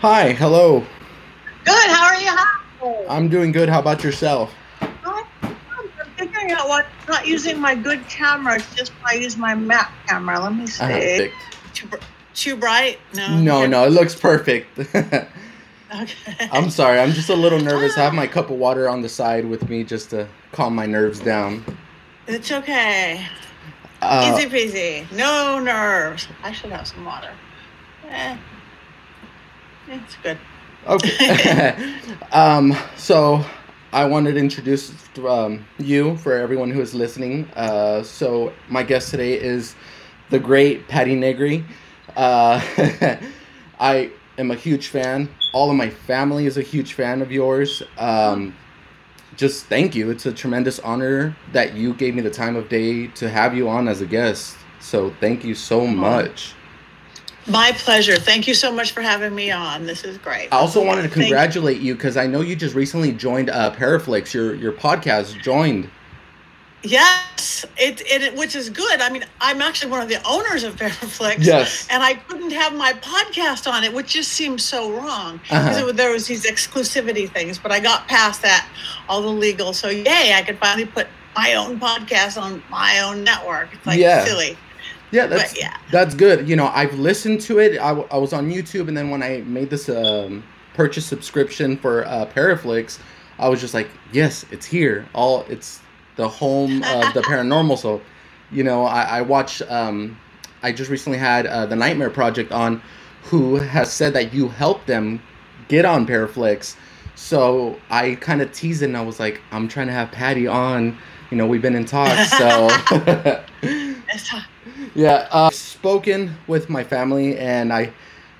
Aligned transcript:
Hi, 0.00 0.32
hello. 0.32 0.80
Good. 1.64 1.90
How 1.90 2.06
are 2.06 2.20
you? 2.20 2.28
Hi. 2.30 3.04
I'm 3.08 3.28
doing 3.28 3.52
good. 3.52 3.68
How 3.68 3.80
about 3.80 4.04
yourself? 4.04 4.54
I'm 4.80 5.56
figuring 6.16 6.52
out 6.52 6.68
what. 6.68 6.86
Not 7.08 7.26
using 7.26 7.58
my 7.58 7.74
good 7.74 8.06
camera. 8.08 8.56
It's 8.56 8.74
just 8.74 8.92
I 9.04 9.14
use 9.14 9.36
my 9.36 9.54
Mac 9.54 9.92
camera. 10.06 10.38
Let 10.40 10.54
me 10.54 10.66
see. 10.66 10.84
Perfect. 10.84 11.34
Too, 11.74 11.88
too 12.34 12.56
bright? 12.56 12.98
No. 13.14 13.38
No, 13.40 13.66
no, 13.66 13.84
it 13.86 13.90
looks 13.90 14.14
perfect. 14.14 14.68
Okay. 15.90 16.50
I'm 16.52 16.68
sorry. 16.68 16.98
I'm 16.98 17.12
just 17.12 17.30
a 17.30 17.34
little 17.34 17.58
nervous. 17.58 17.96
I 17.96 18.02
have 18.02 18.12
my 18.12 18.26
cup 18.36 18.50
of 18.50 18.58
water 18.58 18.90
on 18.90 19.00
the 19.00 19.08
side 19.08 19.46
with 19.46 19.70
me 19.70 19.84
just 19.84 20.10
to 20.10 20.28
calm 20.52 20.74
my 20.74 20.84
nerves 20.84 21.18
down. 21.18 21.64
It's 22.26 22.52
okay. 22.52 23.26
Uh, 24.02 24.36
Easy 24.36 24.50
peasy. 24.50 25.10
No 25.16 25.58
nerves. 25.58 26.28
I 26.42 26.52
should 26.52 26.72
have 26.72 26.86
some 26.86 27.06
water. 27.06 27.30
Eh. 28.06 28.36
It's 29.90 30.16
good. 30.22 30.38
Okay. 30.86 32.00
um, 32.32 32.76
so 32.96 33.44
I 33.92 34.04
wanted 34.04 34.34
to 34.34 34.38
introduce 34.38 34.92
um, 35.26 35.64
you 35.78 36.16
for 36.18 36.34
everyone 36.34 36.70
who 36.70 36.80
is 36.80 36.94
listening. 36.94 37.48
Uh, 37.56 38.02
so 38.02 38.52
my 38.68 38.82
guest 38.82 39.10
today 39.10 39.34
is 39.34 39.74
the 40.30 40.38
great 40.38 40.88
Patti 40.88 41.14
Negri. 41.14 41.64
Uh, 42.16 42.60
I 43.80 44.10
am 44.36 44.50
a 44.50 44.54
huge 44.54 44.88
fan. 44.88 45.28
All 45.52 45.70
of 45.70 45.76
my 45.76 45.88
family 45.90 46.46
is 46.46 46.58
a 46.58 46.62
huge 46.62 46.92
fan 46.92 47.22
of 47.22 47.32
yours. 47.32 47.82
Um, 47.96 48.54
just 49.36 49.66
thank 49.66 49.94
you. 49.94 50.10
It's 50.10 50.26
a 50.26 50.32
tremendous 50.32 50.78
honor 50.80 51.36
that 51.52 51.74
you 51.74 51.94
gave 51.94 52.14
me 52.14 52.22
the 52.22 52.30
time 52.30 52.56
of 52.56 52.68
day 52.68 53.06
to 53.08 53.28
have 53.28 53.56
you 53.56 53.68
on 53.68 53.88
as 53.88 54.00
a 54.00 54.06
guest. 54.06 54.56
So 54.80 55.14
thank 55.20 55.44
you 55.44 55.54
so 55.54 55.86
much. 55.86 56.54
My 57.48 57.72
pleasure. 57.72 58.16
Thank 58.16 58.46
you 58.46 58.54
so 58.54 58.70
much 58.70 58.92
for 58.92 59.00
having 59.00 59.34
me 59.34 59.50
on. 59.50 59.86
This 59.86 60.04
is 60.04 60.18
great. 60.18 60.48
I 60.52 60.56
also 60.58 60.84
wanted 60.84 61.02
to 61.02 61.08
congratulate 61.08 61.80
you 61.80 61.94
because 61.94 62.16
I 62.16 62.26
know 62.26 62.40
you 62.42 62.54
just 62.54 62.74
recently 62.74 63.12
joined 63.12 63.48
uh, 63.50 63.74
Paraflix. 63.74 64.32
Your 64.34 64.54
your 64.54 64.72
podcast 64.72 65.40
joined. 65.42 65.88
Yes, 66.84 67.64
it, 67.76 68.00
it 68.06 68.36
which 68.36 68.54
is 68.54 68.70
good. 68.70 69.00
I 69.00 69.10
mean, 69.10 69.24
I'm 69.40 69.60
actually 69.62 69.90
one 69.90 70.00
of 70.00 70.08
the 70.08 70.20
owners 70.28 70.62
of 70.62 70.76
Paraflix. 70.76 71.38
Yes. 71.44 71.88
And 71.90 72.02
I 72.04 72.14
couldn't 72.14 72.52
have 72.52 72.72
my 72.74 72.92
podcast 72.94 73.70
on 73.70 73.82
it, 73.82 73.92
which 73.92 74.12
just 74.12 74.30
seems 74.32 74.62
so 74.62 74.92
wrong. 74.92 75.38
Because 75.42 75.76
Uh-huh. 75.78 75.92
there 75.92 76.12
was 76.12 76.26
these 76.28 76.44
exclusivity 76.46 77.28
things, 77.28 77.58
but 77.58 77.72
I 77.72 77.80
got 77.80 78.06
past 78.06 78.42
that, 78.42 78.68
all 79.08 79.22
the 79.22 79.28
legal. 79.28 79.72
So 79.72 79.88
yay, 79.88 80.34
I 80.34 80.42
could 80.46 80.58
finally 80.58 80.86
put 80.86 81.08
my 81.34 81.54
own 81.54 81.80
podcast 81.80 82.40
on 82.40 82.62
my 82.70 83.00
own 83.00 83.24
network. 83.24 83.70
It's 83.72 83.86
like 83.86 83.98
Yeah. 83.98 84.24
silly. 84.24 84.56
Yeah, 85.10 85.26
that's 85.26 85.52
But, 85.52 85.60
yeah. 85.60 85.76
that's 85.90 86.14
good. 86.14 86.48
You 86.48 86.56
know, 86.56 86.66
I've 86.74 86.94
listened 86.98 87.40
to 87.42 87.58
it. 87.58 87.80
I, 87.80 87.88
w- 87.88 88.08
I 88.10 88.18
was 88.18 88.32
on 88.32 88.50
YouTube, 88.50 88.88
and 88.88 88.96
then 88.96 89.10
when 89.10 89.22
I 89.22 89.38
made 89.46 89.70
this 89.70 89.88
um, 89.88 90.44
purchase 90.74 91.06
subscription 91.06 91.76
for 91.76 92.04
uh, 92.06 92.26
Paraflix, 92.26 92.98
I 93.38 93.48
was 93.48 93.60
just 93.60 93.74
like, 93.74 93.88
yes, 94.12 94.44
it's 94.50 94.66
here. 94.66 95.06
All 95.14 95.44
it's 95.48 95.80
the 96.16 96.28
home 96.28 96.82
of 96.82 97.14
the 97.14 97.22
paranormal. 97.26 97.78
So, 97.78 98.00
you 98.50 98.64
know, 98.64 98.84
I, 98.84 99.02
I 99.02 99.22
watched. 99.22 99.62
Um, 99.70 100.18
I 100.62 100.72
just 100.72 100.90
recently 100.90 101.18
had 101.18 101.46
uh, 101.46 101.66
the 101.66 101.76
Nightmare 101.76 102.10
Project 102.10 102.50
on, 102.50 102.82
who 103.22 103.56
has 103.56 103.92
said 103.92 104.12
that 104.14 104.34
you 104.34 104.48
helped 104.48 104.86
them 104.88 105.22
get 105.68 105.84
on 105.84 106.06
Paraflix. 106.06 106.74
So 107.14 107.78
I 107.90 108.16
kind 108.16 108.42
of 108.42 108.52
teased 108.52 108.82
it, 108.82 108.86
and 108.86 108.96
I 108.96 109.02
was 109.02 109.18
like, 109.20 109.40
I'm 109.52 109.68
trying 109.68 109.86
to 109.86 109.92
have 109.92 110.10
Patti 110.10 110.46
on. 110.46 110.98
You 111.30 111.36
know, 111.36 111.46
we've 111.46 111.62
been 111.62 111.76
in 111.76 111.84
talks, 111.84 112.30
so. 112.36 112.68
Yeah, 114.94 115.28
uh, 115.30 115.50
spoken 115.50 116.36
with 116.46 116.68
my 116.68 116.84
family, 116.84 117.36
and 117.38 117.72
I 117.72 117.92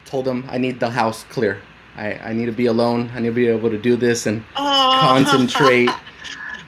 told 0.04 0.24
them 0.24 0.44
I 0.48 0.58
need 0.58 0.80
the 0.80 0.90
house 0.90 1.24
clear. 1.24 1.60
I, 1.96 2.14
I 2.14 2.32
need 2.32 2.46
to 2.46 2.52
be 2.52 2.66
alone. 2.66 3.10
I 3.14 3.20
need 3.20 3.28
to 3.28 3.34
be 3.34 3.48
able 3.48 3.70
to 3.70 3.78
do 3.78 3.96
this 3.96 4.26
and 4.26 4.44
Oh. 4.56 4.98
concentrate. 5.00 5.90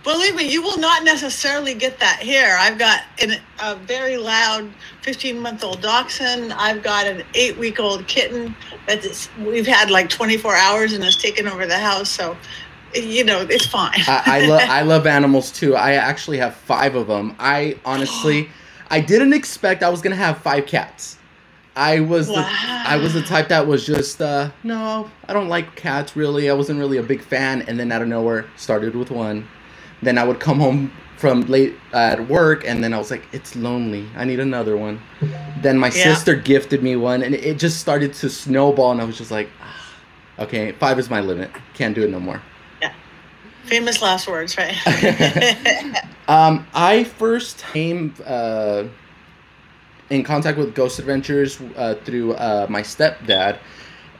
Believe 0.02 0.34
me, 0.34 0.50
you 0.50 0.62
will 0.62 0.78
not 0.78 1.04
necessarily 1.04 1.74
get 1.74 2.00
that 2.00 2.20
here. 2.20 2.56
I've 2.58 2.78
got 2.78 3.02
an, 3.22 3.34
a 3.62 3.76
very 3.76 4.16
loud 4.16 4.70
15 5.02 5.38
month 5.38 5.62
old 5.62 5.82
dachshund. 5.82 6.54
I've 6.54 6.82
got 6.82 7.06
an 7.06 7.22
eight 7.34 7.58
week 7.58 7.78
old 7.78 8.06
kitten 8.06 8.54
that 8.86 9.28
we've 9.38 9.66
had 9.66 9.90
like 9.90 10.08
24 10.08 10.56
hours 10.56 10.94
and 10.94 11.04
has 11.04 11.16
taken 11.16 11.46
over 11.46 11.66
the 11.66 11.78
house. 11.78 12.08
So, 12.08 12.34
you 12.94 13.24
know, 13.24 13.42
it's 13.42 13.66
fine. 13.66 14.00
I, 14.06 14.22
I 14.26 14.46
love 14.46 14.60
I 14.70 14.82
love 14.82 15.06
animals 15.06 15.50
too. 15.50 15.76
I 15.76 15.92
actually 15.92 16.38
have 16.38 16.54
five 16.54 16.94
of 16.94 17.06
them. 17.06 17.36
I 17.38 17.76
honestly, 17.84 18.48
I 18.90 19.00
didn't 19.00 19.32
expect 19.32 19.82
I 19.82 19.88
was 19.88 20.00
gonna 20.00 20.16
have 20.16 20.38
five 20.38 20.66
cats. 20.66 21.16
I 21.76 22.00
was 22.00 22.26
the, 22.26 22.44
I 22.44 22.96
was 22.96 23.14
the 23.14 23.22
type 23.22 23.48
that 23.48 23.66
was 23.66 23.86
just 23.86 24.20
uh, 24.20 24.50
no, 24.64 25.08
I 25.28 25.32
don't 25.32 25.48
like 25.48 25.76
cats 25.76 26.16
really. 26.16 26.50
I 26.50 26.52
wasn't 26.52 26.80
really 26.80 26.98
a 26.98 27.02
big 27.02 27.22
fan, 27.22 27.62
and 27.62 27.78
then 27.78 27.92
out 27.92 28.02
of 28.02 28.08
nowhere, 28.08 28.46
started 28.56 28.94
with 28.96 29.10
one. 29.10 29.46
Then 30.02 30.18
I 30.18 30.24
would 30.24 30.40
come 30.40 30.58
home 30.58 30.90
from 31.16 31.42
late 31.42 31.74
at 31.92 32.28
work, 32.28 32.66
and 32.66 32.82
then 32.82 32.92
I 32.92 32.98
was 32.98 33.10
like, 33.10 33.22
it's 33.32 33.54
lonely. 33.54 34.06
I 34.16 34.24
need 34.24 34.40
another 34.40 34.76
one. 34.76 35.00
Then 35.60 35.78
my 35.78 35.88
Yeah. 35.88 35.92
sister 35.92 36.34
gifted 36.34 36.82
me 36.82 36.96
one, 36.96 37.22
and 37.22 37.34
it 37.34 37.58
just 37.58 37.78
started 37.78 38.14
to 38.14 38.28
snowball, 38.30 38.90
and 38.90 39.00
I 39.00 39.04
was 39.04 39.16
just 39.18 39.30
like, 39.30 39.48
ah, 39.62 39.76
okay, 40.40 40.72
five 40.72 40.98
is 40.98 41.08
my 41.10 41.20
limit. 41.20 41.50
Can't 41.74 41.94
do 41.94 42.02
it 42.02 42.10
no 42.10 42.18
more. 42.18 42.40
Famous 43.70 44.02
last 44.02 44.26
words, 44.28 44.56
right? 44.58 44.76
Um, 46.28 46.64
I 46.74 47.02
first 47.04 47.58
came 47.72 48.14
uh, 48.24 48.84
in 50.10 50.22
contact 50.22 50.58
with 50.58 50.76
Ghost 50.76 51.00
Adventures 51.00 51.60
uh, 51.76 51.94
through 52.04 52.34
uh, 52.34 52.66
my 52.70 52.82
stepdad, 52.82 53.58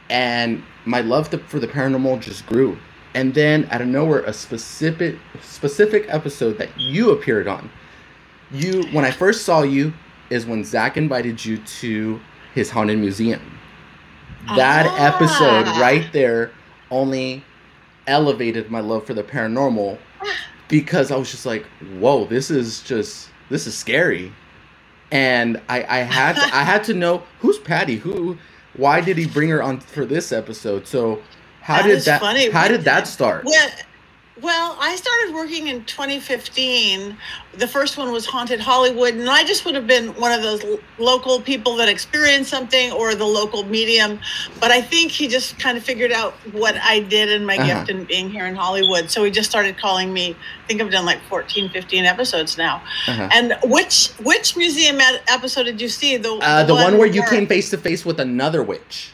and 0.09 0.61
my 0.87 1.03
love 1.03 1.31
to, 1.31 1.39
for 1.39 1.61
the 1.61 1.69
paranormal 1.69 2.21
just 2.21 2.47
grew. 2.47 2.77
And 3.15 3.33
then 3.33 3.69
out 3.71 3.81
of 3.81 3.87
nowhere, 3.87 4.25
a 4.25 4.33
specific 4.33 5.17
specific 5.41 6.07
episode 6.09 6.59
that 6.59 6.71
you 6.81 7.13
appeared 7.13 7.47
on. 7.47 7.71
You 8.51 8.83
when 8.91 9.05
I 9.05 9.13
first 9.13 9.45
saw 9.45 9.63
you 9.63 9.93
is 10.31 10.47
when 10.47 10.65
Zach 10.65 10.97
invited 10.97 11.45
you 11.45 11.59
to 11.59 12.21
his 12.55 12.71
haunted 12.71 12.99
museum. 12.99 13.41
That 14.57 14.87
Ah. 14.87 15.15
episode 15.15 15.67
right 15.81 16.13
there 16.13 16.51
only 16.91 17.45
elevated 18.11 18.71
my 18.71 18.81
love 18.81 19.07
for 19.07 19.15
the 19.15 19.23
paranormal 19.23 19.99
because 20.69 21.11
I 21.11 21.17
was 21.17 21.31
just 21.31 21.47
like, 21.47 21.65
whoa, 21.99 22.27
this 22.27 22.51
is 22.51 22.81
just 22.83 23.31
this 23.49 23.67
is 23.67 23.77
scary. 23.77 24.33
And 25.13 25.61
I, 25.69 25.83
I 25.83 25.99
had 26.03 26.35
to, 26.37 26.43
I 26.57 26.63
had 26.63 26.85
to 26.85 26.95
know 26.95 27.23
who's 27.41 27.59
Patty? 27.59 27.97
Who 27.97 28.37
why 28.77 29.01
did 29.01 29.17
he 29.19 29.27
bring 29.27 29.49
her 29.49 29.63
on 29.63 29.81
for 29.81 30.05
this 30.05 30.31
episode? 30.33 30.87
So 30.87 31.21
how 31.61 31.79
That 31.83 31.89
did 31.89 32.03
that 32.03 32.21
funny. 32.21 32.51
how 32.51 32.69
did 32.69 32.83
that 32.83 33.07
start? 33.09 33.45
Well, 33.45 33.71
well, 34.43 34.77
I 34.81 34.97
started 34.97 35.35
working 35.35 35.69
in 35.69 35.85
2015. 35.85 37.17
The 37.59 37.67
first 37.67 37.99
one 37.99 38.13
was 38.13 38.27
Haunted 38.27 38.61
Hollywood, 38.61 39.15
and 39.15 39.29
I 39.29 39.45
just 39.45 39.65
would 39.65 39.75
have 39.75 39.87
been 39.87 40.09
one 40.15 40.33
of 40.33 40.43
those 40.43 40.65
l- 40.65 40.79
local 40.99 41.41
people 41.41 41.77
that 41.77 41.89
experienced 41.89 42.49
something 42.51 42.93
or 42.93 43.15
the 43.15 43.25
local 43.27 43.65
medium. 43.65 44.21
But 44.61 44.71
I 44.71 44.81
think 44.81 45.11
he 45.11 45.27
just 45.29 45.59
kind 45.59 45.77
of 45.77 45.83
figured 45.85 46.13
out 46.13 46.35
what 46.53 46.77
I 46.77 47.01
did 47.01 47.31
and 47.31 47.47
my 47.47 47.57
Uh-huh. 47.57 47.67
gift 47.81 47.91
in 47.91 48.05
being 48.05 48.31
here 48.31 48.47
in 48.47 48.55
Hollywood. 48.55 49.11
So 49.11 49.25
he 49.25 49.31
just 49.31 49.51
started 49.51 49.77
calling 49.79 50.13
me. 50.13 50.37
I 50.65 50.67
think 50.69 50.81
I've 50.81 50.91
done 50.93 51.05
like 51.05 51.21
14, 51.29 51.69
15 51.71 52.05
episodes 52.05 52.57
now. 52.57 52.83
Uh-huh. 53.09 53.29
And 53.33 53.57
which 53.65 54.09
which 54.23 54.57
museum 54.57 55.01
episode 55.29 55.65
did 55.65 55.81
you 55.81 55.89
see? 55.89 56.17
The 56.17 56.35
Uh, 56.35 56.63
the 56.65 56.75
one 56.75 56.97
where 56.99 57.09
you 57.09 57.23
came 57.25 57.47
face 57.47 57.71
to 57.71 57.79
face 57.79 58.05
with 58.05 58.21
another 58.21 58.63
witch. 58.63 59.11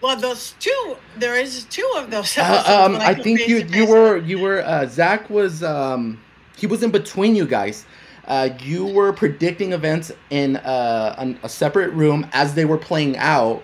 Well, 0.00 0.16
those 0.16 0.54
two. 0.58 0.96
There 1.16 1.36
is 1.36 1.64
two 1.64 1.90
of 1.96 2.10
those. 2.10 2.36
Uh, 2.36 2.62
um, 2.66 2.92
when 2.92 3.02
I 3.02 3.14
think 3.14 3.48
you 3.48 3.58
you 3.58 3.86
were 3.86 4.18
you 4.18 4.38
were 4.38 4.62
uh, 4.62 4.86
Zach 4.86 5.30
was 5.30 5.62
um, 5.62 6.20
he 6.56 6.66
was 6.66 6.82
in 6.82 6.90
between 6.90 7.34
you 7.34 7.46
guys. 7.46 7.86
Uh, 8.26 8.50
you 8.62 8.86
were 8.86 9.12
predicting 9.12 9.72
events 9.72 10.10
in 10.30 10.56
uh, 10.56 11.14
an, 11.18 11.38
a 11.42 11.48
separate 11.48 11.92
room 11.92 12.26
as 12.32 12.54
they 12.54 12.64
were 12.64 12.78
playing 12.78 13.16
out, 13.18 13.62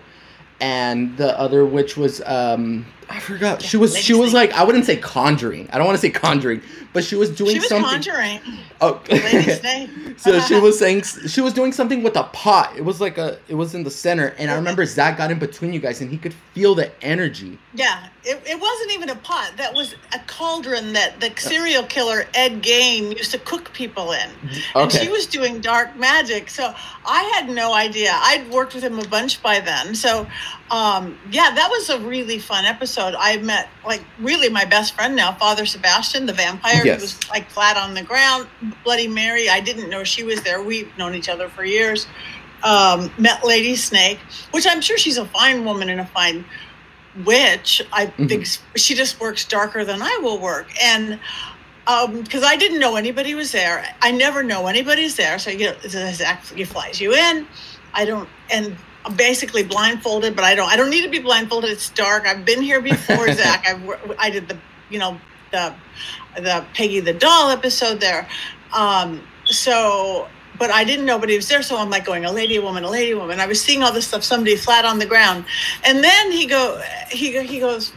and 0.61 1.17
the 1.17 1.39
other 1.39 1.65
witch 1.65 1.97
was 1.97 2.21
um, 2.27 2.87
I 3.11 3.19
forgot. 3.21 3.61
She 3.63 3.77
was 3.77 3.97
she 3.97 4.15
was 4.15 4.33
like 4.33 4.53
I 4.53 4.63
wouldn't 4.65 4.85
say 4.87 4.97
conjuring. 4.97 5.69
I 5.73 5.79
don't 5.79 5.87
want 5.87 5.97
to 5.97 6.01
say 6.01 6.11
conjuring, 6.11 6.63
but 6.93 7.05
she 7.05 7.17
was 7.17 7.31
doing 7.31 7.61
something. 7.61 7.61
She 7.61 7.61
was 7.61 7.69
something. 7.69 8.39
conjuring. 8.41 8.41
Oh. 8.81 9.03
So 10.17 10.39
she 10.41 10.61
was 10.61 10.79
saying 10.79 11.03
she 11.05 11.41
was 11.41 11.55
doing 11.55 11.73
something 11.73 12.03
with 12.03 12.15
a 12.17 12.25
pot. 12.25 12.77
It 12.77 12.85
was 12.85 13.01
like 13.01 13.17
a 13.17 13.39
it 13.49 13.55
was 13.55 13.75
in 13.75 13.85
the 13.85 13.91
center, 13.91 14.35
and 14.39 14.51
I 14.51 14.55
remember 14.55 14.85
Zach 14.85 15.17
got 15.17 15.31
in 15.31 15.39
between 15.39 15.73
you 15.73 15.81
guys, 15.81 16.03
and 16.03 16.11
he 16.11 16.19
could 16.19 16.35
feel 16.53 16.75
the 16.75 16.93
energy. 17.03 17.59
Yeah, 17.73 18.07
it, 18.23 18.43
it 18.47 18.61
wasn't 18.61 18.93
even 18.93 19.09
a 19.09 19.17
pot. 19.17 19.53
That 19.57 19.73
was 19.73 19.95
a 20.15 20.19
cauldron 20.27 20.93
that 20.93 21.21
the 21.21 21.33
serial 21.41 21.85
killer 21.85 22.27
Ed 22.35 22.63
Gein 22.63 23.17
used 23.17 23.31
to 23.31 23.39
cook 23.39 23.73
people 23.73 24.13
in. 24.13 24.29
And 24.75 24.91
Okay. 24.91 24.99
she 25.05 25.09
was 25.09 25.27
doing 25.27 25.61
dark 25.61 25.97
magic. 25.97 26.51
So 26.51 26.75
I 27.07 27.23
had 27.35 27.49
no 27.49 27.73
idea. 27.73 28.11
I'd 28.15 28.51
worked 28.51 28.75
with 28.75 28.85
him 28.85 28.99
a 28.99 29.09
bunch 29.09 29.43
by 29.43 29.61
then. 29.61 29.95
So 29.95 30.27
um, 30.71 31.19
yeah, 31.31 31.51
that 31.55 31.69
was 31.71 31.89
a 31.89 31.99
really 32.01 32.39
fun 32.39 32.67
episode. 32.67 33.00
I 33.01 33.39
met 33.39 33.69
like 33.85 34.03
really 34.19 34.49
my 34.49 34.65
best 34.65 34.95
friend 34.95 35.15
now, 35.17 35.33
Father 35.33 35.67
Sebastian, 35.67 36.27
the 36.27 36.33
vampire. 36.33 36.85
Yes. 36.85 36.99
He 36.99 37.03
was 37.03 37.29
like 37.31 37.49
flat 37.51 37.77
on 37.77 37.95
the 37.95 38.03
ground. 38.03 38.47
Bloody 38.85 39.09
Mary. 39.09 39.49
I 39.49 39.61
didn't 39.61 39.89
know 39.91 40.05
she 40.05 40.23
was 40.23 40.43
there. 40.43 40.63
We've 40.63 40.91
known 40.99 41.15
each 41.15 41.29
other 41.29 41.49
for 41.49 41.65
years. 41.65 42.07
Um, 42.63 43.11
met 43.19 43.45
Lady 43.45 43.75
Snake, 43.77 44.19
which 44.51 44.67
I'm 44.67 44.81
sure 44.81 44.99
she's 44.99 45.17
a 45.17 45.25
fine 45.25 45.65
woman 45.65 45.89
and 45.89 46.01
a 46.01 46.07
fine 46.07 46.45
witch. 47.25 47.83
I 47.93 48.07
Mhm. 48.07 48.29
think 48.29 48.47
she 48.77 48.95
just 48.95 49.19
works 49.19 49.45
darker 49.45 49.85
than 49.85 50.03
I 50.03 50.19
will 50.23 50.39
work. 50.39 50.69
And 50.83 51.19
because 52.23 52.45
I 52.45 52.57
didn't 52.57 52.79
know 52.79 52.97
anybody 52.97 53.35
was 53.35 53.51
there, 53.51 53.95
I 54.03 54.11
never 54.13 54.43
know 54.43 54.67
anybody's 54.67 55.17
there. 55.17 55.39
So 55.39 55.51
you 55.51 55.73
know, 55.83 56.65
flies 56.67 57.01
you 57.01 57.15
in. 57.15 57.47
I 57.95 58.05
don't, 58.05 58.29
and 58.51 58.77
basically 59.17 59.63
blindfolded, 59.65 60.35
but 60.37 60.45
I 60.45 60.55
don't. 60.55 60.69
I 60.71 60.77
don't 60.77 60.91
need 60.91 61.03
to 61.03 61.09
be 61.11 61.19
blindfolded. 61.21 61.71
It's 61.71 61.89
dark. 61.91 62.27
I've 62.27 62.45
been 62.45 62.61
here 62.63 62.81
before, 62.81 63.33
Zach. 63.33 63.65
I've, 63.67 64.17
I 64.19 64.31
did 64.31 64.49
the, 64.49 64.59
you 64.91 64.99
know, 64.99 65.19
the, 65.53 65.75
the 66.37 66.65
Peggy 66.75 67.01
the 67.01 67.13
doll 67.15 67.51
episode 67.51 68.01
there. 68.01 68.29
Um, 68.73 69.21
so, 69.47 70.29
but 70.59 70.71
I 70.71 70.85
didn't 70.85 71.07
know 71.07 71.15
nobody 71.15 71.37
was 71.37 71.49
there. 71.49 71.63
So 71.63 71.77
I'm 71.77 71.91
like 71.91 72.05
going, 72.05 72.25
a 72.25 72.31
lady, 72.33 72.57
a 72.57 72.63
woman, 72.63 72.85
a 72.85 72.91
lady, 72.91 73.13
a 73.13 73.19
woman. 73.19 73.41
I 73.41 73.47
was 73.47 73.61
seeing 73.61 73.83
all 73.83 73.93
this 73.93 74.07
stuff, 74.07 74.23
somebody 74.23 74.55
flat 74.57 74.85
on 74.85 74.99
the 74.99 75.07
ground. 75.07 75.45
And 75.85 76.05
then 76.05 76.31
he 76.31 76.47
go, 76.47 76.81
he, 77.11 77.41
he 77.47 77.59
goes, 77.59 77.93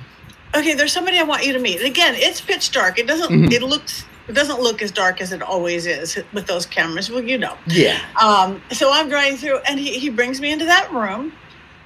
okay, 0.56 0.74
there's 0.74 0.94
somebody 0.94 1.20
I 1.20 1.24
want 1.24 1.46
you 1.46 1.54
to 1.54 1.60
meet. 1.60 1.78
And 1.78 1.86
again, 1.88 2.14
it's 2.16 2.40
pitch 2.42 2.72
dark. 2.72 2.98
It 2.98 3.08
doesn't, 3.08 3.30
Mhm. 3.30 3.52
it 3.52 3.62
looks, 3.62 4.06
it 4.28 4.34
doesn't 4.34 4.62
look 4.62 4.82
as 4.82 4.92
dark 4.92 5.22
as 5.22 5.34
it 5.34 5.42
always 5.42 5.86
is 5.86 6.22
with 6.34 6.48
those 6.48 6.66
cameras. 6.66 7.10
Well, 7.10 7.24
you 7.24 7.38
know. 7.38 7.58
Yeah. 7.68 8.00
Um, 8.22 8.62
so 8.72 8.92
I'm 8.92 9.10
going 9.10 9.36
through, 9.36 9.60
and 9.68 9.80
he, 9.80 10.00
he 10.00 10.10
brings 10.10 10.40
me 10.40 10.52
into 10.52 10.66
that 10.66 10.92
room 10.92 11.34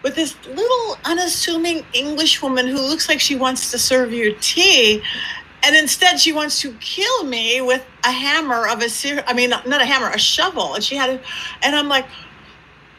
with 0.03 0.15
this 0.15 0.35
little 0.45 0.97
unassuming 1.05 1.83
English 1.93 2.41
woman 2.41 2.67
who 2.67 2.77
looks 2.77 3.09
like 3.09 3.19
she 3.19 3.35
wants 3.35 3.71
to 3.71 3.79
serve 3.79 4.13
you 4.13 4.35
tea. 4.39 5.01
And 5.63 5.75
instead, 5.75 6.19
she 6.19 6.31
wants 6.31 6.61
to 6.61 6.71
kill 6.73 7.23
me 7.23 7.61
with 7.61 7.83
a 8.03 8.11
hammer 8.11 8.67
of 8.67 8.81
a 8.81 8.89
ser- 8.89 9.23
I 9.25 9.33
mean, 9.33 9.49
not 9.49 9.81
a 9.81 9.85
hammer, 9.85 10.09
a 10.09 10.19
shovel. 10.19 10.75
And 10.75 10.83
she 10.83 10.95
had 10.95 11.09
it, 11.09 11.21
and 11.63 11.75
I'm 11.75 11.89
like, 11.89 12.05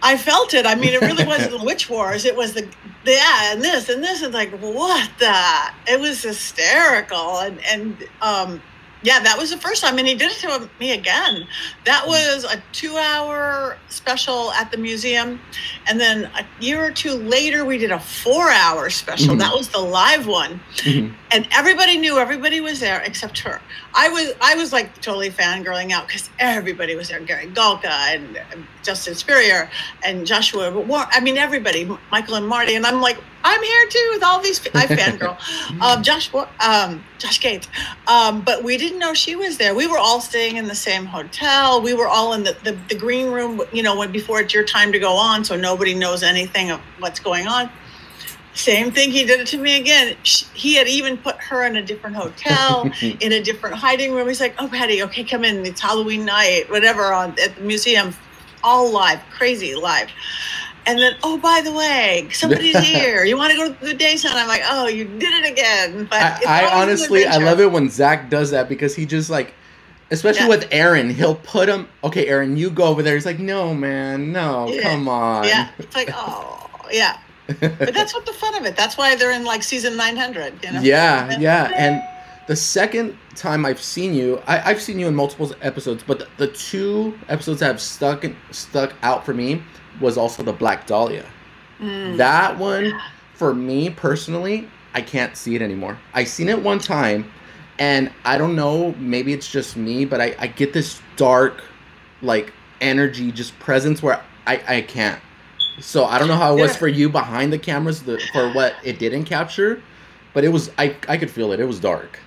I 0.02 0.16
felt 0.16 0.54
it. 0.54 0.66
I 0.66 0.74
mean, 0.74 0.92
it 0.94 1.00
really 1.00 1.24
wasn't 1.24 1.58
the 1.58 1.64
witch 1.64 1.88
wars. 1.88 2.24
It 2.24 2.36
was 2.36 2.54
the, 2.54 2.68
the 3.04 3.12
yeah, 3.12 3.52
and 3.52 3.62
this 3.62 3.88
and 3.88 4.02
this. 4.02 4.22
And 4.22 4.34
like, 4.34 4.50
what 4.58 5.10
the? 5.20 5.72
It 5.86 6.00
was 6.00 6.22
hysterical. 6.22 7.38
And 7.38 7.64
and 7.64 8.08
um, 8.20 8.60
yeah, 9.02 9.20
that 9.20 9.38
was 9.38 9.50
the 9.50 9.56
first 9.58 9.82
time. 9.82 9.98
And 9.98 10.06
he 10.08 10.14
did 10.14 10.30
it 10.32 10.38
to 10.38 10.68
me 10.80 10.92
again. 10.92 11.46
That 11.84 12.06
was 12.06 12.44
a 12.44 12.62
two-hour 12.72 13.78
special 13.88 14.52
at 14.52 14.70
the 14.70 14.76
museum, 14.76 15.40
and 15.86 16.00
then 16.00 16.24
a 16.36 16.44
year 16.62 16.84
or 16.84 16.90
two 16.90 17.12
later, 17.12 17.64
we 17.64 17.78
did 17.78 17.90
a 17.92 17.98
four-hour 18.00 18.90
special. 18.90 19.34
Mhm. 19.34 19.38
That 19.38 19.52
was 19.54 19.68
the 19.68 19.78
live 19.78 20.26
one 20.26 20.60
Mhm. 20.78 21.14
and 21.30 21.46
everybody 21.52 21.96
knew 21.98 22.18
everybody 22.18 22.60
was 22.60 22.80
there 22.80 23.00
except 23.02 23.38
her. 23.40 23.60
I 23.94 24.08
was 24.08 24.32
I 24.40 24.54
was 24.56 24.72
like 24.72 25.00
totally 25.00 25.30
fangirling 25.30 25.92
out 25.92 26.06
because 26.06 26.28
everybody 26.38 26.94
was 26.96 27.08
there. 27.08 27.20
Gary 27.20 27.46
Galka 27.46 27.86
and 28.14 28.38
Justin 28.82 29.14
Spurrier 29.14 29.70
and 30.02 30.26
Joshua. 30.26 30.70
War- 30.70 31.06
I 31.10 31.20
mean 31.20 31.36
everybody, 31.38 31.88
Michael 32.10 32.34
and 32.36 32.46
Marty, 32.46 32.74
and 32.74 32.86
I'm 32.86 33.00
like 33.00 33.18
I'm 33.44 33.62
here 33.62 33.86
too 33.90 34.10
with 34.14 34.22
all 34.22 34.40
these. 34.42 34.60
I 34.74 34.86
fangirl. 34.86 35.38
um, 35.80 36.02
Josh 36.02 36.30
um, 36.34 37.04
Josh 37.18 37.40
Gates, 37.40 37.68
um, 38.06 38.42
but 38.42 38.64
we 38.64 38.76
didn't 38.76 38.98
know 38.98 39.14
she 39.14 39.36
was 39.36 39.58
there. 39.58 39.74
We 39.74 39.86
were 39.86 39.98
all 39.98 40.20
staying 40.20 40.56
in 40.56 40.66
the 40.66 40.74
same 40.74 41.06
hotel. 41.06 41.80
We 41.80 41.94
were 41.94 42.08
all 42.08 42.32
in 42.32 42.42
the, 42.44 42.56
the, 42.64 42.72
the 42.88 42.94
green 42.94 43.30
room. 43.30 43.62
You 43.72 43.82
know 43.82 43.96
when 43.96 44.12
before 44.12 44.40
it's 44.40 44.52
your 44.52 44.64
time 44.64 44.92
to 44.92 44.98
go 44.98 45.12
on, 45.14 45.44
so 45.44 45.56
nobody 45.56 45.94
knows 45.94 46.22
anything 46.22 46.70
of 46.70 46.80
what's 46.98 47.20
going 47.20 47.46
on. 47.46 47.70
Same 48.54 48.90
thing. 48.90 49.12
He 49.12 49.24
did 49.24 49.40
it 49.40 49.46
to 49.48 49.58
me 49.58 49.78
again. 49.78 50.16
Sh- 50.24 50.44
He 50.52 50.74
had 50.74 50.88
even 50.88 51.16
put 51.16 51.36
her 51.36 51.64
in 51.64 51.76
a 51.76 51.82
different 51.82 52.16
hotel, 52.16 52.90
in 53.20 53.32
a 53.32 53.40
different 53.42 53.76
hiding 53.76 54.12
room. 54.12 54.26
He's 54.26 54.40
like, 54.40 54.54
"Oh, 54.58 54.68
Patti, 54.68 55.02
okay, 55.04 55.22
come 55.22 55.44
in. 55.44 55.64
It's 55.64 55.80
Halloween 55.80 56.24
night, 56.24 56.68
whatever, 56.68 57.12
on 57.12 57.38
at 57.38 57.54
the 57.54 57.60
museum, 57.62 58.14
all 58.64 58.90
live, 58.90 59.20
crazy 59.30 59.74
live." 59.76 60.08
And 60.88 60.98
then, 60.98 61.16
oh, 61.22 61.36
by 61.38 61.60
the 61.62 61.72
way, 61.72 62.28
somebody's 62.32 62.76
here. 62.92 63.24
You 63.24 63.36
want 63.36 63.52
to 63.52 63.56
go 63.58 63.72
to 63.72 63.84
the 63.84 63.94
day 63.94 64.16
sun? 64.16 64.32
I'm 64.34 64.48
like, 64.48 64.62
"Oh, 64.64 64.86
you 64.88 65.04
did 65.04 65.32
it 65.44 65.52
again." 65.52 66.06
But 66.10 66.20
I, 66.20 66.64
I 66.64 66.82
honestly, 66.82 67.26
I 67.26 67.36
love 67.36 67.60
it 67.60 67.70
when 67.70 67.88
Zach 67.90 68.30
does 68.30 68.50
that 68.52 68.68
because 68.68 68.96
he 68.96 69.04
just 69.06 69.28
like, 69.30 69.52
especially 70.10 70.42
Yeah. 70.42 70.48
with 70.48 70.68
Aaron, 70.70 71.10
he'll 71.10 71.34
put 71.36 71.68
him. 71.68 71.88
Okay, 72.02 72.26
Aaron, 72.26 72.56
you 72.56 72.70
go 72.70 72.84
over 72.84 73.02
there. 73.02 73.14
He's 73.14 73.26
like, 73.26 73.38
no, 73.38 73.74
man, 73.74 74.32
no, 74.32 74.68
Yeah. 74.68 74.82
come 74.82 75.08
on. 75.08 75.44
Yeah, 75.44 75.68
it's 75.78 75.94
like, 75.94 76.10
oh, 76.14 76.68
yeah. 76.90 77.18
But 77.60 77.94
that's 77.94 78.12
what 78.14 78.26
the 78.26 78.32
fun 78.32 78.54
of 78.56 78.64
it. 78.66 78.76
That's 78.76 78.96
why 78.98 79.14
they're 79.16 79.30
in 79.32 79.44
like 79.44 79.62
season 79.62 79.96
900. 79.96 80.64
You 80.64 80.72
know? 80.72 80.80
Yeah, 80.80 81.38
yeah. 81.40 81.72
And 81.76 82.02
the 82.46 82.56
second 82.56 83.16
time 83.36 83.64
I've 83.66 83.80
seen 83.80 84.14
you, 84.14 84.42
I, 84.46 84.70
I've 84.70 84.80
seen 84.82 84.98
you 84.98 85.06
in 85.06 85.14
multiple 85.14 85.54
episodes, 85.62 86.02
but 86.06 86.18
the, 86.18 86.28
the 86.38 86.46
two 86.48 87.18
episodes 87.28 87.60
that 87.60 87.66
have 87.66 87.80
stuck 87.80 88.24
stuck 88.50 88.94
out 89.02 89.24
for 89.26 89.34
me 89.34 89.62
was 90.00 90.16
also 90.16 90.42
the 90.42 90.52
Black 90.52 90.86
Dahlia. 90.86 91.26
Mm. 91.80 92.16
That 92.16 92.58
one, 92.58 92.98
for 93.34 93.54
me 93.54 93.90
personally, 93.90 94.68
I 94.94 95.02
can't 95.02 95.36
see 95.36 95.54
it 95.54 95.62
anymore. 95.62 95.98
I 96.14 96.24
seen 96.24 96.48
it 96.48 96.60
one 96.60 96.78
time, 96.78 97.30
and 97.78 98.10
I 98.24 98.38
don't 98.38 98.56
know, 98.56 98.94
maybe 98.98 99.32
it's 99.32 99.50
just 99.50 99.76
me, 99.76 100.04
but 100.04 100.20
I, 100.20 100.34
I 100.38 100.46
get 100.48 100.72
this 100.72 101.00
dark, 101.16 101.62
like 102.22 102.52
energy, 102.80 103.30
just 103.30 103.58
presence 103.58 104.02
where 104.02 104.22
I, 104.46 104.60
I 104.66 104.80
can't. 104.82 105.20
So 105.80 106.04
I 106.04 106.18
don't 106.18 106.28
know 106.28 106.36
how 106.36 106.56
it 106.56 106.60
was 106.60 106.76
for 106.76 106.88
you 106.88 107.08
behind 107.08 107.52
the 107.52 107.58
cameras 107.58 108.02
the, 108.02 108.18
for 108.32 108.52
what 108.52 108.74
it 108.82 108.98
didn't 108.98 109.24
capture, 109.24 109.80
but 110.34 110.42
it 110.42 110.48
was 110.48 110.70
I 110.76 110.96
I 111.08 111.16
could 111.16 111.30
feel 111.30 111.52
it. 111.52 111.60
It 111.60 111.66
was 111.66 111.78
dark. 111.78 112.18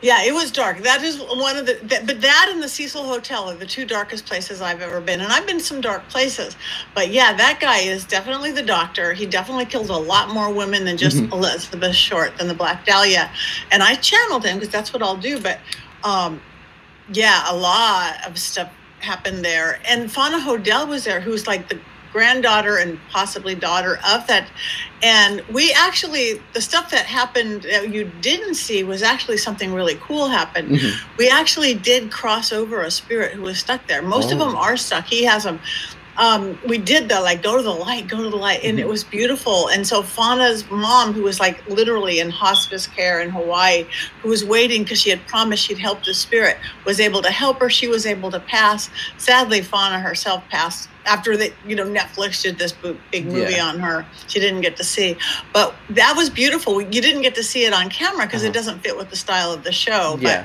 Yeah, 0.00 0.22
it 0.24 0.32
was 0.34 0.50
dark. 0.50 0.78
That 0.78 1.02
is 1.02 1.20
one 1.20 1.56
of 1.56 1.66
the, 1.66 1.78
but 2.06 2.20
that 2.20 2.48
and 2.50 2.62
the 2.62 2.68
Cecil 2.68 3.04
Hotel 3.04 3.50
are 3.50 3.54
the 3.54 3.66
two 3.66 3.84
darkest 3.84 4.26
places 4.26 4.60
I've 4.60 4.80
ever 4.80 5.00
been. 5.00 5.20
And 5.20 5.32
I've 5.32 5.46
been 5.46 5.60
some 5.60 5.80
dark 5.80 6.08
places. 6.08 6.56
But 6.94 7.10
yeah, 7.10 7.32
that 7.34 7.60
guy 7.60 7.78
is 7.78 8.04
definitely 8.04 8.52
the 8.52 8.62
doctor. 8.62 9.12
He 9.12 9.26
definitely 9.26 9.66
kills 9.66 9.90
a 9.90 9.96
lot 9.96 10.30
more 10.30 10.52
women 10.52 10.84
than 10.84 10.96
just 10.96 11.16
Mhm. 11.18 11.32
Elizabeth 11.32 11.94
Short 11.94 12.36
than 12.38 12.48
the 12.48 12.54
Black 12.54 12.84
Dahlia. 12.84 13.30
And 13.70 13.82
I 13.82 13.94
channeled 13.94 14.44
him 14.44 14.58
because 14.58 14.72
that's 14.72 14.92
what 14.92 15.02
I'll 15.02 15.16
do. 15.16 15.40
But 15.40 15.60
um, 16.04 16.40
yeah, 17.12 17.44
a 17.48 17.54
lot 17.54 18.16
of 18.26 18.38
stuff 18.38 18.70
happened 19.00 19.44
there. 19.44 19.80
And 19.88 20.10
Fauna 20.10 20.38
Hodel 20.38 20.88
was 20.88 21.04
there, 21.04 21.20
who's 21.20 21.46
like 21.46 21.68
the 21.68 21.78
granddaughter 22.12 22.76
and 22.76 22.98
possibly 23.10 23.54
daughter 23.54 23.98
of 24.06 24.26
that. 24.26 24.48
And 25.02 25.42
we 25.52 25.72
actually, 25.72 26.40
the 26.52 26.60
stuff 26.60 26.90
that 26.90 27.06
happened 27.06 27.62
that 27.62 27.88
you 27.92 28.10
didn't 28.20 28.54
see 28.54 28.84
was 28.84 29.02
actually 29.02 29.38
something 29.38 29.72
really 29.72 29.98
cool 30.02 30.28
happened. 30.28 30.70
Mhm. 30.70 30.92
We 31.16 31.28
actually 31.28 31.74
did 31.74 32.10
cross 32.12 32.52
over 32.52 32.82
a 32.82 32.90
spirit 32.90 33.32
who 33.32 33.42
was 33.42 33.58
stuck 33.58 33.86
there. 33.88 34.02
Most 34.02 34.30
of 34.30 34.40
Oh. 34.40 34.44
them 34.46 34.56
are 34.56 34.76
stuck. 34.76 35.06
He 35.06 35.24
has 35.24 35.44
them. 35.44 35.60
Um, 36.18 36.58
we 36.66 36.76
did 36.78 37.08
the 37.08 37.20
like 37.20 37.42
go 37.42 37.56
to 37.56 37.62
the 37.62 37.70
light, 37.70 38.06
go 38.06 38.22
to 38.22 38.28
the 38.28 38.36
light, 38.36 38.60
and 38.62 38.78
it 38.78 38.84
Mhm. 38.86 38.88
was 38.90 39.02
beautiful. 39.02 39.68
And 39.68 39.86
so 39.86 40.02
Fauna's 40.02 40.64
mom, 40.70 41.12
who 41.14 41.22
was 41.22 41.40
like 41.40 41.66
literally 41.68 42.20
in 42.20 42.28
hospice 42.30 42.86
care 42.86 43.20
in 43.20 43.30
Hawaii, 43.30 43.86
who 44.22 44.28
was 44.28 44.44
waiting 44.44 44.82
because 44.82 45.00
she 45.00 45.08
had 45.10 45.26
promised 45.26 45.64
she'd 45.66 45.78
help 45.78 46.04
the 46.04 46.12
spirit, 46.12 46.58
was 46.84 47.00
able 47.00 47.22
to 47.22 47.30
help 47.30 47.60
her. 47.60 47.70
She 47.70 47.88
was 47.88 48.04
able 48.04 48.30
to 48.30 48.40
pass. 48.40 48.90
Sadly, 49.16 49.62
Fauna 49.62 50.00
herself 50.00 50.42
passed 50.50 50.88
after 51.06 51.36
that. 51.38 51.52
You 51.66 51.76
know, 51.76 51.86
Netflix 51.86 52.42
did 52.42 52.58
this 52.58 52.72
big 53.10 53.24
movie 53.26 53.54
Yeah. 53.54 53.66
on 53.66 53.80
her. 53.80 54.04
She 54.28 54.38
didn't 54.38 54.60
get 54.60 54.76
to 54.76 54.84
see, 54.84 55.16
but 55.54 55.74
that 55.90 56.14
was 56.14 56.28
beautiful. 56.28 56.80
You 56.82 57.00
didn't 57.00 57.22
get 57.22 57.34
to 57.36 57.42
see 57.42 57.64
it 57.64 57.72
on 57.72 57.88
camera 57.88 58.26
because 58.26 58.42
Uh-huh. 58.42 58.50
it 58.50 58.54
doesn't 58.54 58.82
fit 58.82 58.96
with 58.98 59.08
the 59.10 59.16
style 59.16 59.50
of 59.52 59.64
the 59.64 59.72
show. 59.72 60.16
But 60.20 60.22
Yeah. 60.30 60.44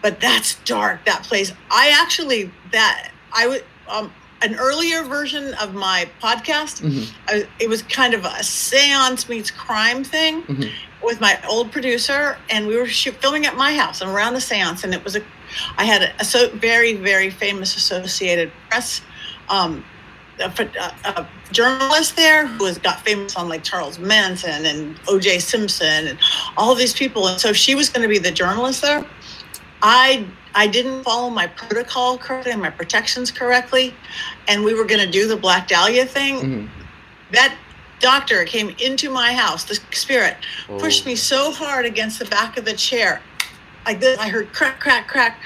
but 0.00 0.20
that's 0.20 0.54
dark 0.64 1.04
that 1.06 1.24
place 1.24 1.50
i 1.72 1.88
actually 1.88 2.48
that 2.70 3.08
i 3.32 3.48
would 3.48 3.64
um 3.88 4.12
an 4.42 4.54
earlier 4.56 5.02
version 5.02 5.54
of 5.54 5.74
my 5.74 6.08
podcast 6.22 6.82
Mhm. 6.82 7.08
I, 7.28 7.46
it 7.58 7.68
was 7.68 7.82
kind 7.82 8.14
of 8.14 8.24
a 8.24 8.42
seance 8.42 9.28
meets 9.28 9.50
crime 9.50 10.04
thing 10.04 10.42
Mhm. 10.42 10.70
with 11.02 11.20
my 11.20 11.38
old 11.48 11.72
producer 11.72 12.38
and 12.50 12.66
we 12.66 12.76
were 12.76 12.86
shoot, 12.86 13.20
filming 13.20 13.46
at 13.46 13.56
my 13.56 13.74
house 13.76 14.00
and 14.00 14.10
around 14.10 14.34
the 14.34 14.40
seance 14.40 14.84
and 14.84 14.94
it 14.94 15.02
was 15.04 15.16
a 15.16 15.22
i 15.78 15.84
had 15.84 16.02
a, 16.02 16.10
a 16.20 16.24
so 16.24 16.48
very 16.50 16.94
very 16.94 17.30
famous 17.30 17.76
associated 17.76 18.52
press 18.68 19.00
um 19.48 19.84
a, 20.40 20.44
a, 21.04 21.10
a 21.20 21.28
journalist 21.50 22.14
there 22.14 22.46
who 22.46 22.64
has 22.66 22.78
got 22.78 23.00
famous 23.04 23.34
on 23.34 23.48
like 23.48 23.64
Charles 23.64 23.98
Manson 23.98 24.66
and 24.66 24.96
O.J. 25.08 25.40
Simpson 25.40 26.06
and 26.06 26.16
all 26.56 26.76
these 26.76 26.92
people, 26.92 27.26
and 27.26 27.40
so 27.40 27.52
she 27.52 27.74
was 27.74 27.88
going 27.88 28.02
to 28.02 28.08
be 28.08 28.18
the 28.18 28.30
journalist 28.30 28.82
there. 28.82 29.04
I 29.82 30.24
I 30.58 30.66
didn't 30.66 31.04
follow 31.04 31.30
my 31.30 31.46
protocol 31.46 32.18
correctly 32.18 32.50
and 32.50 32.60
my 32.60 32.70
protections 32.70 33.30
correctly, 33.30 33.94
and 34.48 34.64
we 34.64 34.74
were 34.74 34.84
going 34.84 35.00
to 35.00 35.10
do 35.10 35.28
the 35.28 35.36
Black 35.36 35.68
Dahlia 35.68 36.04
thing. 36.04 36.34
Mhm. 36.40 36.68
That 37.30 37.54
doctor 38.00 38.44
came 38.44 38.74
into 38.80 39.08
my 39.08 39.32
house. 39.34 39.62
The 39.62 39.78
spirit 39.92 40.36
pushed 40.80 41.04
Oh. 41.04 41.10
me 41.10 41.14
so 41.14 41.52
hard 41.52 41.86
against 41.86 42.18
the 42.18 42.24
back 42.24 42.56
of 42.58 42.64
the 42.64 42.72
chair, 42.72 43.20
like 43.86 44.00
this. 44.00 44.18
I 44.18 44.28
heard 44.30 44.52
crack, 44.52 44.80
crack, 44.80 45.06
crack. 45.06 45.40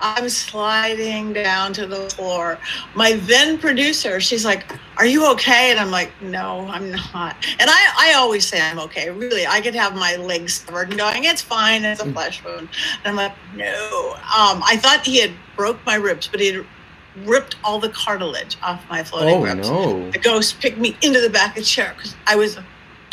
I'm 0.00 0.28
sliding 0.28 1.32
down 1.32 1.72
to 1.74 1.86
the 1.86 2.10
floor. 2.10 2.60
My 2.94 3.12
then 3.14 3.58
producer, 3.58 4.20
she's 4.20 4.44
like, 4.44 4.70
"Are 4.98 5.06
you 5.06 5.30
okay?" 5.32 5.70
And 5.70 5.80
I'm 5.80 5.90
like, 5.90 6.20
"No, 6.20 6.68
I'm 6.70 6.90
not." 6.90 7.36
And 7.58 7.70
I, 7.70 7.92
I 7.98 8.12
always 8.14 8.46
say 8.48 8.60
I'm 8.60 8.78
okay. 8.80 9.10
Really, 9.10 9.46
I 9.46 9.60
could 9.60 9.74
have 9.74 9.94
my 9.94 10.16
legs 10.16 10.58
covered 10.60 10.90
and 10.90 10.98
going, 10.98 11.24
"It's 11.24 11.42
fine. 11.42 11.84
It's 11.84 12.00
a 12.02 12.04
Mm. 12.06 12.12
flesh 12.14 12.42
wound." 12.44 12.68
And 13.04 13.10
I'm 13.10 13.16
like, 13.16 13.36
"No." 13.54 14.14
Um, 14.36 14.62
I 14.66 14.76
thought 14.76 15.06
he 15.06 15.20
had 15.20 15.40
broke 15.56 15.84
my 15.86 15.94
ribs, 15.94 16.28
but 16.28 16.40
he 16.40 16.52
had 16.52 16.66
ripped 17.14 17.56
all 17.64 17.78
the 17.78 17.90
cartilage 17.90 18.56
off 18.62 18.84
my 18.90 19.04
floating 19.04 19.36
Oh 19.36 19.42
ribs 19.42 19.70
no. 19.70 20.10
the 20.10 20.18
ghost 20.18 20.60
picked 20.60 20.78
me 20.78 20.98
into 21.00 21.20
the 21.20 21.30
back 21.30 21.50
of 21.56 21.62
the 21.62 21.62
chair 21.62 21.94
because 21.96 22.16
I 22.26 22.34
was 22.36 22.58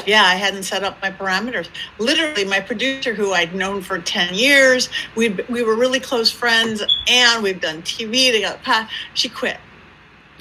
yeah, 0.07 0.23
I 0.23 0.35
hadn't 0.35 0.63
set 0.63 0.83
up 0.83 1.01
my 1.01 1.11
parameters. 1.11 1.69
Literally, 1.99 2.45
my 2.45 2.59
producer, 2.59 3.13
who 3.13 3.33
I'd 3.33 3.53
known 3.55 3.81
for 3.81 3.99
10 3.99 4.33
years, 4.33 4.89
we 5.15 5.29
we 5.49 5.63
were 5.63 5.75
really 5.75 5.99
close 5.99 6.31
friends, 6.31 6.83
and 7.07 7.43
we've 7.43 7.61
done 7.61 7.81
TV 7.83 8.31
together. 8.31 8.87
She 9.13 9.29
quit. 9.29 9.57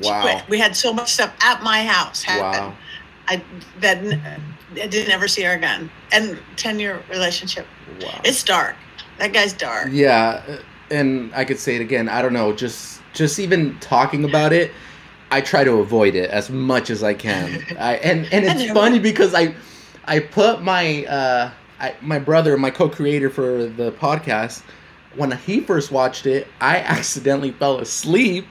She 0.00 0.08
Wow. 0.08 0.22
quit. 0.22 0.48
We 0.48 0.58
had 0.58 0.74
so 0.74 0.92
much 0.92 1.12
stuff 1.12 1.32
at 1.42 1.62
my 1.62 1.84
house 1.84 2.22
happen. 2.22 2.70
Wow. 2.70 2.76
I 3.28 3.42
that 3.80 3.98
I 3.98 4.86
didn't 4.86 5.10
ever 5.10 5.28
see 5.28 5.42
her 5.42 5.52
again. 5.52 5.90
And 6.12 6.38
10 6.56 6.78
year 6.78 7.02
relationship. 7.10 7.66
Wow. 8.00 8.20
It's 8.24 8.42
dark. 8.42 8.76
That 9.18 9.32
guy's 9.32 9.52
dark. 9.52 9.88
Yeah, 9.90 10.42
and 10.90 11.32
I 11.34 11.44
could 11.44 11.58
say 11.58 11.76
it 11.76 11.80
again. 11.82 12.08
I 12.08 12.22
don't 12.22 12.32
know. 12.32 12.52
Just 12.52 13.00
just 13.12 13.38
even 13.38 13.78
talking 13.80 14.24
about 14.24 14.52
it, 14.52 14.72
I 15.30 15.40
try 15.40 15.64
to 15.64 15.74
avoid 15.74 16.14
it 16.14 16.30
as 16.30 16.50
much 16.50 16.90
as 16.90 17.02
I 17.02 17.14
can. 17.14 17.64
I 17.78 17.96
and 17.96 18.26
and 18.32 18.44
it's 18.44 18.72
funny 18.72 18.98
because 18.98 19.34
I 19.34 19.54
I 20.06 20.20
put 20.20 20.62
my 20.62 21.04
uh 21.06 21.50
I, 21.80 21.94
my 22.02 22.18
brother, 22.18 22.58
my 22.58 22.70
co-creator 22.70 23.30
for 23.30 23.64
the 23.64 23.92
podcast, 23.92 24.62
when 25.16 25.32
he 25.32 25.60
first 25.60 25.90
watched 25.90 26.26
it, 26.26 26.46
I 26.60 26.76
accidentally 26.96 27.52
fell 27.52 27.78
asleep. 27.78 28.46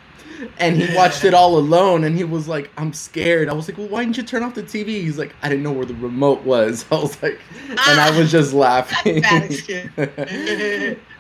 And 0.58 0.78
he 0.82 0.96
watched 0.96 1.26
it 1.26 1.34
all 1.40 1.58
alone, 1.58 2.06
and 2.06 2.16
he 2.16 2.24
was 2.24 2.48
like, 2.48 2.70
"I'm 2.78 2.94
scared." 2.94 3.50
I 3.50 3.54
was 3.54 3.68
like, 3.68 3.78
"Well, 3.78 3.90
why 3.90 4.06
didn't 4.06 4.16
you 4.16 4.24
turn 4.24 4.42
off 4.42 4.56
the 4.56 4.64
TV?" 4.64 4.88
He's 4.88 5.18
like, 5.18 5.36
"I 5.42 5.50
didn't 5.50 5.64
know 5.64 5.74
where 5.74 5.86
the 5.86 5.96
remote 5.96 6.44
was." 6.44 6.86
I 6.92 6.96
was 6.96 7.22
like, 7.22 7.42
and 7.68 8.00
I 8.00 8.18
was 8.18 8.32
just 8.32 8.54
laughing. 8.54 9.22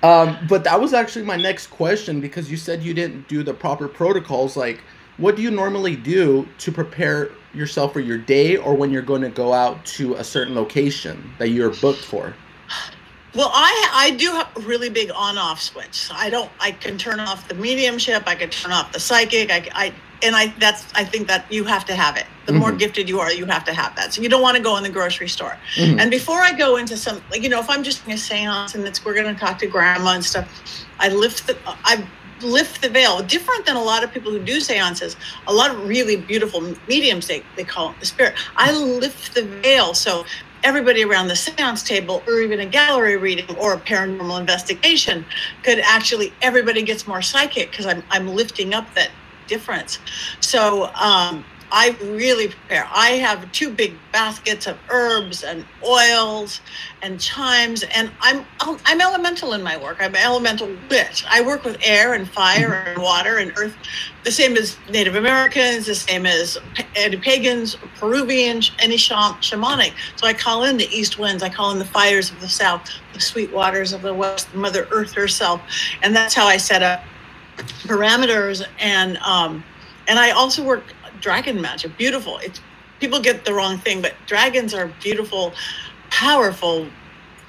Um, 0.02 0.38
but 0.48 0.64
that 0.64 0.80
was 0.80 0.94
actually 0.94 1.26
my 1.26 1.36
next 1.36 1.68
question 1.68 2.22
because 2.22 2.50
you 2.50 2.56
said 2.56 2.82
you 2.82 2.94
didn't 2.94 3.28
do 3.28 3.44
the 3.44 3.54
proper 3.54 3.88
protocols. 3.88 4.56
Like, 4.56 4.82
what 5.20 5.36
do 5.36 5.42
you 5.42 5.52
normally 5.52 5.96
do 5.96 6.48
to 6.60 6.72
prepare 6.72 7.30
yourself 7.54 7.94
for 7.94 8.00
your 8.00 8.18
day 8.18 8.58
or 8.58 8.74
when 8.76 8.90
you're 8.92 9.02
going 9.02 9.22
to 9.22 9.30
go 9.30 9.54
out 9.54 9.84
to 9.86 10.16
a 10.16 10.24
certain 10.24 10.56
location 10.56 11.32
that 11.40 11.50
you're 11.50 11.72
booked 11.76 12.04
for? 12.04 12.34
Well, 13.36 13.52
I 13.54 13.90
I 13.94 14.12
do 14.12 14.32
have 14.32 14.50
a 14.58 14.62
really 14.62 14.90
big 14.90 15.12
on 15.16 15.38
off 15.38 15.62
switch. 15.62 16.10
I 16.12 16.30
don't. 16.32 16.50
I 16.60 16.72
can 16.72 16.98
turn 16.98 17.20
off 17.20 17.48
the 17.48 17.54
mediumship. 17.54 18.24
I 18.26 18.34
can 18.36 18.50
turn 18.50 18.72
off 18.72 18.92
the 18.92 19.00
psychic. 19.00 19.52
I, 19.52 19.68
I 19.76 19.94
and 20.24 20.36
I 20.36 20.48
that's 20.60 20.92
I 20.96 21.04
think 21.06 21.28
that 21.28 21.46
you 21.52 21.64
have 21.66 21.86
to 21.86 21.96
have 21.96 22.18
it. 22.18 22.26
The 22.48 22.54
more 22.54 22.72
Mhm. 22.72 22.80
gifted 22.80 23.08
you 23.08 23.20
are, 23.20 23.32
you 23.32 23.46
have 23.46 23.64
to 23.66 23.74
have 23.74 23.96
that. 23.98 24.14
So 24.16 24.24
you 24.24 24.30
don't 24.30 24.42
want 24.42 24.58
to 24.58 24.64
go 24.64 24.78
in 24.78 24.84
the 24.84 24.90
grocery 24.90 25.30
store. 25.30 25.56
Mhm. 25.76 26.00
And 26.02 26.10
before 26.10 26.40
I 26.40 26.54
go 26.54 26.78
into 26.78 26.98
some, 26.98 27.22
like 27.30 27.44
you 27.44 27.50
know, 27.50 27.60
if 27.60 27.70
I'm 27.70 27.84
just 27.84 28.04
doing 28.04 28.18
a 28.18 28.20
séance 28.20 28.74
and 28.74 28.84
it's 28.88 29.06
we're 29.06 29.14
going 29.14 29.32
to 29.32 29.40
talk 29.40 29.60
to 29.60 29.68
grandma 29.68 30.14
and 30.14 30.26
stuff, 30.26 30.48
I 31.00 31.10
lift 31.10 31.46
the 31.46 31.56
I 31.86 32.04
lift 32.44 32.82
the 32.82 32.90
veil. 32.90 33.22
Different 33.22 33.66
than 33.66 33.76
a 33.76 33.84
lot 33.84 34.04
of 34.04 34.12
people 34.12 34.32
who 34.32 34.40
do 34.40 34.58
séances. 34.58 35.16
A 35.48 35.54
lot 35.54 35.72
of 35.72 35.88
really 35.88 36.16
beautiful 36.16 36.62
mediums 36.88 37.28
they 37.28 37.44
they 37.56 37.64
call 37.64 37.92
it 37.92 38.00
the 38.00 38.06
spirit. 38.06 38.36
I 38.56 38.72
lift 38.72 39.36
the 39.36 39.44
veil 39.44 39.94
so 39.94 40.26
everybody 40.64 41.04
around 41.04 41.28
the 41.28 41.34
séance 41.34 41.86
table 41.86 42.22
or 42.28 42.42
even 42.42 42.60
a 42.60 42.66
gallery 42.66 43.18
reading 43.18 43.56
or 43.58 43.74
a 43.74 43.80
paranormal 43.80 44.40
investigation 44.40 45.26
could 45.64 45.80
actually 45.80 46.34
everybody 46.42 46.82
gets 46.82 47.08
more 47.08 47.22
psychic 47.22 47.72
because 47.72 47.86
I'm 47.86 48.04
I'm 48.10 48.28
lifting 48.28 48.74
up 48.74 48.94
that 48.96 49.12
difference. 49.48 50.00
So 50.42 50.92
um 50.96 51.46
I 51.72 51.96
really 52.02 52.48
prepare. 52.48 52.88
I 52.92 53.12
have 53.12 53.52
two 53.52 53.72
big 53.72 53.94
baskets 54.12 54.66
of 54.66 54.78
herbs 54.90 55.44
and 55.44 55.66
oils 55.86 56.62
and 57.02 57.20
chimes, 57.20 57.84
and 57.84 58.12
I'm 58.22 58.46
I'm 58.60 59.02
elemental 59.02 59.54
in 59.54 59.62
my 59.62 59.78
work. 59.78 59.98
I'm 60.00 60.16
an 60.16 60.22
elemental 60.22 60.68
witch. 60.90 61.24
I 61.30 61.42
work 61.42 61.64
with 61.64 61.78
air 61.84 62.14
and 62.14 62.28
fire 62.28 62.74
and 62.88 63.02
water 63.02 63.38
and 63.38 63.52
earth, 63.58 63.76
the 64.24 64.32
same 64.32 64.58
as 64.58 64.78
Native 64.90 65.16
Americans, 65.16 65.86
the 65.86 65.96
same 65.96 66.26
as 66.26 66.58
pa- 66.76 66.86
pagans, 67.22 67.76
Peruvian, 67.98 68.62
any 68.80 68.98
shamanic. 68.98 69.94
So 70.16 70.26
I 70.26 70.34
call 70.34 70.64
in 70.64 70.78
the 70.78 70.88
east 70.90 71.20
winds. 71.20 71.44
I 71.44 71.50
call 71.50 71.72
in 71.72 71.80
the 71.80 71.86
fires 71.86 72.32
of 72.32 72.42
the 72.42 72.50
south, 72.50 72.90
the 73.14 73.22
sweet 73.22 73.52
waters 73.52 73.94
of 73.94 74.02
the 74.02 74.14
west, 74.14 74.54
Mother 74.56 74.88
Earth 74.92 75.14
herself, 75.14 75.62
and 76.02 76.16
that's 76.16 76.34
how 76.34 76.48
I 76.48 76.58
set 76.58 76.82
up 76.82 77.04
parameters 77.86 78.66
and 78.80 79.18
um 79.18 79.64
and 80.08 80.18
I 80.18 80.32
also 80.32 80.64
work 80.64 80.84
dragon 81.22 81.62
magic. 81.62 81.98
Beautiful. 81.98 82.38
It's 82.40 82.62
people 83.00 83.20
get 83.20 83.46
the 83.46 83.54
wrong 83.54 83.78
thing, 83.78 84.02
but 84.02 84.14
dragons 84.26 84.74
are 84.74 84.88
beautiful, 85.02 85.54
powerful. 86.10 86.88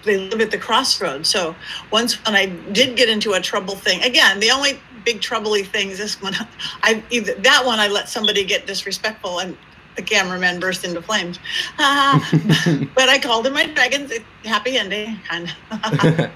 They 0.04 0.16
live 0.16 0.40
at 0.40 0.50
the 0.50 0.58
crossroads. 0.58 1.28
So 1.28 1.54
once 1.90 2.14
when 2.24 2.34
I 2.34 2.46
did 2.46 2.96
get 2.96 3.08
into 3.08 3.32
a 3.34 3.40
trouble 3.40 3.76
thing, 3.76 4.02
again, 4.02 4.40
the 4.40 4.50
only 4.50 4.80
big 5.04 5.20
troubley 5.20 5.66
thing 5.66 5.90
is 5.90 5.98
this 5.98 6.20
one. 6.22 6.34
I 6.82 7.02
either 7.10 7.34
that 7.34 7.64
one 7.64 7.78
I 7.78 7.88
let 7.88 8.08
somebody 8.08 8.44
get 8.44 8.66
disrespectful 8.66 9.40
and 9.40 9.56
the 9.96 10.02
cameraman 10.02 10.60
burst 10.60 10.84
into 10.84 11.02
flames. 11.02 11.38
Ah, 11.78 12.86
but 12.94 13.08
I 13.08 13.18
called 13.18 13.44
them 13.44 13.54
my 13.54 13.66
dragons. 13.66 14.10
It, 14.10 14.22
happy 14.44 14.78
ending. 14.78 15.18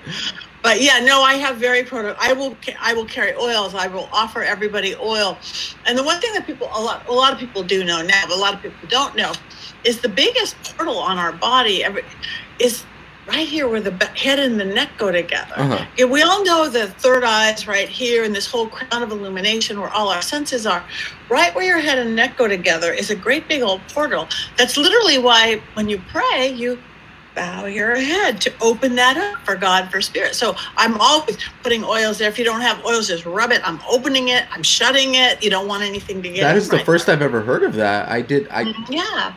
But 0.65 0.81
yeah, 0.81 0.99
no, 1.01 1.21
I 1.21 1.35
have 1.35 1.59
very 1.59 1.85
proto. 1.85 2.17
I 2.19 2.33
will 2.33 2.57
I 2.81 2.95
will 2.95 3.05
carry 3.05 3.35
oils. 3.37 3.75
I 3.75 3.87
will 3.87 4.09
offer 4.13 4.43
everybody 4.43 4.95
oil. 4.97 5.37
And 5.85 5.97
the 5.97 6.03
one 6.03 6.23
thing 6.23 6.33
that 6.33 6.47
people 6.47 6.69
a 6.75 6.81
lot 6.81 7.07
a 7.07 7.13
lot 7.13 7.35
of 7.35 7.39
people 7.39 7.63
do 7.63 7.85
know 7.85 8.01
now, 8.01 8.23
but 8.27 8.35
a 8.35 8.41
lot 8.41 8.55
of 8.55 8.63
people 8.63 8.89
don't 8.89 9.15
know, 9.15 9.35
is 9.85 10.01
the 10.01 10.09
biggest 10.09 10.57
portal 10.65 10.97
on 10.97 11.19
our 11.19 11.33
body 11.33 11.85
every, 11.85 12.03
is 12.59 12.83
right 13.29 13.47
here 13.47 13.69
where 13.69 13.83
the 13.83 13.93
head 14.17 14.39
and 14.39 14.59
the 14.59 14.65
neck 14.65 14.89
go 14.97 15.13
together. 15.13 15.53
Uh-huh. 15.55 15.87
Yeah, 15.99 16.07
we 16.07 16.23
all 16.23 16.43
know 16.45 16.71
the 16.71 16.87
third 16.87 17.25
eye 17.25 17.53
is 17.53 17.67
right 17.67 17.89
here, 17.89 18.25
and 18.25 18.35
this 18.35 18.47
whole 18.47 18.69
crown 18.69 19.03
of 19.03 19.13
illumination 19.13 19.79
where 19.79 19.91
all 19.91 20.09
our 20.09 20.23
senses 20.23 20.67
are. 20.67 20.83
Right 21.29 21.55
where 21.55 21.65
your 21.65 21.79
head 21.79 21.99
and 21.99 22.17
neck 22.17 22.39
go 22.39 22.49
together 22.49 22.91
is 22.91 23.11
a 23.11 23.15
great 23.15 23.49
big 23.49 23.61
old 23.61 23.83
portal. 23.89 24.29
That's 24.57 24.79
literally 24.79 25.19
why 25.19 25.61
when 25.75 25.91
you 25.91 26.01
pray, 26.11 26.49
you 26.49 26.79
bow 27.35 27.67
your 27.67 27.97
head 27.97 28.41
to 28.43 28.53
open 28.61 28.95
that 28.97 29.17
up 29.17 29.45
for 29.45 29.57
God, 29.57 29.91
for 29.91 30.01
spirit. 30.01 30.35
So 30.35 30.55
I'm 30.77 31.01
always 31.01 31.39
putting 31.63 31.85
oils 31.85 32.19
there. 32.19 32.29
If 32.29 32.39
you 32.39 32.45
don't 32.45 32.61
have 32.61 32.85
oils, 32.85 33.09
just 33.09 33.27
rub 33.27 33.51
it. 33.51 33.61
I'm 33.65 33.81
opening 33.89 34.29
it. 34.29 34.45
I'm 34.53 34.63
shutting 34.63 35.15
it. 35.17 35.43
You 35.43 35.51
don't 35.51 35.69
want 35.69 35.83
anything 35.83 36.23
to 36.23 36.29
get. 36.29 36.43
That 36.43 36.57
is 36.57 36.69
the 36.69 36.77
right 36.77 36.87
first 36.87 37.07
there. 37.07 37.17
I've 37.17 37.23
ever 37.23 37.43
heard 37.43 37.63
of 37.63 37.75
that. 37.75 38.09
I 38.09 38.23
did. 38.23 38.49
I 38.51 38.65
mm, 38.65 38.75
Yeah. 38.89 39.35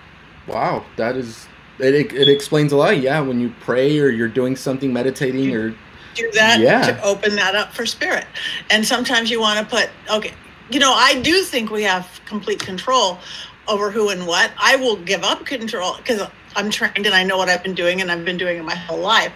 wow. 0.48 0.86
That 0.96 1.16
is. 1.16 1.48
It, 1.80 1.94
it, 1.94 2.14
it 2.14 2.28
explains 2.30 2.72
a 2.72 2.78
lot. 2.78 2.98
Yeah, 3.00 3.20
when 3.22 3.40
you 3.40 3.54
pray 3.60 4.00
or 4.00 4.10
you're 4.10 4.28
doing 4.28 4.56
something, 4.56 4.92
meditating 4.92 5.54
or 5.56 5.76
do 6.16 6.32
that 6.34 6.60
Yeah. 6.60 6.82
to 6.88 7.04
open 7.04 7.36
that 7.36 7.56
up 7.56 7.74
for 7.74 7.86
spirit. 7.86 8.26
And 8.72 8.86
sometimes 8.86 9.30
you 9.30 9.40
want 9.40 9.60
to 9.60 9.66
put, 9.76 9.90
okay, 10.10 10.34
you 10.72 10.80
know, 10.80 10.94
I 10.94 11.22
do 11.22 11.44
think 11.44 11.70
we 11.70 11.84
have 11.84 12.20
complete 12.26 12.60
control 12.60 13.20
over 13.68 13.92
who 13.92 14.10
and 14.10 14.26
what. 14.26 14.52
I 14.58 14.76
will 14.76 14.96
give 14.98 15.24
up 15.24 15.46
control 15.46 15.98
because 15.98 16.28
I'm 16.58 16.70
trained 16.70 17.06
and 17.06 17.16
I 17.16 17.24
know 17.24 17.38
what 17.38 17.48
I've 17.48 17.64
been 17.64 17.76
doing 17.76 18.02
and 18.02 18.12
I've 18.12 18.26
been 18.26 18.38
doing 18.38 18.58
it 18.58 18.64
my 18.64 18.76
whole 18.76 19.00
life. 19.00 19.32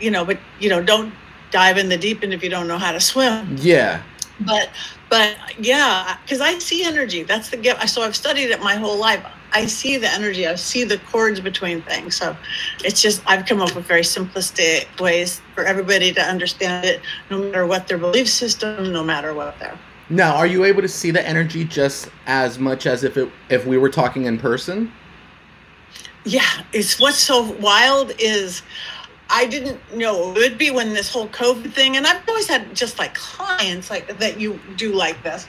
You 0.00 0.10
know, 0.10 0.24
but 0.24 0.38
you 0.58 0.68
know, 0.68 0.82
don't 0.82 1.12
dive 1.52 1.76
in 1.76 1.88
the 1.88 1.98
deep 1.98 2.22
end 2.24 2.32
if 2.32 2.42
you 2.42 2.50
don't 2.50 2.66
know 2.66 2.78
how 2.78 2.90
to 2.90 3.00
swim. 3.00 3.56
yeah. 3.60 4.02
But 4.40 4.70
but 5.08 5.36
yeah, 5.60 6.16
because 6.24 6.40
I 6.40 6.58
see 6.58 6.82
energy. 6.84 7.22
That's 7.22 7.50
the 7.50 7.58
gift. 7.58 7.88
So 7.90 8.02
I've 8.02 8.16
studied 8.16 8.50
it 8.50 8.60
my 8.60 8.74
whole 8.74 8.98
life. 8.98 9.24
I 9.52 9.66
see 9.66 9.98
the 9.98 10.08
energy. 10.08 10.46
I 10.46 10.54
see 10.54 10.84
the 10.84 10.98
cords 10.98 11.38
between 11.38 11.82
things. 11.82 12.16
So 12.16 12.34
it's 12.82 13.02
just 13.02 13.22
I've 13.26 13.44
come 13.44 13.60
up 13.60 13.74
with 13.76 13.84
very 13.84 14.00
simplistic 14.00 14.98
ways 14.98 15.42
for 15.54 15.64
everybody 15.64 16.12
to 16.14 16.22
understand 16.22 16.86
it, 16.86 17.02
no 17.30 17.38
matter 17.38 17.66
what 17.66 17.86
their 17.86 17.98
belief 17.98 18.28
system, 18.28 18.92
no 18.92 19.04
matter 19.04 19.34
what 19.34 19.58
their. 19.60 19.78
Now, 20.08 20.34
are 20.34 20.46
you 20.46 20.64
able 20.64 20.82
to 20.82 20.88
see 20.88 21.10
the 21.10 21.26
energy 21.26 21.64
just 21.64 22.08
as 22.26 22.58
much 22.58 22.86
as 22.86 23.04
if 23.04 23.16
it 23.16 23.30
if 23.50 23.66
we 23.66 23.78
were 23.78 23.90
talking 23.90 24.24
in 24.24 24.38
person? 24.38 24.90
Yeah, 26.24 26.48
it's 26.72 27.00
what's 27.00 27.18
so 27.18 27.52
wild 27.60 28.12
is 28.18 28.62
I 29.28 29.46
didn't 29.46 29.80
know 29.96 30.30
it 30.32 30.38
would 30.38 30.58
be 30.58 30.70
when 30.70 30.94
this 30.94 31.10
whole 31.12 31.28
COVID 31.28 31.72
thing, 31.72 31.96
and 31.96 32.06
I've 32.06 32.26
always 32.28 32.46
had 32.48 32.74
just 32.74 32.98
like 32.98 33.14
clients 33.14 33.90
like 33.90 34.18
that 34.18 34.38
you 34.38 34.60
do 34.76 34.92
like 34.92 35.22
this 35.22 35.46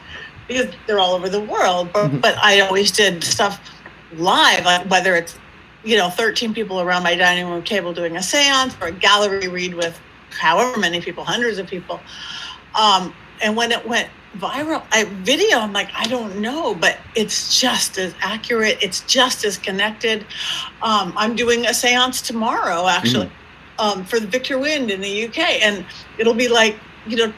because 0.47 0.73
they're 0.87 0.99
all 0.99 1.13
over 1.13 1.29
the 1.29 1.41
world. 1.41 1.91
But, 1.93 2.09
Mhm. 2.11 2.21
but 2.21 2.37
I 2.41 2.61
always 2.61 2.91
did 2.91 3.23
stuff 3.23 3.59
live, 4.15 4.89
whether 4.89 5.15
it's 5.15 5.37
you 5.83 5.97
know 5.97 6.09
13 6.09 6.53
people 6.53 6.79
around 6.81 7.03
my 7.03 7.15
dining 7.15 7.47
room 7.47 7.61
table 7.63 7.93
doing 7.93 8.15
a 8.15 8.19
séance 8.21 8.73
or 8.81 8.87
a 8.87 8.91
gallery 8.91 9.47
read 9.47 9.73
with 9.75 9.99
however 10.31 10.79
many 10.79 11.01
people, 11.01 11.23
hundreds 11.23 11.59
of 11.59 11.67
people. 11.67 11.99
Um, 12.73 13.13
and 13.41 13.55
when 13.55 13.71
it 13.71 13.85
went 13.87 14.09
viral, 14.37 14.83
I 14.91 15.05
video, 15.05 15.59
I'm 15.59 15.73
like, 15.73 15.89
I 15.95 16.05
don't 16.05 16.39
know, 16.39 16.75
but 16.75 16.97
it's 17.15 17.59
just 17.59 17.97
as 17.97 18.13
accurate. 18.21 18.77
It's 18.81 19.01
just 19.01 19.45
as 19.45 19.57
connected. 19.57 20.25
Um, 20.81 21.13
I'm 21.15 21.35
doing 21.35 21.65
a 21.65 21.69
séance 21.69 22.25
tomorrow, 22.25 22.87
actually, 22.87 23.31
um, 23.79 24.03
for 24.05 24.19
the 24.19 24.27
Victor 24.27 24.57
Wind 24.57 24.91
in 24.91 25.01
the 25.01 25.27
UK, 25.27 25.37
and 25.61 25.85
it'll 26.17 26.33
be 26.33 26.47
like, 26.47 26.77
you 27.05 27.17
know, 27.17 27.33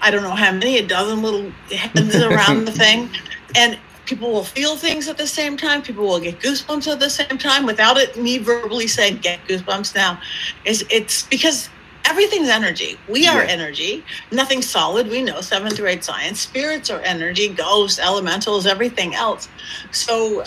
I 0.00 0.10
don't 0.10 0.22
know 0.22 0.30
how 0.30 0.52
many, 0.52 0.78
a 0.78 0.86
dozen 0.86 1.22
little 1.22 1.50
heads 1.70 2.16
around 2.16 2.66
the 2.66 2.72
thing, 2.72 3.10
and 3.56 3.78
people 4.06 4.30
will 4.30 4.44
feel 4.44 4.76
things 4.76 5.08
at 5.08 5.16
the 5.16 5.26
same 5.26 5.56
time. 5.56 5.82
People 5.82 6.04
will 6.04 6.20
get 6.20 6.40
goosebumps 6.40 6.90
at 6.92 7.00
the 7.00 7.10
same 7.10 7.38
time 7.38 7.64
without 7.64 7.96
it 7.96 8.16
me 8.20 8.38
verbally 8.38 8.86
saying 8.86 9.18
get 9.18 9.40
goosebumps 9.48 9.94
now. 9.94 10.20
Is 10.64 10.84
it's 10.90 11.22
because 11.22 11.70
everything's 12.06 12.48
energy. 12.48 12.98
We 13.08 13.26
are 13.26 13.42
Yeah. 13.44 13.50
energy. 13.50 14.04
Nothing's 14.30 14.68
solid. 14.68 15.08
We 15.08 15.22
know 15.22 15.40
seven 15.40 15.70
through 15.74 15.88
eight 15.88 16.04
science. 16.04 16.40
Spirits 16.40 16.90
are 16.90 17.00
energy, 17.00 17.48
ghosts, 17.48 17.98
elementals, 17.98 18.66
everything 18.66 19.14
else. 19.14 19.48
So 19.90 20.44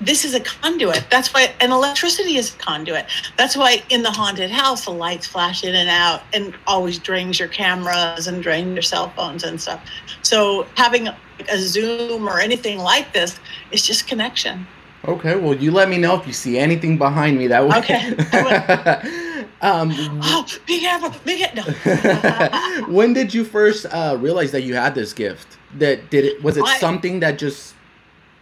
this 0.00 0.24
is 0.24 0.34
a 0.34 0.40
conduit. 0.40 1.04
That's 1.10 1.32
why, 1.34 1.52
and 1.60 1.72
electricity 1.72 2.36
is 2.36 2.54
a 2.54 2.58
conduit. 2.58 3.06
That's 3.36 3.56
why 3.56 3.82
in 3.90 4.02
the 4.02 4.10
haunted 4.10 4.50
house, 4.50 4.86
the 4.86 4.92
lights 4.92 5.26
flash 5.26 5.62
in 5.62 5.74
and 5.74 5.90
out 5.90 6.22
and 6.32 6.54
always 6.66 6.98
drains 6.98 7.38
your 7.38 7.48
cameras 7.48 8.26
and 8.26 8.42
drains 8.42 8.72
your 8.72 8.82
cell 8.82 9.12
phones 9.14 9.44
and 9.44 9.60
stuff. 9.60 9.80
So 10.22 10.66
having 10.76 11.08
a 11.08 11.16
Zoom 11.58 12.28
or 12.28 12.40
anything 12.40 12.78
like 12.78 13.12
this 13.12 13.38
is 13.72 13.86
just 13.86 14.06
connection. 14.06 14.66
Okay, 15.06 15.36
well, 15.36 15.54
you 15.54 15.70
let 15.70 15.88
me 15.88 15.96
know 15.96 16.14
if 16.18 16.26
you 16.26 16.32
see 16.32 16.58
anything 16.58 16.98
behind 16.98 17.38
me. 17.38 17.46
That 17.46 17.66
way. 17.66 17.78
Okay. 17.78 19.16
um, 19.62 19.90
oh, 20.22 20.46
big 20.66 20.84
apple, 20.84 21.14
big. 21.24 21.54
No. 21.54 22.86
when 22.88 23.12
did 23.12 23.34
you 23.34 23.44
first 23.44 23.86
uh, 23.86 24.16
realize 24.18 24.52
that 24.52 24.62
you 24.62 24.74
had 24.74 24.94
this 24.94 25.12
gift? 25.12 25.58
That 25.78 26.10
did 26.10 26.24
it? 26.24 26.42
Was 26.42 26.56
it 26.56 26.64
I, 26.64 26.78
something 26.78 27.20
that 27.20 27.38
just 27.38 27.74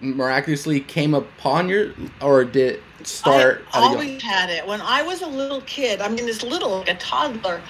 miraculously 0.01 0.81
came 0.81 1.15
upon 1.15 1.69
your, 1.69 1.93
or 2.21 2.45
did 2.45 2.77
it 3.01 3.07
start? 3.07 3.65
I 3.73 3.81
always 3.81 4.23
had 4.23 4.49
it 4.49 4.67
when 4.67 4.81
I 4.81 5.03
was 5.03 5.23
a 5.23 5.27
little 5.27 5.61
kid. 5.63 6.01
I 6.01 6.09
mean, 6.09 6.25
this 6.25 6.43
little, 6.43 6.79
like 6.79 6.89
a 6.89 6.95
toddler. 6.95 7.61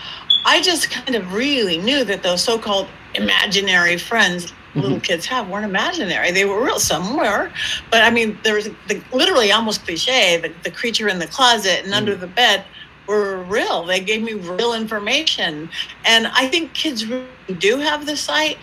I 0.44 0.60
just 0.60 0.90
kind 0.90 1.14
of 1.14 1.32
really 1.32 1.78
knew 1.78 2.04
that 2.04 2.22
those 2.22 2.42
so-called 2.42 2.86
imaginary 3.14 3.96
friends 3.96 4.52
little 4.74 4.90
mm-hmm. 4.90 5.00
kids 5.00 5.26
have 5.26 5.48
weren't 5.48 5.64
imaginary. 5.64 6.30
They 6.30 6.44
were 6.44 6.62
real 6.62 6.78
somewhere. 6.78 7.52
But 7.90 8.02
I 8.02 8.10
mean, 8.10 8.38
there 8.44 8.54
was 8.54 8.68
the, 8.86 9.02
literally 9.12 9.50
almost 9.50 9.84
cliche 9.84 10.36
the, 10.36 10.52
the 10.62 10.70
creature 10.70 11.08
in 11.08 11.18
the 11.18 11.26
closet 11.26 11.78
and 11.78 11.86
mm-hmm. 11.86 11.94
under 11.94 12.14
the 12.14 12.26
bed 12.26 12.64
were 13.08 13.38
real. 13.44 13.84
They 13.84 14.00
gave 14.00 14.22
me 14.22 14.34
real 14.34 14.74
information. 14.74 15.70
And 16.04 16.28
I 16.28 16.46
think 16.48 16.74
kids 16.74 17.06
really 17.06 17.26
do 17.58 17.78
have 17.78 18.06
the 18.06 18.16
sight, 18.16 18.58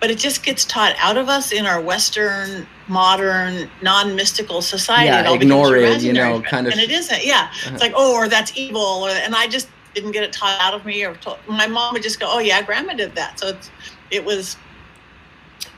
but 0.00 0.10
it 0.10 0.18
just 0.18 0.44
gets 0.44 0.64
taught 0.64 0.94
out 0.98 1.16
of 1.16 1.28
us 1.28 1.52
in 1.52 1.64
our 1.64 1.80
Western, 1.80 2.66
modern, 2.88 3.70
non 3.80 4.14
mystical 4.14 4.60
society. 4.60 5.06
Yeah, 5.06 5.32
it 5.32 5.42
ignore 5.42 5.76
it, 5.76 6.02
you 6.02 6.12
know, 6.12 6.42
kind 6.42 6.66
of. 6.66 6.72
And 6.72 6.82
it 6.82 6.90
isn't. 6.90 7.24
Yeah. 7.24 7.48
Uh-huh. 7.50 7.70
It's 7.72 7.80
like, 7.80 7.92
oh, 7.96 8.14
or 8.14 8.28
that's 8.28 8.56
evil. 8.56 8.80
Or, 8.80 9.10
and 9.10 9.34
I 9.34 9.46
just 9.46 9.68
didn't 9.94 10.10
get 10.10 10.24
it 10.24 10.32
taught 10.32 10.60
out 10.60 10.74
of 10.74 10.84
me 10.84 11.04
or 11.04 11.14
told, 11.16 11.38
my 11.48 11.68
mom 11.68 11.94
would 11.94 12.02
just 12.02 12.18
go, 12.18 12.26
oh, 12.28 12.40
yeah, 12.40 12.60
grandma 12.60 12.94
did 12.94 13.14
that. 13.14 13.38
So 13.38 13.48
it's, 13.48 13.70
it 14.10 14.24
was 14.24 14.56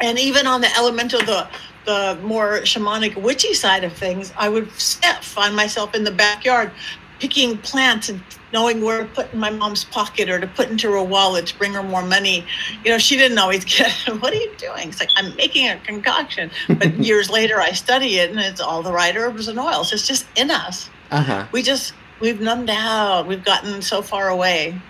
and 0.00 0.18
even 0.18 0.46
on 0.46 0.60
the 0.60 0.68
elemental 0.76 1.20
the 1.20 1.48
the 1.84 2.18
more 2.22 2.60
shamanic 2.62 3.16
witchy 3.20 3.54
side 3.54 3.84
of 3.84 3.92
things 3.92 4.32
i 4.36 4.48
would 4.48 4.70
find 4.70 5.54
myself 5.54 5.94
in 5.94 6.04
the 6.04 6.10
backyard 6.10 6.70
picking 7.18 7.58
plants 7.58 8.08
and 8.08 8.20
knowing 8.52 8.82
where 8.82 9.02
to 9.02 9.10
put 9.10 9.32
in 9.32 9.38
my 9.38 9.50
mom's 9.50 9.84
pocket 9.84 10.28
or 10.28 10.40
to 10.40 10.46
put 10.46 10.70
into 10.70 10.90
her 10.90 11.02
wallet 11.02 11.46
to 11.46 11.58
bring 11.58 11.72
her 11.72 11.82
more 11.82 12.02
money. 12.02 12.44
You 12.84 12.90
know 12.90 12.98
she 12.98 13.16
didn't 13.16 13.38
always 13.38 13.64
get 13.76 13.92
what 14.20 14.32
are 14.32 14.36
you 14.36 14.52
doing? 14.56 14.88
It's 14.88 15.00
like 15.00 15.10
i'm 15.16 15.34
making 15.36 15.68
a 15.68 15.78
concoction. 15.80 16.50
But 16.68 16.94
years 17.10 17.30
later 17.30 17.60
i 17.60 17.72
study 17.72 18.18
it 18.18 18.30
and 18.30 18.38
it's 18.38 18.60
all 18.60 18.82
the 18.82 18.92
right 18.92 19.16
herbs 19.16 19.48
and 19.48 19.58
oils. 19.58 19.92
It's 19.92 20.06
just 20.06 20.26
in 20.36 20.50
us. 20.50 20.90
Uh-huh. 21.10 21.46
we 21.52 21.62
just 21.62 21.94
we've 22.20 22.40
numbed 22.40 22.70
out. 22.70 23.26
We've 23.26 23.44
gotten 23.44 23.80
so 23.80 24.02
far 24.02 24.28
away 24.28 24.80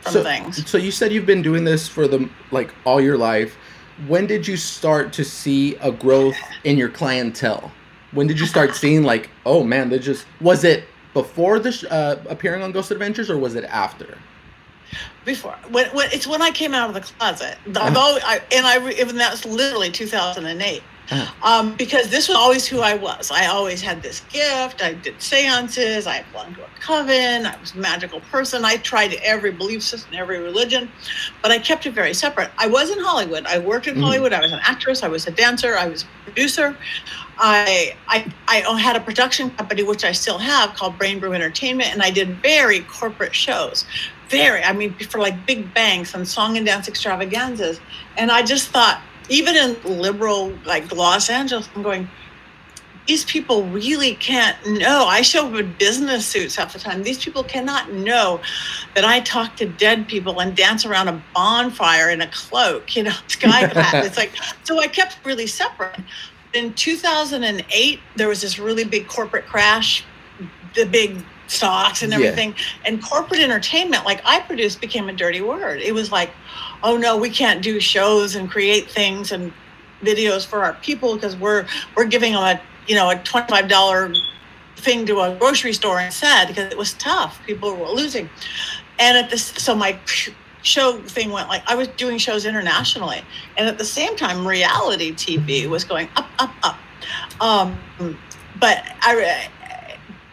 from 0.00 0.12
so, 0.12 0.22
things. 0.22 0.68
so 0.68 0.78
you 0.78 0.90
said 0.90 1.12
you've 1.12 1.26
been 1.26 1.42
doing 1.42 1.64
this 1.64 1.88
for 1.88 2.08
the 2.08 2.28
like 2.50 2.74
all 2.84 3.00
your 3.00 3.18
life. 3.18 3.56
When 4.06 4.26
did 4.26 4.46
you 4.46 4.56
start 4.56 5.12
to 5.14 5.24
see 5.24 5.76
a 5.76 5.90
growth 5.90 6.36
in 6.64 6.76
your 6.76 6.90
clientele? 6.90 7.72
When 8.12 8.26
did 8.26 8.38
you 8.38 8.46
start 8.46 8.74
seeing 8.82 9.02
like, 9.02 9.30
oh 9.44 9.64
man, 9.64 9.88
they 9.88 9.98
just 9.98 10.26
was 10.40 10.64
it 10.64 10.84
before 11.16 11.58
this 11.58 11.82
uh, 11.84 12.22
appearing 12.28 12.62
on 12.62 12.72
Ghost 12.72 12.90
Adventures 12.90 13.30
or 13.30 13.38
was 13.38 13.54
it 13.54 13.64
after? 13.64 14.18
Before, 15.24 15.56
when, 15.70 15.86
when 15.96 16.10
it's 16.12 16.26
when 16.26 16.42
I 16.42 16.50
came 16.50 16.74
out 16.74 16.90
of 16.90 16.94
the 16.94 17.00
closet. 17.00 17.56
Although 17.68 18.18
I 18.22 18.42
and 18.52 18.66
I 18.66 18.86
even 18.90 19.16
that's 19.16 19.46
literally 19.46 19.90
2008. 19.90 20.82
Uh-huh. 21.10 21.48
Um, 21.48 21.76
because 21.76 22.10
this 22.10 22.28
was 22.28 22.36
always 22.36 22.66
who 22.66 22.80
I 22.80 22.94
was. 22.94 23.30
I 23.30 23.46
always 23.46 23.80
had 23.80 24.02
this 24.02 24.20
gift. 24.28 24.82
I 24.82 24.94
did 24.94 25.20
seances. 25.22 26.06
I 26.06 26.24
belonged 26.32 26.56
to 26.56 26.64
a 26.64 26.68
coven. 26.80 27.46
I 27.46 27.56
was 27.60 27.74
a 27.74 27.78
magical 27.78 28.20
person. 28.32 28.64
I 28.64 28.76
tried 28.78 29.14
every 29.22 29.52
belief 29.52 29.82
system, 29.82 30.14
every 30.14 30.40
religion, 30.40 30.90
but 31.42 31.52
I 31.52 31.60
kept 31.60 31.86
it 31.86 31.92
very 31.92 32.12
separate. 32.12 32.50
I 32.58 32.66
was 32.66 32.90
in 32.90 32.98
Hollywood. 32.98 33.46
I 33.46 33.58
worked 33.58 33.86
in 33.86 33.94
mm-hmm. 33.94 34.02
Hollywood. 34.02 34.32
I 34.32 34.40
was 34.40 34.50
an 34.50 34.60
actress. 34.62 35.04
I 35.04 35.08
was 35.08 35.26
a 35.28 35.30
dancer. 35.30 35.76
I 35.76 35.86
was 35.86 36.02
a 36.02 36.06
producer. 36.24 36.76
I, 37.38 37.94
I 38.08 38.32
I 38.48 38.80
had 38.80 38.96
a 38.96 39.00
production 39.00 39.50
company, 39.50 39.82
which 39.82 40.04
I 40.04 40.12
still 40.12 40.38
have, 40.38 40.74
called 40.74 40.98
Brain 40.98 41.20
Brew 41.20 41.34
Entertainment, 41.34 41.92
and 41.92 42.02
I 42.02 42.10
did 42.10 42.40
very 42.42 42.80
corporate 42.80 43.34
shows. 43.34 43.84
Very, 44.28 44.62
I 44.62 44.72
mean, 44.72 44.94
for 44.94 45.18
like 45.18 45.46
big 45.46 45.72
banks 45.72 46.14
and 46.14 46.26
song 46.26 46.56
and 46.56 46.66
dance 46.66 46.88
extravaganzas. 46.88 47.78
And 48.16 48.32
I 48.32 48.42
just 48.42 48.70
thought, 48.70 49.00
even 49.28 49.56
in 49.56 50.00
liberal 50.00 50.52
like 50.64 50.92
Los 50.92 51.30
Angeles, 51.30 51.68
I'm 51.74 51.82
going, 51.82 52.08
these 53.06 53.24
people 53.24 53.64
really 53.64 54.14
can't 54.14 54.56
know. 54.66 55.06
I 55.06 55.22
show 55.22 55.46
up 55.46 55.54
in 55.54 55.72
business 55.78 56.26
suits 56.26 56.56
half 56.56 56.72
the 56.72 56.78
time. 56.78 57.02
These 57.02 57.24
people 57.24 57.44
cannot 57.44 57.92
know 57.92 58.40
that 58.94 59.04
I 59.04 59.20
talk 59.20 59.56
to 59.56 59.66
dead 59.66 60.08
people 60.08 60.40
and 60.40 60.56
dance 60.56 60.84
around 60.84 61.08
a 61.08 61.22
bonfire 61.34 62.10
in 62.10 62.20
a 62.20 62.26
cloak, 62.28 62.96
you 62.96 63.04
know, 63.04 63.14
sky 63.28 63.70
it's 64.04 64.16
like, 64.16 64.32
so 64.64 64.80
I 64.80 64.88
kept 64.88 65.18
really 65.24 65.46
separate. 65.46 66.00
In 66.52 66.72
2008, 66.74 68.00
there 68.16 68.28
was 68.28 68.40
this 68.40 68.58
really 68.58 68.84
big 68.84 69.06
corporate 69.08 69.46
crash, 69.46 70.04
the 70.74 70.84
big 70.84 71.24
stocks 71.48 72.02
and 72.02 72.12
everything. 72.12 72.50
Yeah. 72.50 72.86
And 72.86 73.02
corporate 73.02 73.40
entertainment, 73.40 74.04
like 74.04 74.20
I 74.24 74.40
produced, 74.40 74.80
became 74.80 75.08
a 75.08 75.12
dirty 75.12 75.40
word. 75.40 75.80
It 75.80 75.94
was 75.94 76.10
like, 76.10 76.30
oh 76.82 76.96
no, 76.96 77.16
we 77.16 77.30
can't 77.30 77.62
do 77.62 77.80
shows 77.80 78.34
and 78.34 78.50
create 78.50 78.90
things 78.90 79.32
and 79.32 79.52
videos 80.02 80.46
for 80.46 80.62
our 80.62 80.74
people 80.74 81.14
because 81.14 81.36
we're 81.36 81.66
we're 81.96 82.04
giving 82.04 82.32
them 82.32 82.42
a 82.42 82.60
you 82.86 82.94
know 82.94 83.10
a 83.10 83.16
twenty 83.16 83.48
five 83.48 83.68
dollar 83.68 84.12
thing 84.76 85.06
to 85.06 85.20
a 85.20 85.34
grocery 85.36 85.72
store 85.72 86.00
instead 86.00 86.48
because 86.48 86.70
it 86.70 86.78
was 86.78 86.92
tough. 86.94 87.40
People 87.46 87.74
were 87.74 87.88
losing, 87.88 88.28
and 88.98 89.16
at 89.16 89.30
this, 89.30 89.44
so 89.44 89.74
my 89.74 89.98
show 90.62 91.00
thing 91.02 91.30
went 91.30 91.48
like 91.48 91.62
I 91.66 91.74
was 91.74 91.88
doing 91.88 92.18
shows 92.18 92.44
internationally, 92.44 93.22
and 93.56 93.68
at 93.68 93.78
the 93.78 93.84
same 93.84 94.16
time, 94.16 94.46
reality 94.46 95.12
TV 95.12 95.66
was 95.68 95.84
going 95.84 96.08
up, 96.16 96.28
up, 96.38 96.52
up. 96.62 96.78
Um, 97.40 97.78
but 98.58 98.84
I 99.02 99.48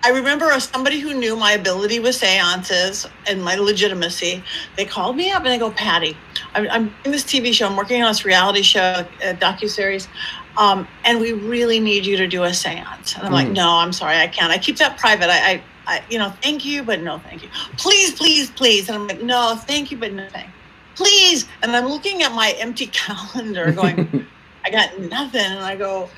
I 0.05 0.09
remember 0.09 0.51
as 0.51 0.65
somebody 0.65 0.99
who 0.99 1.13
knew 1.13 1.37
my 1.37 1.53
ability 1.53 1.99
with 1.99 2.15
seances 2.15 3.07
and 3.25 3.41
my 3.41 3.55
legitimacy, 3.55 4.43
they 4.75 4.83
called 4.83 5.15
me 5.15 5.31
up 5.31 5.43
and 5.43 5.47
they 5.47 5.57
go, 5.57 5.71
Patti, 5.71 6.17
I'm, 6.53 6.69
I'm 6.69 6.83
doing 7.03 7.11
this 7.13 7.23
TV 7.23 7.53
show. 7.53 7.67
I'm 7.67 7.77
working 7.77 8.03
on 8.03 8.11
this 8.11 8.25
reality 8.25 8.63
show, 8.63 9.05
a 9.21 9.33
docu-series. 9.33 10.09
Um, 10.57 10.87
and 11.05 11.21
we 11.21 11.31
really 11.31 11.79
need 11.79 12.05
you 12.05 12.17
to 12.17 12.27
do 12.27 12.43
a 12.43 12.53
seance. 12.53 13.15
And 13.15 13.23
I'm 13.23 13.31
mm. 13.31 13.35
like, 13.35 13.47
no, 13.47 13.77
I'm 13.77 13.93
sorry, 13.93 14.17
I 14.17 14.27
can't. 14.27 14.51
I 14.51 14.57
keep 14.57 14.77
that 14.77 14.97
private. 14.97 15.29
I, 15.29 15.53
I, 15.53 15.63
I, 15.87 16.03
you 16.09 16.19
know, 16.19 16.33
thank 16.41 16.65
you, 16.65 16.83
but 16.83 17.01
no, 17.01 17.19
thank 17.19 17.41
you. 17.41 17.49
Please, 17.77 18.13
please, 18.13 18.51
please. 18.51 18.89
And 18.89 18.97
I'm 18.97 19.07
like, 19.07 19.21
no, 19.21 19.55
thank 19.55 19.89
you, 19.89 19.97
but 19.97 20.11
no, 20.11 20.27
thank 20.29 20.47
you. 20.47 20.53
Please. 20.95 21.47
And 21.61 21.71
I'm 21.71 21.87
looking 21.87 22.23
at 22.23 22.33
my 22.33 22.51
empty 22.59 22.87
calendar 22.91 23.71
going, 23.71 24.27
I 24.65 24.69
got 24.69 24.99
nothing. 24.99 25.41
And 25.41 25.59
I 25.59 25.77
go, 25.77 26.09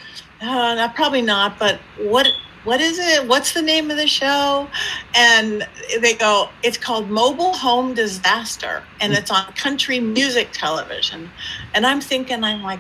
uh, 0.41 0.76
no, 0.76 0.91
probably 0.95 1.21
not, 1.21 1.60
but 1.60 1.80
what 2.00 2.28
what 2.65 2.82
is 2.82 2.99
it? 2.99 3.28
What's 3.28 3.54
the 3.54 3.62
name 3.62 3.89
of 3.91 3.97
the 3.97 4.08
show? 4.08 4.67
And 5.15 5.67
they 6.01 6.15
go, 6.15 6.49
it's 6.63 6.78
called 6.78 7.10
Mobile 7.10 7.54
Home 7.54 7.93
Disaster, 7.93 8.84
and 8.99 9.13
it's 9.13 9.32
on 9.32 9.45
country 9.54 9.99
music 9.99 10.49
television. 10.51 11.30
And 11.73 11.86
I'm 11.86 12.01
thinking, 12.01 12.43
I'm 12.43 12.63
like, 12.63 12.80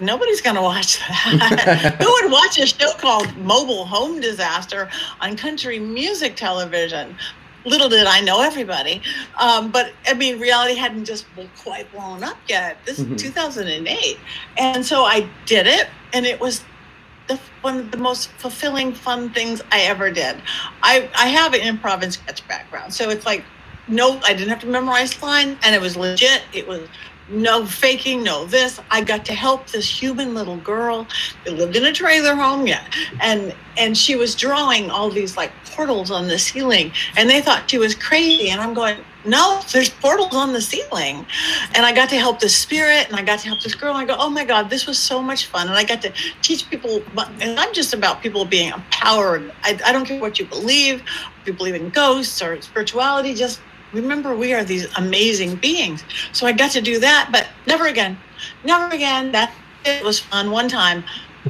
nobody's 0.00 0.42
going 0.42 0.56
to 0.56 0.62
watch 0.62 0.98
that. 0.98 1.96
Who 2.02 2.12
would 2.12 2.30
watch 2.30 2.58
a 2.58 2.66
show 2.66 2.92
called 2.92 3.34
Mobile 3.38 3.86
Home 3.86 4.20
Disaster 4.20 4.88
on 5.20 5.36
country 5.36 5.78
music 5.78 6.36
television? 6.36 7.16
Little 7.64 7.88
did 7.88 8.06
I 8.06 8.20
know 8.20 8.42
everybody. 8.42 9.02
Um, 9.38 9.70
but 9.70 9.92
I 10.06 10.14
mean, 10.14 10.38
reality 10.38 10.74
hadn't 10.74 11.06
just 11.06 11.26
quite 11.58 11.90
blown 11.92 12.22
up 12.22 12.38
yet. 12.48 12.78
This 12.84 12.98
is 12.98 13.06
mm-hmm. 13.06 13.16
2008. 13.16 14.18
And 14.58 14.84
so 14.84 15.04
I 15.04 15.28
did 15.46 15.66
it, 15.66 15.88
and 16.12 16.26
it 16.26 16.38
was 16.38 16.64
the, 17.30 17.40
one 17.62 17.78
of 17.78 17.90
the 17.90 17.96
most 17.96 18.28
fulfilling, 18.32 18.92
fun 18.92 19.30
things 19.30 19.62
I 19.70 19.82
ever 19.82 20.10
did. 20.10 20.36
I, 20.82 21.08
I 21.16 21.28
have 21.28 21.54
an 21.54 21.60
improv 21.60 22.02
and 22.02 22.12
sketch 22.12 22.46
background. 22.48 22.92
So 22.92 23.10
it's 23.10 23.24
like, 23.24 23.44
no, 23.88 24.20
I 24.24 24.34
didn't 24.34 24.50
have 24.50 24.60
to 24.60 24.66
memorize 24.66 25.20
lines 25.22 25.58
and 25.62 25.74
it 25.74 25.80
was 25.80 25.96
legit. 25.96 26.42
It 26.52 26.66
was 26.66 26.88
no 27.28 27.64
faking, 27.64 28.22
no 28.22 28.44
this. 28.44 28.80
I 28.90 29.02
got 29.02 29.24
to 29.26 29.34
help 29.34 29.68
this 29.68 29.88
human 29.88 30.34
little 30.34 30.56
girl 30.58 31.06
that 31.44 31.54
lived 31.54 31.76
in 31.76 31.84
a 31.84 31.92
trailer 31.92 32.34
home, 32.34 32.66
yeah. 32.66 32.84
And 33.20 33.54
and 33.76 33.96
she 33.96 34.16
was 34.16 34.34
drawing 34.34 34.90
all 34.90 35.10
these 35.10 35.36
like 35.36 35.52
portals 35.66 36.10
on 36.10 36.26
the 36.26 36.38
ceiling 36.38 36.92
and 37.16 37.30
they 37.30 37.40
thought 37.40 37.70
she 37.70 37.78
was 37.78 37.94
crazy. 37.94 38.50
And 38.50 38.60
I'm 38.60 38.74
going, 38.74 38.98
no, 39.24 39.60
there's 39.72 39.90
portals 39.90 40.34
on 40.34 40.52
the 40.52 40.60
ceiling. 40.60 41.26
And 41.74 41.84
I 41.84 41.92
got 41.92 42.08
to 42.10 42.16
help 42.16 42.40
the 42.40 42.48
spirit 42.48 43.06
and 43.08 43.16
I 43.16 43.22
got 43.22 43.38
to 43.40 43.46
help 43.48 43.60
this 43.60 43.74
girl. 43.74 43.94
I 43.94 44.04
go, 44.04 44.16
oh 44.18 44.30
my 44.30 44.44
God, 44.44 44.70
this 44.70 44.86
was 44.86 44.98
so 44.98 45.20
much 45.20 45.46
fun. 45.46 45.68
And 45.68 45.76
I 45.76 45.84
got 45.84 46.00
to 46.02 46.12
teach 46.42 46.68
people, 46.70 47.02
and 47.40 47.58
I'm 47.58 47.72
just 47.74 47.92
about 47.92 48.22
people 48.22 48.44
being 48.44 48.72
empowered. 48.72 49.52
I, 49.62 49.78
I 49.84 49.92
don't 49.92 50.06
care 50.06 50.20
what 50.20 50.38
you 50.38 50.46
believe, 50.46 51.02
if 51.40 51.46
you 51.46 51.52
believe 51.52 51.74
in 51.74 51.90
ghosts 51.90 52.40
or 52.42 52.60
spirituality, 52.62 53.34
just 53.34 53.60
remember 53.92 54.34
we 54.36 54.52
are 54.54 54.64
these 54.64 54.86
amazing 54.96 55.56
beings. 55.56 56.04
So 56.32 56.46
I 56.46 56.52
got 56.52 56.70
to 56.72 56.80
do 56.80 56.98
that, 57.00 57.28
but 57.30 57.48
never 57.66 57.86
again. 57.86 58.18
Never 58.64 58.94
again. 58.94 59.32
That 59.32 59.52
it 59.84 60.04
was 60.04 60.18
fun 60.18 60.50
one 60.50 60.68
time. 60.68 61.04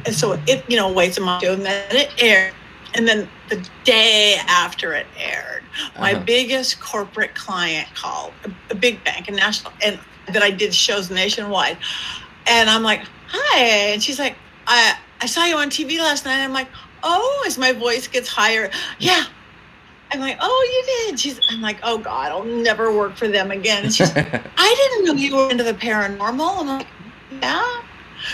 and 0.06 0.14
so 0.14 0.40
it, 0.46 0.64
you 0.68 0.76
know, 0.76 0.92
waits 0.92 1.18
a 1.18 1.20
month, 1.20 1.44
and 1.44 1.64
then 1.64 1.96
it 1.96 2.10
aired. 2.18 2.54
And 2.94 3.06
then 3.06 3.28
the 3.48 3.64
day 3.84 4.36
after 4.48 4.92
it 4.94 5.06
aired, 5.16 5.62
my 5.98 6.12
Uh-huh. 6.14 6.24
biggest 6.24 6.80
corporate 6.80 7.34
client 7.34 7.88
called, 7.94 8.32
a, 8.70 8.74
big 8.74 9.02
bank, 9.04 9.28
a 9.28 9.32
national, 9.32 9.72
and 9.82 9.98
that 10.32 10.42
I 10.42 10.50
did 10.50 10.74
shows 10.74 11.10
nationwide. 11.10 11.76
And 12.46 12.68
I'm 12.68 12.82
like, 12.82 13.02
hi. 13.28 13.58
And 13.60 14.02
she's 14.02 14.18
like, 14.18 14.36
I, 14.66 14.96
I 15.20 15.26
saw 15.26 15.44
you 15.44 15.56
on 15.56 15.70
TV 15.70 15.98
last 15.98 16.24
night. 16.24 16.42
I'm 16.42 16.52
like, 16.52 16.68
oh, 17.02 17.44
as 17.46 17.58
my 17.58 17.72
voice 17.72 18.08
gets 18.08 18.28
higher. 18.28 18.70
Yeah. 18.98 19.24
I'm 20.12 20.18
like, 20.20 20.38
oh, 20.40 20.68
you 21.06 21.10
did. 21.10 21.20
She's, 21.20 21.40
I'm 21.50 21.60
like, 21.60 21.78
oh 21.84 21.96
God, 21.98 22.32
I'll 22.32 22.42
never 22.44 22.92
work 22.96 23.14
for 23.16 23.28
them 23.28 23.52
again. 23.52 23.84
And 23.84 23.94
she's, 23.94 24.10
I 24.16 24.74
didn't 24.96 25.04
know 25.06 25.12
you 25.14 25.36
were 25.36 25.50
into 25.50 25.62
the 25.64 25.74
paranormal. 25.74 26.60
I'm 26.60 26.66
like, 26.66 26.86
yeah. 27.40 27.82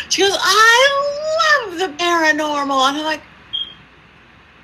She 0.08 0.22
goes, 0.22 0.36
I 0.40 1.64
love 1.68 1.78
the 1.78 1.88
paranormal. 2.02 2.88
And 2.88 2.96
I'm 2.98 3.04
like, 3.04 3.20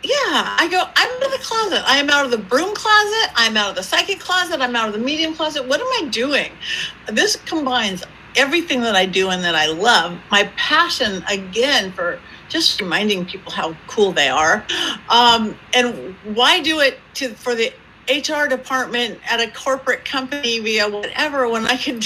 yeah. 0.02 0.56
I 0.58 0.68
go, 0.70 0.84
I'm 0.96 1.16
out 1.16 1.26
of 1.26 1.32
the 1.32 1.44
closet. 1.44 1.82
I 1.86 1.98
am 1.98 2.10
out 2.10 2.24
of 2.24 2.30
the 2.30 2.38
broom 2.38 2.74
closet. 2.74 3.30
I'm 3.34 3.56
out 3.56 3.70
of 3.70 3.76
the 3.76 3.82
psychic 3.82 4.20
closet. 4.20 4.60
I'm 4.60 4.74
out 4.74 4.88
of 4.88 4.94
the 4.94 5.00
medium 5.00 5.34
closet. 5.34 5.66
What 5.66 5.80
am 5.80 5.86
I 5.86 6.08
doing? 6.10 6.52
This 7.08 7.36
combines 7.36 8.02
everything 8.36 8.80
that 8.80 8.96
I 8.96 9.06
do 9.06 9.30
and 9.30 9.44
that 9.44 9.54
I 9.54 9.66
love. 9.66 10.18
My 10.30 10.50
passion, 10.56 11.22
again, 11.28 11.92
for 11.92 12.18
just 12.48 12.80
reminding 12.80 13.26
people 13.26 13.52
how 13.52 13.76
cool 13.86 14.12
they 14.12 14.28
are. 14.28 14.64
Um, 15.08 15.56
and 15.74 16.14
why 16.34 16.60
do 16.60 16.80
it 16.80 16.98
to 17.14 17.30
for 17.34 17.54
the 17.54 17.72
HR 18.08 18.48
department 18.48 19.20
at 19.28 19.40
a 19.40 19.50
corporate 19.50 20.04
company 20.04 20.58
via 20.58 20.88
whatever 20.88 21.48
when 21.48 21.66
I 21.66 21.76
can 21.76 22.00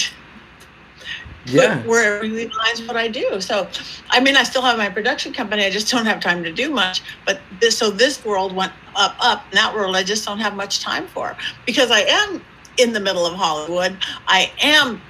yeah. 1.46 1.82
where 1.86 2.20
really 2.20 2.48
aligns 2.48 2.86
what 2.86 2.96
I 2.96 3.08
do. 3.08 3.40
So, 3.40 3.68
I 4.10 4.20
mean, 4.20 4.36
I 4.36 4.42
still 4.42 4.62
have 4.62 4.78
my 4.78 4.88
production 4.88 5.32
company. 5.32 5.64
I 5.64 5.70
just 5.70 5.90
don't 5.90 6.06
have 6.06 6.20
time 6.20 6.42
to 6.44 6.52
do 6.52 6.70
much. 6.70 7.02
But 7.24 7.40
this, 7.60 7.76
so 7.78 7.90
this 7.90 8.24
world 8.24 8.54
went 8.54 8.72
up, 8.94 9.16
up. 9.20 9.44
And 9.46 9.54
that 9.54 9.74
world, 9.74 9.96
I 9.96 10.02
just 10.02 10.24
don't 10.24 10.38
have 10.38 10.54
much 10.54 10.80
time 10.80 11.06
for 11.08 11.36
because 11.64 11.90
I 11.90 12.00
am 12.00 12.42
in 12.78 12.92
the 12.92 13.00
middle 13.00 13.26
of 13.26 13.34
Hollywood. 13.34 13.96
I 14.26 14.52
am, 14.60 15.00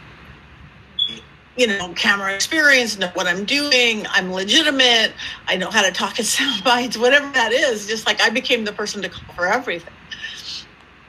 you 1.57 1.67
know, 1.67 1.93
camera 1.95 2.35
experience, 2.35 2.99
know 2.99 3.11
what 3.15 3.27
I'm 3.27 3.45
doing. 3.45 4.07
I'm 4.11 4.33
legitimate. 4.33 5.13
I 5.47 5.57
know 5.57 5.71
how 5.71 5.83
to 5.83 5.91
talk 5.91 6.19
in 6.19 6.25
sound 6.27 6.63
bites, 6.65 6.97
whatever 6.99 7.31
that 7.33 7.53
is. 7.53 7.87
Just 7.87 8.07
like 8.07 8.21
I 8.21 8.31
became 8.31 8.65
the 8.65 8.73
person 8.73 9.03
to 9.03 9.09
call 9.09 9.35
for 9.35 9.47
everything. 9.47 9.93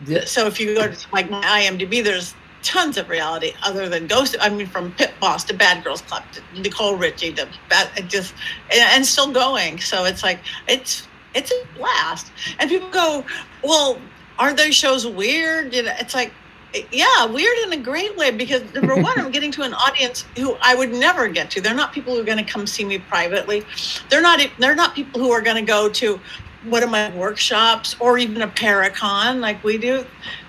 Yeah. 0.06 0.26
So 0.26 0.46
if 0.46 0.60
you 0.60 0.76
go 0.76 0.92
to 0.92 1.08
like 1.12 1.30
my 1.30 1.42
IMDb, 1.42 2.04
there's 2.04 2.36
tons 2.68 2.98
of 2.98 3.08
reality 3.10 3.54
other 3.64 3.88
than 3.88 4.08
Ghost. 4.08 4.36
I 4.42 4.50
mean, 4.50 4.68
from 4.68 4.92
Pit 4.94 5.14
Boss 5.22 5.44
to 5.46 5.54
Bad 5.54 5.84
Girls 5.84 6.02
Club 6.02 6.24
to 6.34 6.62
Nicole 6.62 6.96
Richie 6.96 7.34
to 7.34 7.48
Bad, 7.70 8.10
just 8.10 8.34
and, 8.72 8.82
and 8.82 9.06
still 9.06 9.32
going. 9.32 9.80
So 9.80 10.04
it's 10.04 10.22
like 10.22 10.40
it's 10.68 11.08
it's 11.34 11.52
a 11.52 11.78
blast. 11.78 12.32
And 12.60 12.70
people 12.70 12.90
go, 12.90 13.26
well, 13.64 14.00
aren't 14.38 14.58
those 14.58 14.76
shows 14.76 15.08
weird? 15.08 15.74
You 15.74 15.84
know, 15.84 15.94
it's 16.00 16.14
like. 16.14 16.34
Yeah, 16.92 17.26
weird 17.26 17.58
in 17.60 17.74
a 17.74 17.78
great 17.78 18.16
way 18.18 18.30
because 18.30 18.62
number 18.74 18.94
one, 18.94 19.18
I'm 19.18 19.32
getting 19.32 19.52
to 19.52 19.64
an 19.64 19.74
audience 19.74 20.26
who 20.38 20.58
I 20.62 20.76
would 20.76 20.92
never 20.92 21.28
get 21.30 21.50
to. 21.52 21.62
They're 21.62 21.74
not 21.74 21.94
people 21.94 22.14
who 22.14 22.22
are 22.22 22.26
going 22.26 22.44
to 22.46 22.52
come 22.52 22.68
see 22.68 22.84
me 22.84 23.00
privately. 23.00 23.64
They're 24.10 24.22
not. 24.22 24.46
They're 24.60 24.76
not 24.76 24.94
people 24.94 25.22
who 25.22 25.32
are 25.32 25.42
going 25.42 25.56
to 25.56 25.64
go 25.64 25.90
to 25.90 26.20
one 26.66 26.84
of 26.84 26.92
my 26.92 27.16
workshops 27.16 27.96
or 28.00 28.18
even 28.18 28.42
a 28.42 28.48
Paracon 28.48 29.40
like 29.40 29.64
we 29.64 29.78
do. 29.78 30.06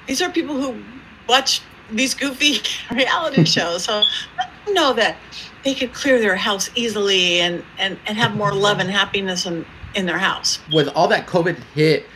These 0.07 0.21
are 0.21 0.29
people 0.29 0.61
who 0.61 0.83
watch 1.29 1.63
these 1.91 2.15
goofy 2.15 2.59
reality 2.95 3.45
shows. 3.45 3.85
So 3.85 4.03
let 4.37 4.51
them 4.65 4.75
know 4.75 4.93
that 4.95 5.17
they 5.65 5.75
could 5.75 5.93
clear 5.93 6.19
their 6.21 6.37
house 6.37 6.71
easily 6.75 7.41
and, 7.41 7.65
and, 7.79 7.99
and 8.07 8.17
have 8.17 8.37
more 8.37 8.53
love 8.53 8.79
and 8.79 8.91
happiness 8.91 9.47
in, 9.47 9.65
in 9.95 10.07
their 10.07 10.19
house. 10.19 10.59
With 10.73 10.89
all 10.89 11.09
that 11.09 11.27
COVID 11.27 11.57
hit 11.75 12.07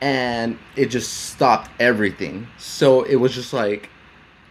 and 0.00 0.58
it 0.76 0.86
just 0.86 1.28
stopped 1.30 1.70
everything. 1.80 2.46
So 2.58 3.02
it 3.02 3.16
was 3.16 3.34
just 3.34 3.52
like 3.52 3.90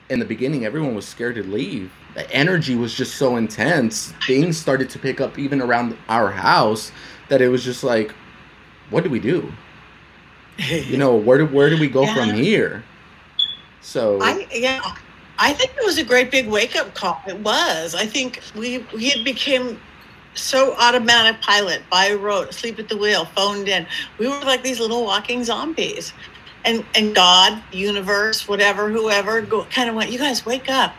in 0.10 0.20
the 0.20 0.26
beginning 0.26 0.66
everyone 0.66 0.96
was 0.96 1.08
scared 1.08 1.36
to 1.36 1.44
leave. 1.44 1.92
The 2.16 2.30
energy 2.32 2.76
was 2.76 2.94
just 2.94 3.16
so 3.16 3.36
intense. 3.38 4.14
Things 4.28 4.58
started 4.58 4.90
to 4.92 5.00
pick 5.00 5.22
up 5.22 5.38
even 5.40 5.62
around 5.62 5.98
our 6.10 6.32
house 6.32 6.92
that 7.30 7.42
it 7.42 7.50
was 7.50 7.64
just 7.64 7.84
like 7.84 8.14
what 8.90 9.04
do 9.04 9.10
we 9.10 9.20
do? 9.20 9.52
You 10.58 10.98
know, 10.98 11.16
where 11.16 11.38
do 11.38 11.46
where 11.46 11.70
do 11.70 11.80
we 11.80 11.88
go 11.88 12.04
Yeah. 12.04 12.16
from 12.16 12.34
here? 12.34 12.84
So 13.82 14.20
I 14.22 14.48
yeah, 14.54 14.82
I 15.38 15.54
think 15.54 15.72
it 15.78 15.86
was 15.86 15.98
a 15.98 16.04
great 16.04 16.32
big 16.32 16.48
wake 16.48 16.76
up 16.76 16.94
call. 16.96 17.22
It 17.28 17.40
was. 17.40 17.96
I 17.96 18.06
think 18.06 18.42
we 18.56 18.86
we 18.94 19.10
had 19.10 19.24
became 19.24 19.80
so 20.36 20.76
automatic 20.76 21.42
pilot 21.42 21.82
by 21.90 22.14
road, 22.14 22.50
asleep 22.50 22.80
at 22.80 22.90
the 22.90 22.98
wheel, 22.98 23.26
phoned 23.26 23.68
in. 23.68 23.86
We 24.18 24.28
were 24.28 24.40
like 24.42 24.64
these 24.64 24.80
little 24.80 25.04
walking 25.06 25.44
zombies. 25.44 26.14
And 26.66 26.86
and 26.94 27.16
God, 27.16 27.64
universe, 27.72 28.48
whatever, 28.48 28.90
whoever, 28.90 29.42
go, 29.42 29.64
kind 29.66 29.90
of 29.90 29.96
went, 29.96 30.12
you 30.12 30.20
guys 30.20 30.46
wake 30.46 30.70
up. 30.70 30.94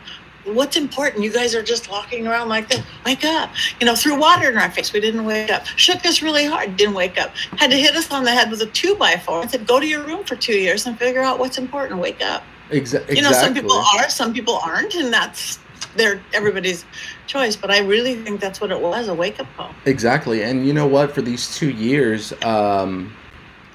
What's 0.45 0.79
important? 0.79 1.23
You 1.23 1.31
guys 1.31 1.55
are 1.55 1.63
just 1.63 1.91
walking 1.91 2.27
around 2.27 2.49
like 2.49 2.71
this. 2.71 2.81
Wake 3.05 3.27
up. 3.27 3.51
You 3.79 3.87
know, 3.87 3.95
threw 3.95 4.19
water 4.19 4.51
in 4.51 4.57
our 4.57 4.71
face. 4.71 4.91
We 4.91 5.01
didn't 5.01 5.27
wake 5.27 5.51
up. 5.51 5.67
Shook 5.77 6.07
us 6.07 6.23
really 6.23 6.47
hard. 6.47 6.79
Didn't 6.79 6.95
wake 6.95 7.19
up. 7.19 7.31
Had 7.59 7.71
to 7.71 7.77
hit 7.77 7.95
us 7.95 8.11
on 8.11 8.25
the 8.25 8.31
head 8.31 8.51
with 8.51 8.63
a 8.63 8.67
two 8.67 8.95
by 8.95 9.17
four. 9.19 9.43
and 9.43 9.51
said, 9.51 9.67
go 9.67 9.79
to 9.79 9.87
your 9.87 10.03
room 10.03 10.25
for 10.25 10.37
two 10.37 10.55
years 10.55 10.87
and 10.87 10.99
figure 10.99 11.21
out 11.21 11.39
what's 11.39 11.59
important. 11.59 12.01
Wake 12.01 12.23
up 12.23 12.43
exactly. 12.71 13.17
you 13.17 13.23
know 13.23 13.33
some 13.33 13.55
people 13.55 13.73
are 13.73 14.09
some 14.09 14.33
people 14.33 14.57
aren't 14.65 14.95
and 14.95 15.13
that's 15.13 15.59
their 15.97 16.23
everybody's 16.33 16.85
choice 17.27 17.57
but 17.57 17.71
i 17.71 17.79
really 17.79 18.15
think 18.15 18.41
that's 18.41 18.61
what 18.61 18.71
it 18.71 18.81
was 18.81 19.09
a 19.09 19.15
wake-up 19.15 19.47
call 19.57 19.75
Exactly. 19.87 20.43
And 20.43 20.67
you 20.67 20.73
know 20.73 20.87
what? 20.87 21.13
For 21.13 21.23
these 21.23 21.57
two 21.57 21.71
years, 21.71 22.33
um, 22.43 23.15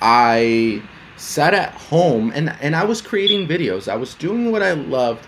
I 0.01 0.81
sat 1.17 1.53
at 1.53 1.73
home 1.73 2.31
and, 2.35 2.55
and 2.61 2.75
I 2.75 2.83
was 2.83 3.01
creating 3.01 3.47
videos. 3.47 3.87
I 3.87 3.95
was 3.95 4.15
doing 4.15 4.51
what 4.51 4.61
I 4.61 4.73
loved. 4.73 5.27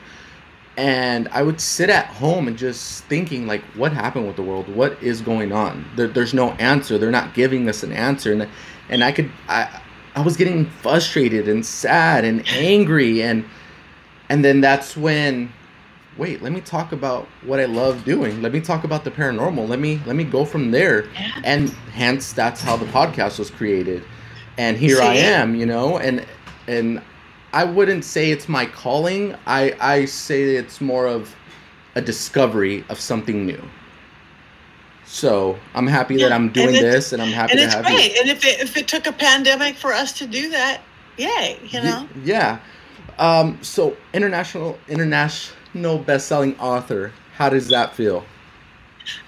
And 0.78 1.28
I 1.30 1.42
would 1.42 1.60
sit 1.60 1.90
at 1.90 2.06
home 2.06 2.48
and 2.48 2.56
just 2.56 3.04
thinking, 3.06 3.48
like, 3.48 3.64
what 3.76 3.92
happened 3.92 4.28
with 4.28 4.36
the 4.36 4.44
world? 4.44 4.74
What 4.74 5.02
is 5.02 5.22
going 5.22 5.52
on? 5.52 5.84
There, 5.96 6.08
there's 6.08 6.36
no 6.36 6.52
answer. 6.52 7.00
They're 7.00 7.10
not 7.10 7.34
giving 7.34 7.68
us 7.68 7.82
an 7.82 7.92
answer. 7.92 8.32
And, 8.32 8.48
and 8.90 9.04
I 9.04 9.12
could, 9.12 9.32
I, 9.50 9.82
I 10.18 10.22
was 10.22 10.36
getting 10.36 10.66
frustrated 10.66 11.48
and 11.48 11.64
sad 11.64 12.26
and 12.26 12.44
angry. 12.48 13.22
And, 13.22 13.46
and 14.30 14.44
then 14.44 14.62
that's 14.62 14.98
when 14.98 15.54
wait 16.18 16.42
let 16.42 16.52
me 16.52 16.60
talk 16.60 16.92
about 16.92 17.28
what 17.44 17.60
i 17.60 17.66
love 17.66 18.04
doing. 18.04 18.42
Let 18.42 18.52
me 18.52 18.60
talk 18.60 18.84
about 18.84 19.04
the 19.04 19.12
paranormal. 19.12 19.70
Let 19.70 19.78
me 19.80 20.02
let 20.08 20.16
me 20.16 20.24
go 20.24 20.44
from 20.44 20.72
there. 20.72 21.06
Yeah. 21.14 21.42
and 21.44 21.70
hence 21.94 22.34
that's 22.34 22.62
how 22.62 22.76
the 22.78 22.88
podcast 22.88 23.38
was 23.38 23.52
created. 23.52 24.04
And 24.58 24.76
here 24.76 25.00
i 25.00 25.14
am 25.14 25.54
you 25.54 25.68
know 25.68 26.00
and 26.00 26.26
and 26.68 27.00
i 27.54 27.64
wouldn't 27.64 28.04
say 28.04 28.32
it's 28.32 28.50
my 28.50 28.66
calling. 28.66 29.36
I 29.46 29.76
i 29.80 30.06
say 30.06 30.56
it's 30.56 30.82
more 30.82 31.06
of 31.06 31.36
a 31.94 32.02
discovery 32.02 32.84
of 32.90 33.00
something 33.00 33.46
new 33.46 33.62
so 35.08 35.58
i'm 35.74 35.88
happy 35.88 36.18
that 36.18 36.32
i'm 36.34 36.50
doing 36.50 36.76
it's- 36.76 36.94
this 36.94 37.14
and 37.14 37.22
i'm 37.22 37.32
happy 37.32 37.54
and 37.54 37.62
to 37.62 37.78
have 37.78 37.86
great. 37.86 38.14
You 38.14 38.22
and 38.22 38.30
if 38.30 38.46
it, 38.46 38.60
if 38.60 38.76
it 38.78 38.88
took 38.88 39.08
a 39.08 39.12
pandemic 39.14 39.76
for 39.76 39.94
us 39.94 40.12
to 40.20 40.28
do 40.28 40.50
that 40.50 40.82
yay 41.18 41.58
you 41.64 41.82
know? 41.82 42.08
yeah. 42.24 42.60
Um 43.18 43.58
so 43.64 43.98
international 44.14 44.78
international 44.88 45.98
best-selling 46.00 46.60
author 46.60 47.12
how 47.34 47.50
does 47.50 47.68
that 47.70 47.96
feel? 47.96 48.24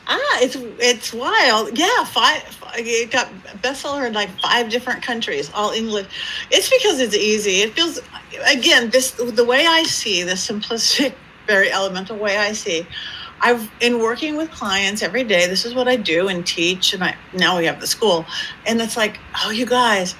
Ah 0.08 0.38
it's 0.42 0.58
it's 0.80 1.14
wild. 1.14 1.76
Yeah 1.78 2.04
five 2.04 2.44
it 2.76 3.10
got 3.10 3.28
bestseller 3.64 4.06
in 4.06 4.14
like 4.14 4.30
five 4.42 4.70
different 4.70 5.02
countries 5.02 5.50
all 5.56 5.72
english. 5.72 6.06
It's 6.52 6.70
because 6.70 7.00
it's 7.00 7.16
easy. 7.16 7.62
It 7.62 7.74
feels 7.74 8.00
again 8.46 8.90
this 8.92 9.12
the 9.12 9.44
way 9.46 9.66
i 9.66 9.82
see 9.84 10.22
the 10.24 10.34
simplistic 10.34 11.14
very 11.48 11.72
elemental 11.72 12.16
way 12.16 12.38
i 12.38 12.52
see 12.52 12.86
I've 13.42 13.72
in 13.80 14.00
working 14.00 14.36
with 14.36 14.52
clients 14.52 15.02
every 15.02 15.24
day. 15.24 15.48
This 15.48 15.66
is 15.66 15.74
what 15.74 15.88
I 15.88 15.96
do 15.96 16.28
and 16.28 16.46
teach, 16.46 16.94
and 16.94 17.04
I 17.04 17.16
now 17.34 17.58
we 17.58 17.66
have 17.66 17.80
the 17.80 17.88
school, 17.88 18.26
and 18.66 18.82
it's 18.82 18.98
like, 18.98 19.20
oh, 19.44 19.52
you 19.52 19.66
guys, 19.66 20.16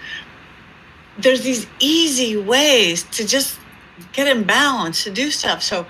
there's 1.18 1.42
these 1.42 1.68
easy 1.80 2.38
ways 2.38 3.04
to 3.12 3.26
just 3.28 3.60
get 4.14 4.28
in 4.28 4.44
balance 4.44 5.04
to 5.04 5.12
do 5.12 5.32
stuff. 5.32 5.62
So, 5.62 5.86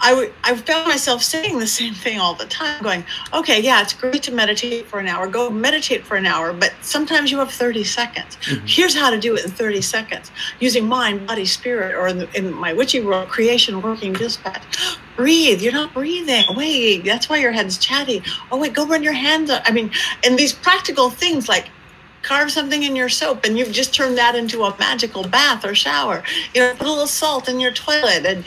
I 0.00 0.14
would 0.14 0.32
I 0.44 0.54
found 0.56 0.88
myself 0.88 1.22
saying 1.22 1.58
the 1.58 1.66
same 1.66 1.94
thing 1.94 2.18
all 2.20 2.34
the 2.34 2.46
time, 2.46 2.82
going, 2.82 3.04
okay, 3.32 3.60
yeah, 3.60 3.80
it's 3.82 3.94
great 3.94 4.22
to 4.24 4.32
meditate 4.32 4.86
for 4.86 4.98
an 4.98 5.08
hour. 5.08 5.26
Go 5.26 5.50
meditate 5.50 6.04
for 6.04 6.16
an 6.16 6.26
hour, 6.26 6.52
but 6.52 6.72
sometimes 6.82 7.30
you 7.30 7.38
have 7.38 7.50
30 7.50 7.82
seconds. 7.84 8.36
Mhm. 8.42 8.68
Here's 8.68 8.94
how 8.94 9.10
to 9.10 9.18
do 9.18 9.34
it 9.36 9.44
in 9.44 9.50
30 9.50 9.80
seconds 9.80 10.30
using 10.60 10.86
mind, 10.86 11.26
body, 11.26 11.46
spirit, 11.46 11.94
or 11.94 12.08
in, 12.08 12.18
the, 12.18 12.28
in 12.36 12.52
my 12.52 12.72
witchy 12.72 13.00
world, 13.00 13.28
creation, 13.28 13.80
working 13.80 14.12
dispatch. 14.12 14.62
Breathe. 15.16 15.62
You're 15.62 15.72
not 15.72 15.94
breathing. 15.94 16.44
Wait, 16.54 17.04
that's 17.04 17.28
why 17.30 17.38
your 17.38 17.52
head's 17.52 17.78
chatty. 17.78 18.22
Oh, 18.52 18.58
wait, 18.58 18.74
go 18.74 18.86
run 18.86 19.02
your 19.02 19.14
hands 19.14 19.48
up. 19.48 19.62
I 19.64 19.72
mean, 19.72 19.90
and 20.24 20.38
these 20.38 20.52
practical 20.52 21.08
things 21.08 21.48
like 21.48 21.70
carve 22.20 22.50
something 22.50 22.82
in 22.82 22.96
your 22.96 23.08
soap 23.08 23.44
and 23.44 23.56
you've 23.56 23.72
just 23.72 23.94
turned 23.94 24.18
that 24.18 24.34
into 24.34 24.64
a 24.64 24.76
magical 24.78 25.22
bath 25.26 25.64
or 25.64 25.74
shower. 25.74 26.22
You 26.54 26.60
know, 26.60 26.74
put 26.74 26.86
a 26.86 26.90
little 26.90 27.06
salt 27.06 27.48
in 27.48 27.60
your 27.60 27.72
toilet 27.72 28.26
and 28.26 28.44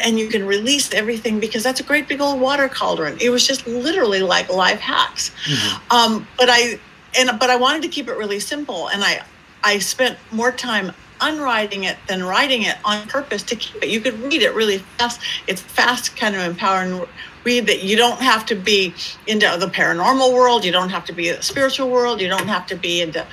and 0.00 0.18
you 0.18 0.28
can 0.28 0.46
release 0.46 0.92
everything 0.92 1.40
because 1.40 1.62
that's 1.62 1.80
a 1.80 1.82
great 1.82 2.08
big 2.08 2.20
old 2.20 2.40
water 2.40 2.68
cauldron. 2.68 3.16
It 3.20 3.30
was 3.30 3.46
just 3.46 3.66
literally 3.66 4.20
like 4.20 4.48
life 4.48 4.80
hacks. 4.80 5.30
Mm-hmm. 5.44 5.92
Um, 5.92 6.26
but 6.38 6.48
I 6.50 6.78
and 7.18 7.38
but 7.38 7.50
I 7.50 7.56
wanted 7.56 7.82
to 7.82 7.88
keep 7.88 8.08
it 8.08 8.16
really 8.16 8.40
simple, 8.40 8.88
and 8.88 9.02
I 9.04 9.24
I 9.62 9.78
spent 9.78 10.18
more 10.30 10.52
time 10.52 10.92
unwriting 11.20 11.84
it 11.84 11.96
than 12.08 12.24
writing 12.24 12.62
it 12.62 12.76
on 12.84 13.06
purpose 13.06 13.42
to 13.44 13.56
keep 13.56 13.82
it. 13.82 13.88
You 13.88 14.00
could 14.00 14.18
read 14.20 14.42
it 14.42 14.54
really 14.54 14.78
fast. 14.98 15.20
It's 15.46 15.62
fast, 15.62 16.16
kind 16.16 16.34
of 16.34 16.42
empowering 16.42 17.06
read 17.44 17.66
that 17.66 17.82
you 17.82 17.96
don't 17.96 18.20
have 18.20 18.46
to 18.46 18.54
be 18.54 18.94
into 19.26 19.56
the 19.58 19.66
paranormal 19.66 20.32
world. 20.32 20.64
You 20.64 20.72
don't 20.72 20.90
have 20.90 21.04
to 21.06 21.12
be 21.12 21.28
in 21.28 21.36
the 21.36 21.42
spiritual 21.42 21.90
world. 21.90 22.20
You 22.20 22.28
don't 22.28 22.46
have 22.46 22.66
to 22.66 22.76
be 22.76 23.02
into 23.02 23.26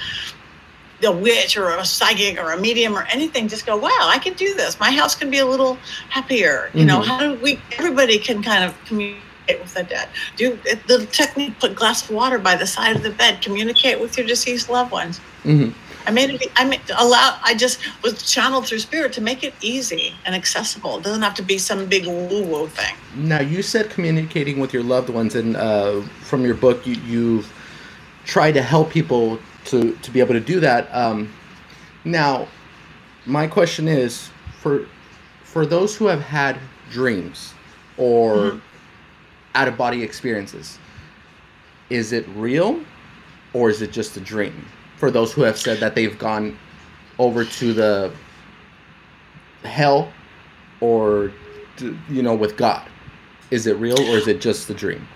a 1.03 1.11
witch 1.11 1.57
or 1.57 1.69
a 1.69 1.85
psychic 1.85 2.39
or 2.39 2.51
a 2.51 2.59
medium 2.59 2.97
or 2.97 3.03
anything 3.03 3.47
just 3.47 3.65
go 3.65 3.77
wow 3.77 3.89
i 4.03 4.17
can 4.19 4.33
do 4.33 4.53
this. 4.55 4.79
My 4.79 4.91
house 4.91 5.15
can 5.15 5.29
be 5.29 5.39
a 5.39 5.45
little 5.45 5.75
happier. 6.09 6.69
You 6.73 6.79
mm-hmm. 6.79 6.87
know 6.87 7.01
how 7.01 7.19
do 7.19 7.33
we 7.35 7.59
everybody 7.77 8.17
can 8.17 8.41
kind 8.41 8.63
of 8.63 8.75
communicate 8.85 9.59
with 9.59 9.73
the 9.73 9.83
dead. 9.83 10.09
Do 10.37 10.57
the 10.87 11.07
technique 11.11 11.59
put 11.59 11.75
glass 11.75 12.03
of 12.03 12.15
water 12.15 12.39
by 12.39 12.55
the 12.55 12.67
side 12.67 12.95
of 12.95 13.03
the 13.03 13.11
bed 13.11 13.41
communicate 13.41 13.99
with 13.99 14.17
your 14.17 14.27
deceased 14.27 14.69
loved 14.69 14.91
ones. 14.91 15.19
Mm-hmm. 15.43 15.71
i 16.07 16.11
made 16.11 16.29
it 16.31 16.51
i 16.57 16.65
made 16.65 16.81
allow 16.97 17.39
i 17.43 17.53
just 17.55 17.79
was 18.03 18.29
channeled 18.29 18.67
through 18.67 18.79
spirit 18.79 19.13
to 19.13 19.21
make 19.21 19.41
it 19.43 19.53
easy 19.61 20.13
and 20.25 20.35
accessible. 20.35 20.97
It 20.97 21.03
doesn't 21.03 21.21
have 21.21 21.35
to 21.35 21.43
be 21.43 21.57
some 21.57 21.85
big 21.85 22.05
woo 22.05 22.43
woo 22.43 22.67
thing. 22.67 22.95
Now 23.15 23.41
you 23.41 23.61
said 23.61 23.89
communicating 23.89 24.59
with 24.59 24.73
your 24.73 24.83
loved 24.83 25.09
ones 25.09 25.35
and 25.35 25.55
uh, 25.55 26.01
from 26.29 26.45
your 26.45 26.55
book 26.55 26.85
you, 26.85 26.95
you've 27.13 27.53
tried 28.25 28.51
to 28.53 28.61
help 28.61 28.91
people 28.91 29.39
to 29.69 29.93
to 29.95 30.11
be 30.11 30.19
able 30.19 30.33
to 30.33 30.39
do 30.39 30.59
that. 30.59 30.93
Um, 30.93 31.31
now, 32.03 32.47
my 33.25 33.47
question 33.47 33.87
is 33.87 34.29
for 34.59 34.85
for 35.43 35.65
those 35.65 35.95
who 35.95 36.05
have 36.05 36.21
had 36.21 36.57
dreams 36.91 37.53
or 37.97 38.35
mm-hmm. 38.35 38.59
out 39.55 39.67
of 39.67 39.77
body 39.77 40.03
experiences, 40.03 40.79
is 41.89 42.11
it 42.11 42.27
real 42.29 42.79
or 43.53 43.69
is 43.69 43.81
it 43.81 43.91
just 43.91 44.17
a 44.17 44.19
dream? 44.19 44.65
For 44.97 45.11
those 45.11 45.31
who 45.31 45.41
have 45.41 45.57
said 45.57 45.79
that 45.79 45.95
they've 45.95 46.17
gone 46.17 46.57
over 47.17 47.45
to 47.45 47.73
the 47.73 48.11
hell 49.63 50.11
or 50.81 51.31
you 52.09 52.21
know 52.21 52.35
with 52.35 52.57
God, 52.57 52.87
is 53.51 53.67
it 53.67 53.77
real 53.77 53.99
or 53.99 54.17
is 54.17 54.27
it 54.27 54.41
just 54.41 54.69
a 54.69 54.73
dream? 54.73 55.07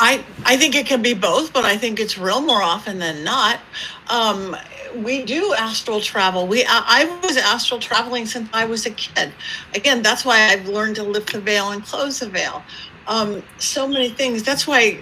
I 0.00 0.24
I 0.44 0.56
think 0.56 0.74
it 0.74 0.86
can 0.86 1.02
be 1.02 1.14
both, 1.14 1.52
but 1.52 1.64
I 1.64 1.76
think 1.76 2.00
it's 2.00 2.16
real 2.18 2.40
more 2.40 2.62
often 2.62 2.98
than 2.98 3.22
not. 3.22 3.60
Um, 4.08 4.56
we 4.96 5.22
do 5.22 5.54
astral 5.54 6.00
travel. 6.00 6.46
We 6.46 6.64
I, 6.64 6.82
I, 6.86 7.20
was 7.22 7.36
astral 7.36 7.78
traveling 7.78 8.26
since 8.26 8.48
I 8.52 8.64
was 8.64 8.86
a 8.86 8.90
kid. 8.90 9.32
Again, 9.74 10.02
that's 10.02 10.24
why 10.24 10.48
I've 10.48 10.66
learned 10.66 10.96
to 10.96 11.04
lift 11.04 11.32
the 11.32 11.40
veil 11.40 11.70
and 11.70 11.84
close 11.84 12.18
the 12.18 12.28
veil. 12.28 12.64
Um, 13.06 13.42
so 13.58 13.86
many 13.86 14.08
things. 14.08 14.42
That's 14.42 14.66
why 14.66 14.98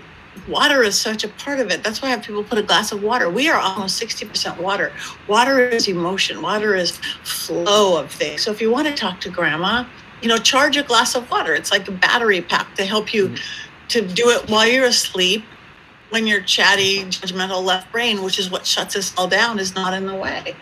water 0.49 0.83
is 0.83 1.01
such 1.01 1.25
a 1.25 1.29
part 1.29 1.61
of 1.61 1.71
it. 1.71 1.83
That's 1.83 2.03
why 2.03 2.09
I 2.09 2.11
have 2.11 2.23
people 2.23 2.43
put 2.43 2.59
a 2.59 2.63
glass 2.63 2.91
of 2.91 3.03
water. 3.03 3.31
We 3.31 3.49
are 3.49 3.61
almost 3.61 4.03
60% 4.03 4.59
water. 4.59 4.93
Water 5.29 5.69
is 5.69 5.89
emotion. 5.89 6.43
Water 6.43 6.75
is 6.75 6.99
flow 7.23 7.99
of 7.99 8.11
things. 8.11 8.43
So 8.43 8.51
if 8.51 8.61
you 8.61 8.71
want 8.71 8.89
to 8.89 8.95
talk 8.95 9.21
to 9.23 9.31
grandma, 9.31 9.85
you 10.23 10.29
know, 10.29 10.39
charge 10.39 10.77
a 10.77 10.83
glass 10.83 11.15
of 11.15 11.31
water. 11.31 11.55
It's 11.55 11.71
like 11.71 11.87
a 11.89 11.93
battery 11.93 12.41
pack 12.41 12.75
to 12.75 12.85
help 12.85 13.15
you. 13.15 13.29
Mm-hmm 13.29 13.67
to 13.88 14.07
do 14.07 14.31
it 14.31 14.48
while 14.48 14.66
you're 14.66 14.87
asleep 14.87 15.44
when 16.11 16.27
your 16.27 16.40
chatty 16.40 17.05
judgmental 17.05 17.62
left 17.62 17.90
brain 17.92 18.22
which 18.22 18.38
is 18.38 18.51
what 18.51 18.66
shuts 18.66 18.96
us 18.96 19.14
all 19.16 19.29
down 19.29 19.59
is 19.59 19.74
not 19.74 19.92
in 19.94 20.07
the 20.07 20.14
way. 20.14 20.55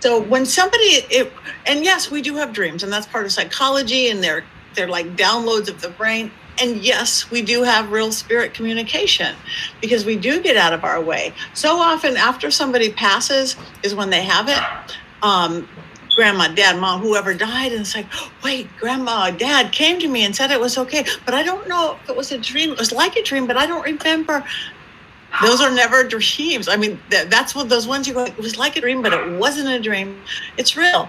So 0.00 0.20
when 0.20 0.46
somebody 0.46 0.84
it, 1.10 1.32
and 1.66 1.84
yes 1.84 2.10
we 2.10 2.22
do 2.22 2.36
have 2.36 2.52
dreams 2.52 2.82
and 2.82 2.92
that's 2.92 3.06
part 3.06 3.24
of 3.24 3.32
psychology 3.32 4.08
and 4.08 4.22
they're 4.22 4.44
they're 4.74 4.88
like 4.88 5.16
downloads 5.16 5.68
of 5.68 5.80
the 5.80 5.90
brain. 5.90 6.30
And 6.60 6.78
yes 6.78 7.30
we 7.30 7.42
do 7.42 7.62
have 7.62 7.90
real 7.90 8.12
spirit 8.12 8.54
communication 8.54 9.34
because 9.80 10.04
we 10.04 10.16
do 10.16 10.42
get 10.42 10.56
out 10.56 10.72
of 10.72 10.84
our 10.84 11.00
way. 11.00 11.32
So 11.54 11.76
often 11.76 12.16
after 12.16 12.50
somebody 12.50 12.90
passes 12.90 13.56
is 13.82 13.94
when 13.94 14.10
they 14.10 14.22
have 14.22 14.48
it. 14.48 14.92
Um, 15.22 15.68
grandma, 16.14 16.48
dad, 16.48 16.78
mom, 16.78 17.00
whoever 17.00 17.34
died. 17.34 17.72
And 17.72 17.82
it's 17.82 17.94
like, 17.94 18.06
wait, 18.42 18.68
grandma, 18.78 19.30
dad 19.30 19.72
came 19.72 19.98
to 20.00 20.08
me 20.08 20.24
and 20.24 20.34
said 20.34 20.50
it 20.50 20.60
was 20.60 20.78
okay. 20.78 21.04
But 21.24 21.34
I 21.34 21.42
don't 21.42 21.68
know 21.68 21.96
if 22.02 22.10
it 22.10 22.16
was 22.16 22.32
a 22.32 22.38
dream. 22.38 22.70
It 22.72 22.78
was 22.78 22.92
like 22.92 23.16
a 23.16 23.22
dream, 23.22 23.46
but 23.46 23.56
I 23.56 23.66
don't 23.66 23.84
remember. 23.84 24.44
Those 25.42 25.60
are 25.60 25.70
never 25.70 26.02
dreams. 26.04 26.68
I 26.68 26.76
mean, 26.76 26.98
that's 27.08 27.54
what 27.54 27.68
those 27.68 27.86
ones 27.86 28.08
you 28.08 28.14
go, 28.14 28.24
it 28.24 28.36
was 28.36 28.58
like 28.58 28.76
a 28.76 28.80
dream, 28.80 29.00
but 29.00 29.12
it 29.12 29.38
wasn't 29.38 29.68
a 29.68 29.80
dream. 29.80 30.20
It's 30.56 30.76
real. 30.76 31.08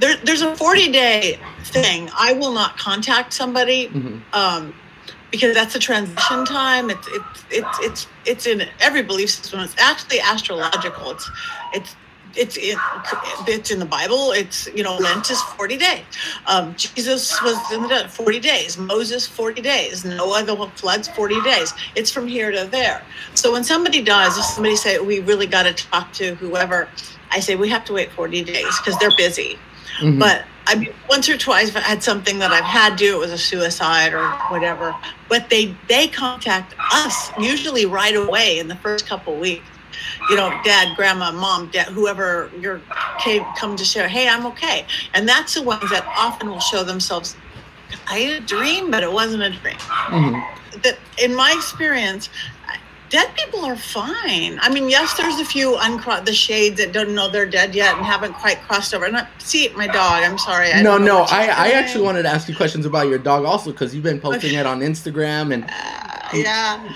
There, 0.00 0.16
there's 0.24 0.42
a 0.42 0.56
40 0.56 0.90
day 0.90 1.38
thing. 1.64 2.08
I 2.16 2.32
will 2.32 2.52
not 2.52 2.78
contact 2.78 3.32
somebody. 3.32 3.88
Mm-hmm. 3.88 4.18
Um, 4.32 4.74
because 5.30 5.54
that's 5.54 5.74
a 5.74 5.78
transition 5.78 6.46
time. 6.46 6.88
It's 6.88 7.06
it's 7.08 7.44
it's 7.50 7.78
it's 7.80 8.06
it's 8.24 8.46
in 8.46 8.66
every 8.80 9.02
belief 9.02 9.30
system. 9.30 9.60
It's 9.60 9.76
actually 9.78 10.20
astrological. 10.20 11.10
It's 11.10 11.30
it's 11.74 11.96
it's 12.38 12.56
it, 12.56 12.78
it's 13.46 13.70
in 13.70 13.78
the 13.78 13.86
Bible. 13.86 14.32
It's 14.32 14.68
you 14.74 14.82
know 14.82 14.96
Lent 14.96 15.30
is 15.30 15.40
forty 15.42 15.76
days. 15.76 16.04
Um, 16.46 16.74
Jesus 16.76 17.40
was 17.42 17.56
in 17.72 17.82
the 17.82 18.08
forty 18.08 18.38
days. 18.40 18.78
Moses 18.78 19.26
forty 19.26 19.60
days. 19.60 20.04
Noah 20.04 20.44
the 20.44 20.56
floods 20.76 21.08
forty 21.08 21.40
days. 21.42 21.74
It's 21.94 22.10
from 22.10 22.26
here 22.26 22.50
to 22.50 22.64
there. 22.64 23.02
So 23.34 23.52
when 23.52 23.64
somebody 23.64 24.02
dies, 24.02 24.38
if 24.38 24.44
somebody 24.44 24.76
say 24.76 24.98
we 24.98 25.20
really 25.20 25.46
got 25.46 25.64
to 25.64 25.72
talk 25.72 26.12
to 26.14 26.36
whoever, 26.36 26.88
I 27.30 27.40
say 27.40 27.56
we 27.56 27.68
have 27.70 27.84
to 27.86 27.92
wait 27.94 28.12
forty 28.12 28.42
days 28.44 28.78
because 28.78 28.98
they're 28.98 29.16
busy. 29.16 29.58
Mm-hmm. 30.00 30.20
But 30.20 30.44
I 30.66 30.76
mean, 30.76 30.92
once 31.08 31.28
or 31.28 31.36
twice 31.36 31.74
I've 31.74 31.82
had 31.82 32.02
something 32.02 32.38
that 32.38 32.52
I've 32.52 32.64
had 32.64 32.98
to. 32.98 33.04
It 33.04 33.18
was 33.18 33.32
a 33.32 33.38
suicide 33.38 34.12
or 34.12 34.28
whatever. 34.50 34.94
But 35.28 35.50
they 35.50 35.74
they 35.88 36.06
contact 36.08 36.74
us 36.92 37.30
usually 37.38 37.84
right 37.84 38.14
away 38.14 38.58
in 38.58 38.68
the 38.68 38.76
first 38.76 39.06
couple 39.06 39.34
weeks 39.36 39.66
you 40.28 40.36
know, 40.36 40.50
dad, 40.64 40.94
grandma, 40.96 41.32
mom, 41.32 41.70
dad, 41.70 41.88
whoever 41.88 42.50
you're 42.60 42.80
came, 43.18 43.44
come 43.56 43.76
to 43.76 43.84
share, 43.84 44.08
hey, 44.08 44.28
I'm 44.28 44.46
okay. 44.46 44.86
And 45.14 45.28
that's 45.28 45.54
the 45.54 45.62
ones 45.62 45.90
that 45.90 46.04
often 46.16 46.48
will 46.48 46.60
show 46.60 46.84
themselves, 46.84 47.36
I 48.06 48.18
had 48.18 48.42
a 48.42 48.46
dream, 48.46 48.90
but 48.90 49.02
it 49.02 49.12
wasn't 49.12 49.42
a 49.42 49.50
dream. 49.50 49.76
Mm-hmm. 49.76 50.80
That 50.82 50.98
in 51.18 51.34
my 51.34 51.52
experience, 51.56 52.28
dead 53.08 53.34
people 53.36 53.64
are 53.64 53.76
fine. 53.76 54.58
I 54.60 54.70
mean, 54.72 54.88
yes, 54.88 55.16
there's 55.16 55.40
a 55.40 55.44
few 55.44 55.76
uncro- 55.76 56.24
the 56.24 56.34
shades 56.34 56.76
that 56.76 56.92
don't 56.92 57.14
know 57.14 57.30
they're 57.30 57.46
dead 57.46 57.74
yet 57.74 57.96
and 57.96 58.04
haven't 58.04 58.34
quite 58.34 58.60
crossed 58.62 58.94
over. 58.94 59.06
And 59.06 59.16
I, 59.16 59.26
see, 59.38 59.68
my 59.70 59.86
dog. 59.86 60.22
I'm 60.22 60.38
sorry. 60.38 60.72
I 60.72 60.82
no, 60.82 60.98
no. 60.98 61.22
I, 61.22 61.44
I 61.46 61.70
actually 61.70 62.04
wanted 62.04 62.22
to 62.24 62.28
ask 62.28 62.48
you 62.48 62.56
questions 62.56 62.84
about 62.84 63.08
your 63.08 63.18
dog 63.18 63.44
also 63.44 63.72
because 63.72 63.94
you've 63.94 64.04
been 64.04 64.20
posting 64.20 64.54
it 64.54 64.66
on 64.66 64.80
Instagram 64.80 65.52
and. 65.54 65.64
Uh, 65.64 66.28
yeah, 66.34 66.94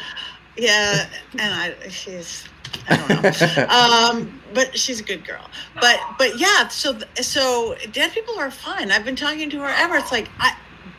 yeah, 0.56 1.08
and 1.38 1.54
I 1.54 1.88
she's 1.88 2.44
I 2.88 2.96
don't 2.96 3.58
know. 3.58 3.66
um, 4.28 4.42
but 4.54 4.76
she's 4.78 5.00
a 5.00 5.02
good 5.02 5.26
girl. 5.26 5.48
But 5.80 6.00
but 6.18 6.38
yeah, 6.38 6.68
so 6.68 6.98
so 7.16 7.76
dead 7.92 8.12
people 8.12 8.38
are 8.38 8.50
fine. 8.50 8.90
I've 8.90 9.04
been 9.04 9.16
talking 9.16 9.50
to 9.50 9.58
her 9.60 9.68
ever. 9.68 9.96
It's 9.96 10.12
like 10.12 10.28
I 10.38 10.56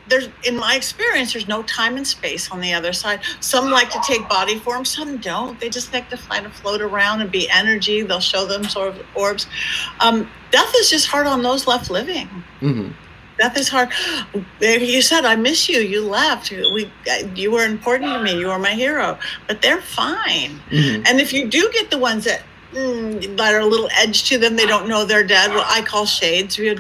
there's 0.07 0.29
in 0.43 0.57
my 0.57 0.75
experience 0.75 1.33
there's 1.33 1.47
no 1.47 1.63
time 1.63 1.95
and 1.95 2.05
space 2.05 2.51
on 2.51 2.61
the 2.61 2.73
other 2.73 2.93
side. 2.93 3.21
Some 3.39 3.71
like 3.71 3.89
to 3.91 4.01
take 4.05 4.27
body 4.27 4.59
form, 4.59 4.85
some 4.85 5.17
don't. 5.17 5.59
They 5.59 5.69
just 5.69 5.93
like 5.93 6.09
to 6.09 6.17
fly 6.17 6.41
to 6.41 6.49
float 6.49 6.81
around 6.81 7.21
and 7.21 7.31
be 7.31 7.49
energy. 7.49 8.01
They'll 8.01 8.19
show 8.19 8.45
them 8.45 8.63
sort 8.65 8.95
of 8.95 9.05
orbs. 9.15 9.47
Um, 9.99 10.29
death 10.51 10.73
is 10.77 10.89
just 10.89 11.07
hard 11.07 11.27
on 11.27 11.41
those 11.41 11.67
left 11.67 11.89
living. 11.89 12.27
Mm-hmm 12.61 12.91
death 13.37 13.57
is 13.57 13.69
hard. 13.69 13.89
You 14.59 15.01
said, 15.01 15.25
I 15.25 15.35
miss 15.35 15.69
you. 15.69 15.79
You 15.79 16.05
left. 16.05 16.51
We, 16.51 16.91
you 17.35 17.51
were 17.51 17.65
important 17.65 18.13
to 18.13 18.21
me. 18.21 18.39
You 18.39 18.47
were 18.47 18.59
my 18.59 18.73
hero. 18.73 19.17
But 19.47 19.61
they're 19.61 19.81
fine. 19.81 20.59
Mm-hmm. 20.69 21.03
And 21.05 21.19
if 21.19 21.33
you 21.33 21.49
do 21.49 21.69
get 21.73 21.89
the 21.89 21.97
ones 21.97 22.25
that 22.25 22.43
mm, 22.71 23.37
that 23.37 23.53
are 23.53 23.59
a 23.59 23.65
little 23.65 23.89
edge 23.95 24.27
to 24.29 24.37
them, 24.37 24.55
they 24.55 24.65
don't 24.65 24.87
know 24.87 25.05
they're 25.05 25.25
dead. 25.25 25.51
What 25.51 25.67
I 25.67 25.81
call 25.81 26.05
shades. 26.05 26.57
You, 26.57 26.75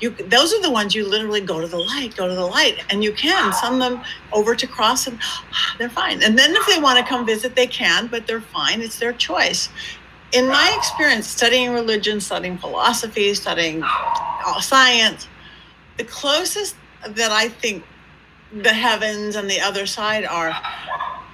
you, 0.00 0.10
those 0.10 0.52
are 0.52 0.62
the 0.62 0.70
ones 0.70 0.94
you 0.94 1.08
literally 1.08 1.40
go 1.40 1.60
to 1.60 1.66
the 1.66 1.78
light, 1.78 2.16
go 2.16 2.28
to 2.28 2.34
the 2.34 2.46
light, 2.46 2.84
and 2.90 3.02
you 3.02 3.12
can 3.12 3.52
send 3.52 3.80
them 3.80 4.02
over 4.32 4.54
to 4.54 4.66
cross, 4.66 5.06
and 5.06 5.18
they're 5.78 5.90
fine. 5.90 6.22
And 6.22 6.38
then 6.38 6.54
if 6.54 6.66
they 6.66 6.80
want 6.80 6.98
to 6.98 7.04
come 7.04 7.26
visit, 7.26 7.54
they 7.54 7.66
can, 7.66 8.06
but 8.06 8.26
they're 8.26 8.40
fine. 8.40 8.80
It's 8.80 8.98
their 8.98 9.12
choice 9.12 9.68
in 10.32 10.48
my 10.48 10.74
experience 10.76 11.26
studying 11.26 11.72
religion, 11.72 12.20
studying 12.20 12.58
philosophy, 12.58 13.32
studying 13.34 13.82
uh, 13.84 14.60
science, 14.60 15.28
the 15.96 16.04
closest 16.04 16.76
that 17.06 17.30
I 17.30 17.48
think 17.48 17.84
the 18.52 18.72
heavens 18.72 19.36
and 19.36 19.50
the 19.50 19.60
other 19.60 19.86
side 19.86 20.24
are 20.24 20.54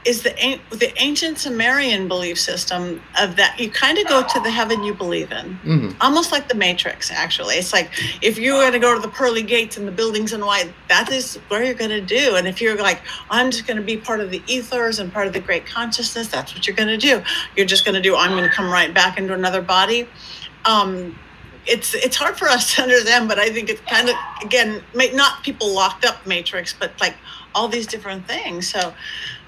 is 0.05 0.23
the 0.23 0.59
the 0.71 0.93
ancient 1.01 1.39
Sumerian 1.39 2.09
belief 2.09 2.39
system 2.39 3.01
of 3.21 3.37
that 3.37 3.59
you 3.61 3.71
kind 3.71 3.99
of 3.99 4.09
go 4.09 4.23
to 4.27 4.41
the 4.41 4.51
heaven 4.51 4.83
you 4.83 4.93
believe 4.93 5.31
in, 5.31 5.59
mm-hmm. 5.65 5.91
almost 6.01 6.33
like 6.33 6.49
the 6.49 6.57
Matrix. 6.57 7.11
Actually, 7.11 7.55
it's 7.55 7.73
like 7.73 7.91
if 8.21 8.37
you're 8.37 8.61
going 8.61 8.73
to 8.73 8.81
go 8.81 8.95
to 8.95 9.01
the 9.01 9.13
pearly 9.13 9.43
gates 9.43 9.77
and 9.77 9.87
the 9.87 9.93
buildings 9.93 10.33
and 10.33 10.45
white, 10.45 10.73
that 10.89 11.13
is 11.13 11.37
where 11.49 11.63
you're 11.63 11.75
going 11.75 11.91
to 11.91 12.01
do. 12.01 12.35
And 12.35 12.49
if 12.49 12.61
you're 12.61 12.77
like, 12.77 13.01
I'm 13.31 13.53
just 13.53 13.67
going 13.67 13.77
to 13.77 13.83
be 13.83 13.97
part 13.97 14.21
of 14.21 14.31
the 14.31 14.43
ethers 14.49 14.99
and 14.99 15.13
part 15.13 15.29
of 15.29 15.35
the 15.35 15.41
great 15.41 15.67
consciousness, 15.67 16.27
that's 16.27 16.53
what 16.53 16.67
you're 16.67 16.77
going 16.77 16.89
to 16.89 16.99
do. 16.99 17.23
You're 17.57 17.67
just 17.67 17.85
going 17.85 17.95
to 17.95 18.03
do. 18.03 18.17
I'm 18.17 18.33
going 18.33 18.49
to 18.49 18.55
come 18.55 18.71
right 18.71 18.93
back 18.93 19.19
into 19.19 19.35
another 19.35 19.63
body. 19.63 20.09
Um, 20.65 21.17
it's 21.67 21.95
it's 21.95 22.17
hard 22.17 22.37
for 22.37 22.49
us 22.49 22.75
to 22.77 22.83
understand, 22.83 23.23
them, 23.23 23.29
but 23.29 23.39
I 23.39 23.51
think 23.51 23.69
it's 23.69 23.81
kind 23.83 24.09
of 24.09 24.17
again 24.43 24.83
may- 24.95 25.13
not 25.13 25.43
people 25.43 25.73
locked 25.73 26.05
up 26.05 26.27
matrix, 26.27 26.73
but 26.73 26.93
like 27.01 27.15
all 27.55 27.69
these 27.69 27.87
different 27.87 28.27
things. 28.27 28.69
So 28.69 28.95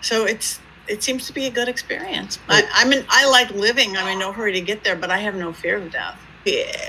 so 0.00 0.24
it's 0.24 0.60
it 0.86 1.02
seems 1.02 1.26
to 1.26 1.32
be 1.32 1.46
a 1.46 1.50
good 1.50 1.68
experience. 1.68 2.38
I, 2.48 2.62
I 2.74 2.84
mean, 2.84 3.06
I 3.08 3.26
like 3.30 3.50
living. 3.50 3.96
I'm 3.96 4.06
in 4.08 4.18
no 4.18 4.32
hurry 4.32 4.52
to 4.52 4.60
get 4.60 4.84
there, 4.84 4.96
but 4.96 5.10
I 5.10 5.18
have 5.18 5.34
no 5.34 5.52
fear 5.52 5.78
of 5.78 5.90
death. 5.90 6.20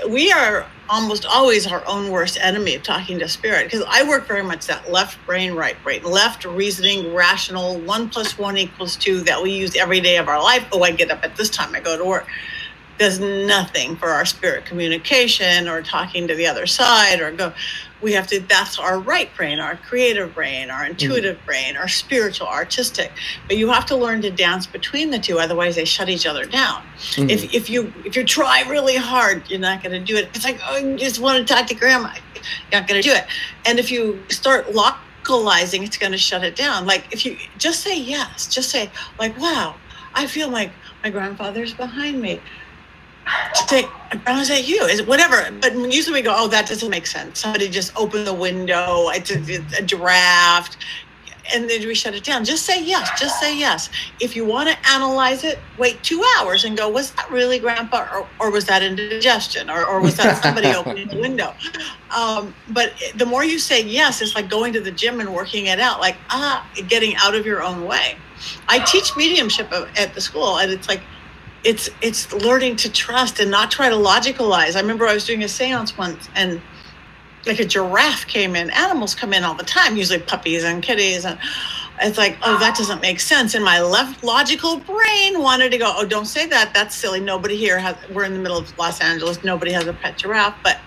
We 0.06 0.30
are 0.32 0.66
almost 0.90 1.24
always 1.24 1.66
our 1.66 1.82
own 1.88 2.10
worst 2.10 2.36
enemy 2.38 2.74
of 2.74 2.82
talking 2.82 3.18
to 3.20 3.26
spirit 3.26 3.64
because 3.64 3.86
I 3.88 4.06
work 4.06 4.28
very 4.28 4.42
much 4.42 4.66
that 4.66 4.92
left 4.92 5.24
brain, 5.24 5.54
right 5.54 5.82
brain, 5.82 6.02
left 6.02 6.44
reasoning, 6.44 7.14
rational, 7.14 7.78
one 7.80 8.10
plus 8.10 8.36
one 8.36 8.58
equals 8.58 8.96
two 8.96 9.22
that 9.22 9.42
we 9.42 9.52
use 9.52 9.74
every 9.74 10.02
day 10.02 10.18
of 10.18 10.28
our 10.28 10.42
life. 10.42 10.66
Oh, 10.72 10.82
I 10.82 10.90
get 10.90 11.10
up 11.10 11.24
at 11.24 11.36
this 11.36 11.48
time, 11.48 11.74
I 11.74 11.80
go 11.80 11.96
to 11.96 12.04
work 12.04 12.26
does 12.98 13.20
nothing 13.20 13.96
for 13.96 14.08
our 14.08 14.24
spirit 14.24 14.64
communication 14.64 15.68
or 15.68 15.82
talking 15.82 16.26
to 16.28 16.34
the 16.34 16.46
other 16.46 16.66
side 16.66 17.20
or 17.20 17.30
go 17.30 17.52
we 18.02 18.12
have 18.12 18.26
to 18.26 18.40
that's 18.40 18.78
our 18.78 18.98
right 18.98 19.34
brain 19.36 19.58
our 19.58 19.76
creative 19.76 20.34
brain 20.34 20.70
our 20.70 20.86
intuitive 20.86 21.36
mm-hmm. 21.36 21.46
brain 21.46 21.76
our 21.76 21.88
spiritual 21.88 22.46
artistic. 22.46 23.12
But 23.46 23.56
you 23.56 23.70
have 23.70 23.86
to 23.86 23.96
learn 23.96 24.22
to 24.22 24.30
dance 24.30 24.66
between 24.66 25.10
the 25.10 25.18
two 25.18 25.38
otherwise 25.38 25.76
they 25.76 25.84
shut 25.84 26.08
each 26.08 26.26
other 26.26 26.44
down. 26.44 26.82
Mm-hmm. 26.98 27.30
if, 27.30 27.54
if 27.54 27.70
you 27.70 27.92
if 28.04 28.16
you 28.16 28.24
try 28.24 28.62
really 28.68 28.96
hard 28.96 29.48
you're 29.50 29.60
not 29.60 29.82
going 29.82 29.92
to 29.92 30.04
do 30.04 30.16
it. 30.16 30.28
It's 30.34 30.44
like 30.44 30.60
oh 30.64 30.76
you 30.76 30.96
just 30.96 31.20
want 31.20 31.46
to 31.46 31.54
talk 31.54 31.66
to 31.68 31.74
grandma 31.74 32.12
you're 32.34 32.80
not 32.80 32.88
going 32.88 33.00
to 33.00 33.08
do 33.08 33.14
it. 33.14 33.24
And 33.64 33.78
if 33.78 33.90
you 33.90 34.22
start 34.28 34.74
localizing 34.74 35.82
it's 35.82 35.96
going 35.96 36.12
to 36.12 36.18
shut 36.18 36.44
it 36.44 36.56
down. 36.56 36.86
Like 36.86 37.12
if 37.12 37.24
you 37.24 37.38
just 37.58 37.80
say 37.80 37.98
yes 37.98 38.46
just 38.46 38.70
say 38.70 38.90
like 39.18 39.38
wow 39.38 39.74
i 40.14 40.26
feel 40.26 40.48
like 40.48 40.70
my 41.02 41.10
grandfather's 41.10 41.74
behind 41.74 42.20
me 42.20 42.40
say, 43.68 43.84
I 44.26 44.38
was 44.38 44.50
at 44.50 44.66
you, 44.68 44.82
is 44.84 45.02
whatever. 45.02 45.50
But 45.60 45.74
usually 45.92 46.20
we 46.20 46.22
go, 46.22 46.34
oh, 46.36 46.48
that 46.48 46.68
doesn't 46.68 46.90
make 46.90 47.06
sense. 47.06 47.40
Somebody 47.40 47.68
just 47.68 47.96
opened 47.96 48.26
the 48.26 48.34
window. 48.34 49.08
It's 49.10 49.30
a, 49.30 49.38
it's 49.40 49.78
a 49.78 49.82
draft. 49.82 50.76
And 51.54 51.70
then 51.70 51.86
we 51.86 51.94
shut 51.94 52.14
it 52.14 52.24
down. 52.24 52.44
Just 52.44 52.66
say 52.66 52.82
yes. 52.82 53.08
Just 53.20 53.38
say 53.40 53.56
yes. 53.56 53.88
If 54.20 54.34
you 54.34 54.44
want 54.44 54.68
to 54.68 54.90
analyze 54.90 55.44
it, 55.44 55.60
wait 55.78 56.02
two 56.02 56.24
hours 56.36 56.64
and 56.64 56.76
go, 56.76 56.88
was 56.88 57.12
that 57.12 57.30
really 57.30 57.60
grandpa 57.60 58.08
or, 58.12 58.28
or 58.40 58.50
was 58.50 58.64
that 58.64 58.82
indigestion 58.82 59.70
or, 59.70 59.84
or 59.86 60.00
was 60.00 60.16
that 60.16 60.42
somebody 60.42 60.68
opening 60.74 61.06
the 61.06 61.20
window? 61.20 61.54
Um, 62.16 62.52
but 62.70 62.94
the 63.14 63.26
more 63.26 63.44
you 63.44 63.60
say 63.60 63.82
yes, 63.82 64.22
it's 64.22 64.34
like 64.34 64.50
going 64.50 64.72
to 64.72 64.80
the 64.80 64.90
gym 64.90 65.20
and 65.20 65.32
working 65.32 65.66
it 65.66 65.78
out, 65.78 66.00
like, 66.00 66.16
ah, 66.30 66.68
getting 66.88 67.14
out 67.16 67.36
of 67.36 67.46
your 67.46 67.62
own 67.62 67.84
way. 67.84 68.16
I 68.68 68.80
teach 68.80 69.16
mediumship 69.16 69.72
at 69.72 70.14
the 70.14 70.20
school 70.20 70.58
and 70.58 70.72
it's 70.72 70.88
like, 70.88 71.00
it's 71.66 71.90
it's 72.00 72.32
learning 72.32 72.76
to 72.76 72.90
trust 72.90 73.40
and 73.40 73.50
not 73.50 73.70
try 73.70 73.88
to 73.88 73.96
logicalize. 73.96 74.76
I 74.76 74.80
remember 74.80 75.06
I 75.06 75.14
was 75.14 75.26
doing 75.26 75.42
a 75.42 75.46
séance 75.46 75.98
once 75.98 76.28
and 76.34 76.62
like 77.44 77.58
a 77.58 77.64
giraffe 77.64 78.26
came 78.26 78.56
in. 78.56 78.70
Animals 78.70 79.14
come 79.14 79.32
in 79.32 79.44
all 79.44 79.54
the 79.54 79.64
time, 79.64 79.96
usually 79.96 80.20
puppies 80.20 80.64
and 80.64 80.82
kitties 80.82 81.24
and 81.24 81.38
it's 82.00 82.18
like, 82.18 82.36
oh, 82.42 82.58
that 82.58 82.76
doesn't 82.76 83.00
make 83.00 83.20
sense. 83.20 83.54
And 83.54 83.64
my 83.64 83.80
left 83.80 84.22
logical 84.22 84.78
brain 84.78 85.40
wanted 85.40 85.70
to 85.70 85.78
go, 85.78 85.92
oh, 85.96 86.04
don't 86.04 86.26
say 86.26 86.46
that. 86.46 86.74
That's 86.74 86.94
silly. 86.94 87.20
Nobody 87.20 87.56
here 87.56 87.78
has, 87.78 87.96
we're 88.12 88.24
in 88.24 88.34
the 88.34 88.38
middle 88.38 88.58
of 88.58 88.76
Los 88.78 89.00
Angeles. 89.00 89.42
Nobody 89.42 89.72
has 89.72 89.86
a 89.86 89.94
pet 89.94 90.18
giraffe. 90.18 90.56
But 90.62 90.78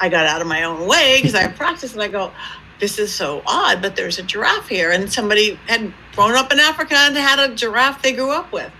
I 0.00 0.10
got 0.10 0.26
out 0.26 0.42
of 0.42 0.46
my 0.46 0.64
own 0.64 0.86
way 0.86 1.16
because 1.16 1.34
I 1.34 1.42
have 1.42 1.56
practice 1.56 1.94
and 1.94 2.02
I 2.02 2.08
go, 2.08 2.30
this 2.78 2.98
is 2.98 3.14
so 3.14 3.42
odd, 3.46 3.80
but 3.80 3.96
there's 3.96 4.18
a 4.18 4.22
giraffe 4.22 4.68
here. 4.68 4.90
And 4.90 5.10
somebody 5.10 5.58
had 5.66 5.94
grown 6.14 6.34
up 6.34 6.52
in 6.52 6.60
Africa 6.60 6.94
and 6.94 7.16
had 7.16 7.38
a 7.38 7.54
giraffe 7.54 8.02
they 8.02 8.12
grew 8.12 8.30
up 8.30 8.52
with. 8.52 8.70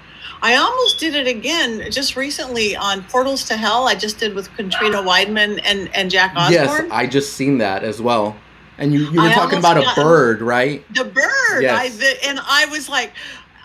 I 0.42 0.56
almost 0.56 0.98
did 0.98 1.14
it 1.14 1.26
again 1.26 1.90
just 1.90 2.16
recently 2.16 2.76
on 2.76 3.02
Portals 3.04 3.44
to 3.44 3.56
Hell. 3.56 3.86
I 3.88 3.94
just 3.94 4.18
did 4.18 4.34
with 4.34 4.50
Katrina 4.56 4.98
Weidman 4.98 5.60
and, 5.64 5.94
and 5.94 6.10
Jack 6.10 6.34
Osbourne. 6.36 6.86
Yes, 6.86 6.88
I 6.90 7.06
just 7.06 7.34
seen 7.34 7.58
that 7.58 7.84
as 7.84 8.00
well. 8.00 8.36
And 8.78 8.92
you, 8.92 9.10
you 9.10 9.20
were 9.20 9.28
I 9.28 9.32
talking 9.32 9.58
about 9.58 9.76
a 9.76 9.92
bird, 9.94 10.42
right? 10.42 10.84
The 10.94 11.04
bird. 11.04 11.62
Yes. 11.62 11.78
I, 11.78 11.88
the, 11.90 12.26
and 12.26 12.40
I 12.42 12.66
was 12.66 12.88
like, 12.88 13.12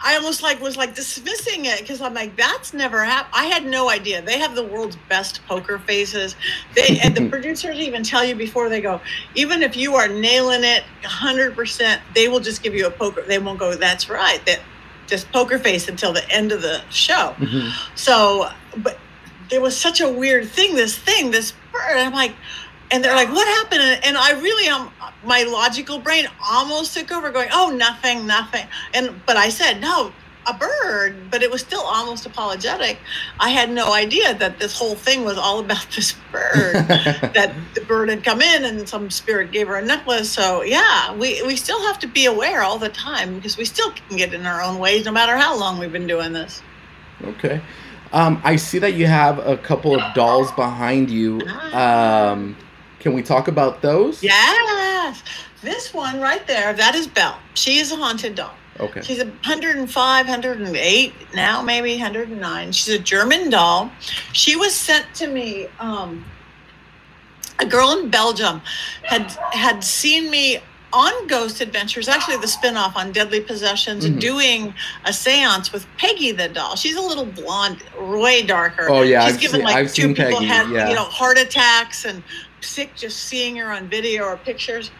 I 0.01 0.15
almost 0.15 0.41
like 0.41 0.61
was 0.61 0.77
like 0.77 0.95
dismissing 0.95 1.65
it 1.65 1.79
because 1.79 2.01
I'm 2.01 2.13
like, 2.13 2.35
that's 2.37 2.73
never 2.73 3.03
happened. 3.03 3.33
I 3.35 3.45
had 3.45 3.65
no 3.65 3.89
idea. 3.89 4.21
They 4.21 4.39
have 4.39 4.55
the 4.55 4.63
world's 4.63 4.97
best 5.09 5.41
poker 5.45 5.77
faces. 5.79 6.35
They 6.73 6.99
and 7.03 7.15
the 7.15 7.27
producers 7.29 7.77
even 7.77 8.03
tell 8.03 8.23
you 8.23 8.35
before 8.35 8.69
they 8.69 8.79
go, 8.81 9.01
even 9.35 9.61
if 9.61 9.75
you 9.75 9.95
are 9.95 10.07
nailing 10.07 10.63
it 10.63 10.83
100, 11.01 11.53
percent 11.53 12.01
they 12.15 12.27
will 12.29 12.39
just 12.39 12.63
give 12.63 12.73
you 12.73 12.87
a 12.87 12.91
poker. 12.91 13.23
They 13.23 13.39
won't 13.39 13.59
go. 13.59 13.75
That's 13.75 14.09
right. 14.09 14.43
That 14.45 14.61
just 15.09 15.31
poker 15.31 15.59
face 15.59 15.87
until 15.87 16.13
the 16.13 16.27
end 16.31 16.51
of 16.51 16.61
the 16.61 16.81
show. 16.89 17.35
Mm-hmm. 17.37 17.69
So, 17.95 18.49
but 18.77 18.97
there 19.49 19.61
was 19.61 19.75
such 19.75 20.01
a 20.01 20.09
weird 20.09 20.49
thing. 20.49 20.75
This 20.75 20.97
thing, 20.97 21.31
this 21.31 21.53
bird. 21.71 21.97
I'm 21.97 22.13
like, 22.13 22.33
and 22.91 23.03
they're 23.03 23.15
like, 23.15 23.29
"What 23.29 23.47
happened?" 23.47 24.01
And 24.03 24.17
I 24.17 24.31
really 24.33 24.67
am. 24.69 24.81
Um, 24.81 24.93
my 25.23 25.43
logical 25.43 25.99
brain 25.99 26.27
almost 26.49 26.95
took 26.95 27.11
over, 27.11 27.31
going, 27.31 27.49
"Oh, 27.51 27.69
nothing, 27.75 28.25
nothing." 28.25 28.65
And 28.93 29.19
but 29.25 29.37
I 29.37 29.49
said, 29.49 29.81
"No, 29.81 30.13
a 30.45 30.53
bird, 30.53 30.69
but 31.31 31.43
it 31.43 31.51
was 31.51 31.61
still 31.61 31.81
almost 31.81 32.25
apologetic. 32.25 32.97
I 33.39 33.49
had 33.49 33.71
no 33.71 33.93
idea 33.93 34.33
that 34.35 34.59
this 34.59 34.77
whole 34.77 34.95
thing 34.95 35.23
was 35.23 35.37
all 35.37 35.59
about 35.59 35.87
this 35.95 36.15
bird. 36.31 36.73
that 37.33 37.53
the 37.75 37.81
bird 37.81 38.09
had 38.09 38.23
come 38.23 38.41
in 38.41 38.65
and 38.65 38.87
some 38.87 39.09
spirit 39.09 39.51
gave 39.51 39.67
her 39.67 39.75
a 39.75 39.85
necklace. 39.85 40.29
So 40.29 40.63
yeah, 40.63 41.13
we 41.15 41.41
we 41.43 41.55
still 41.55 41.81
have 41.87 41.99
to 41.99 42.07
be 42.07 42.25
aware 42.25 42.61
all 42.61 42.77
the 42.77 42.89
time 42.89 43.35
because 43.35 43.57
we 43.57 43.65
still 43.65 43.91
can 43.91 44.17
get 44.17 44.33
in 44.33 44.45
our 44.45 44.61
own 44.61 44.79
ways 44.79 45.05
no 45.05 45.11
matter 45.11 45.37
how 45.37 45.57
long 45.57 45.79
we've 45.79 45.91
been 45.91 46.07
doing 46.07 46.33
this. 46.33 46.61
Okay. 47.23 47.61
Um, 48.11 48.41
I 48.43 48.55
see 48.55 48.79
that 48.79 48.93
you 48.93 49.05
have 49.05 49.37
a 49.45 49.55
couple 49.55 49.99
of 49.99 50.13
dolls 50.15 50.51
behind 50.53 51.11
you. 51.11 51.41
Ah. 51.47 52.31
Um, 52.31 52.57
can 52.99 53.13
we 53.13 53.21
talk 53.21 53.47
about 53.47 53.81
those? 53.81 54.23
Yes. 54.23 55.23
This 55.61 55.93
one 55.93 56.21
right 56.21 56.45
there, 56.47 56.73
that 56.73 56.95
is 56.95 57.07
Belle. 57.07 57.37
She 57.53 57.79
is 57.79 57.91
a 57.91 57.97
haunted 57.97 58.35
doll. 58.35 58.53
Okay. 58.79 59.01
She's 59.01 59.19
105, 59.19 60.25
108 60.27 61.13
now, 61.35 61.61
maybe 61.61 61.91
109. 61.91 62.71
She's 62.71 62.93
a 62.93 62.99
German 62.99 63.49
doll. 63.49 63.91
She 64.33 64.55
was 64.55 64.73
sent 64.73 65.05
to 65.15 65.27
me. 65.27 65.67
Um, 65.79 66.25
a 67.59 67.65
girl 67.65 67.91
in 67.91 68.09
Belgium 68.09 68.61
had 69.03 69.31
had 69.51 69.83
seen 69.83 70.31
me 70.31 70.59
on 70.91 71.27
Ghost 71.27 71.61
Adventures, 71.61 72.07
actually 72.07 72.37
the 72.37 72.47
spinoff 72.47 72.95
on 72.95 73.11
Deadly 73.11 73.41
Possessions, 73.41 74.05
mm-hmm. 74.05 74.19
doing 74.19 74.73
a 75.05 75.09
séance 75.09 75.71
with 75.71 75.85
Peggy 75.97 76.31
the 76.31 76.49
doll. 76.49 76.75
She's 76.75 76.95
a 76.95 77.01
little 77.01 77.25
blonde, 77.25 77.83
way 77.99 78.43
darker. 78.43 78.87
Oh 78.89 79.01
yeah, 79.01 79.25
she's 79.25 79.35
I've 79.35 79.41
given 79.41 79.57
seen, 79.57 79.65
like 79.65 79.75
I've 79.75 79.93
two 79.93 80.07
people 80.09 80.39
Peggy, 80.39 80.45
had 80.45 80.69
yeah. 80.71 80.89
you 80.89 80.95
know 80.95 81.03
heart 81.03 81.37
attacks 81.37 82.05
and 82.05 82.23
sick 82.61 82.95
just 82.95 83.23
seeing 83.23 83.55
her 83.57 83.71
on 83.71 83.87
video 83.87 84.23
or 84.23 84.37
pictures. 84.37 84.91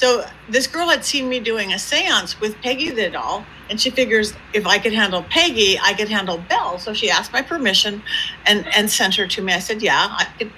So 0.00 0.24
this 0.48 0.66
girl 0.66 0.88
had 0.88 1.04
seen 1.04 1.28
me 1.28 1.40
doing 1.40 1.74
a 1.74 1.78
seance 1.78 2.40
with 2.40 2.56
Peggy 2.62 2.88
the 2.88 3.10
doll, 3.10 3.44
and 3.68 3.78
she 3.78 3.90
figures 3.90 4.32
if 4.54 4.66
I 4.66 4.78
could 4.78 4.94
handle 4.94 5.22
Peggy, 5.24 5.78
I 5.78 5.92
could 5.92 6.08
handle 6.08 6.38
Belle. 6.48 6.78
So 6.78 6.94
she 6.94 7.10
asked 7.10 7.34
my 7.34 7.42
permission 7.42 8.02
and 8.46 8.66
and 8.68 8.90
sent 8.90 9.16
her 9.16 9.26
to 9.26 9.42
me. 9.42 9.52
I 9.52 9.58
said, 9.58 9.82
yeah, 9.82 10.08
I 10.10 10.24
could. 10.38 10.50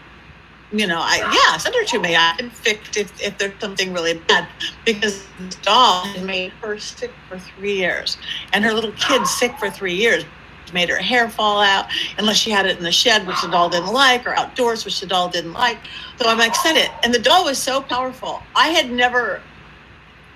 You 0.71 0.87
know, 0.87 1.01
I 1.01 1.17
yeah, 1.19 1.59
send 1.59 1.75
her 1.75 1.85
to 1.85 1.99
me. 1.99 2.15
I 2.15 2.35
can 2.39 2.51
fix 2.51 2.97
if, 2.97 3.21
if 3.21 3.37
there's 3.37 3.61
something 3.61 3.93
really 3.93 4.15
bad 4.15 4.47
because 4.87 5.27
this 5.41 5.57
doll 5.57 6.05
had 6.05 6.25
made 6.25 6.53
her 6.63 6.79
sick 6.79 7.11
for 7.29 7.37
three 7.37 7.77
years, 7.77 8.19
and 8.53 8.65
her 8.65 8.73
little 8.73 8.93
kid 8.93 9.27
sick 9.27 9.59
for 9.59 9.71
three 9.71 9.95
years 9.95 10.25
made 10.73 10.89
her 10.89 10.97
hair 10.97 11.29
fall 11.29 11.61
out 11.61 11.87
unless 12.19 12.37
she 12.37 12.51
had 12.51 12.67
it 12.67 12.77
in 12.79 12.85
the 12.85 12.93
shed, 12.93 13.27
which 13.27 13.41
the 13.43 13.49
doll 13.49 13.69
didn't 13.69 13.93
like, 13.93 14.27
or 14.27 14.35
outdoors, 14.37 14.85
which 14.85 15.01
the 15.01 15.07
doll 15.07 15.29
didn't 15.29 15.53
like. 15.53 15.79
So 16.19 16.29
I'm 16.29 16.39
like, 16.39 16.55
send 16.55 16.79
it. 16.79 16.91
And 17.03 17.13
the 17.13 17.19
doll 17.19 17.45
was 17.45 17.59
so 17.59 17.81
powerful. 17.81 18.43
I 18.55 18.69
had 18.69 18.91
never 18.91 19.43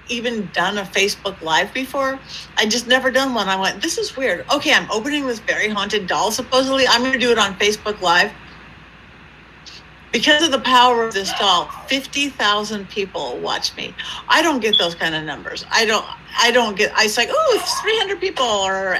even 0.09 0.49
done 0.53 0.79
a 0.79 0.83
Facebook 0.83 1.41
Live 1.43 1.73
before. 1.75 2.19
I 2.57 2.67
just 2.67 2.87
never 2.87 3.11
done 3.11 3.35
one. 3.35 3.49
I 3.49 3.61
went, 3.61 3.83
this 3.83 3.99
is 3.99 4.17
weird. 4.17 4.47
Okay, 4.53 4.73
I'm 4.73 4.91
opening 4.91 5.27
this 5.27 5.41
very 5.41 5.69
haunted 5.69 6.07
doll. 6.07 6.31
Supposedly, 6.31 6.87
I'm 6.87 7.01
going 7.01 7.13
to 7.13 7.19
do 7.19 7.33
it 7.33 7.39
on 7.39 7.55
Facebook 7.55 8.01
Live. 8.01 8.33
Because 10.17 10.43
of 10.43 10.51
the 10.51 10.61
power 10.61 11.05
of 11.05 11.13
this 11.13 11.31
doll, 11.35 11.67
50,000 11.89 12.89
people 12.89 13.37
watch 13.41 13.77
me. 13.77 13.95
I 14.29 14.41
don't 14.41 14.61
get 14.61 14.75
those 14.79 14.95
kind 14.95 15.15
of 15.15 15.25
numbers. 15.25 15.67
I 15.71 15.85
don't. 15.85 16.07
I 16.39 16.51
don't 16.53 16.75
get. 16.75 16.91
I 16.97 17.07
say, 17.07 17.29
oh, 17.31 17.61
it's 17.61 17.79
300 17.83 18.19
people 18.19 18.47
or. 18.47 18.97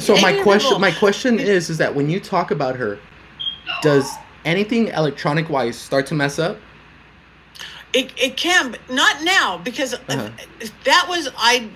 So 0.00 0.16
my 0.16 0.42
question, 0.42 0.70
people. 0.70 0.80
my 0.80 0.90
question 0.90 1.38
is, 1.38 1.70
is 1.70 1.78
that 1.78 1.94
when 1.94 2.10
you 2.10 2.18
talk 2.18 2.50
about 2.50 2.74
her, 2.74 2.98
does 3.80 4.10
anything 4.44 4.88
electronic 4.88 5.48
wise 5.48 5.78
start 5.78 6.04
to 6.06 6.14
mess 6.14 6.40
up? 6.40 6.58
It, 7.92 8.12
it 8.16 8.36
can, 8.36 8.72
but 8.72 8.80
not 8.90 9.22
now 9.22 9.58
because 9.58 9.94
uh-huh. 9.94 10.30
that 10.82 11.06
was 11.08 11.28
I. 11.36 11.70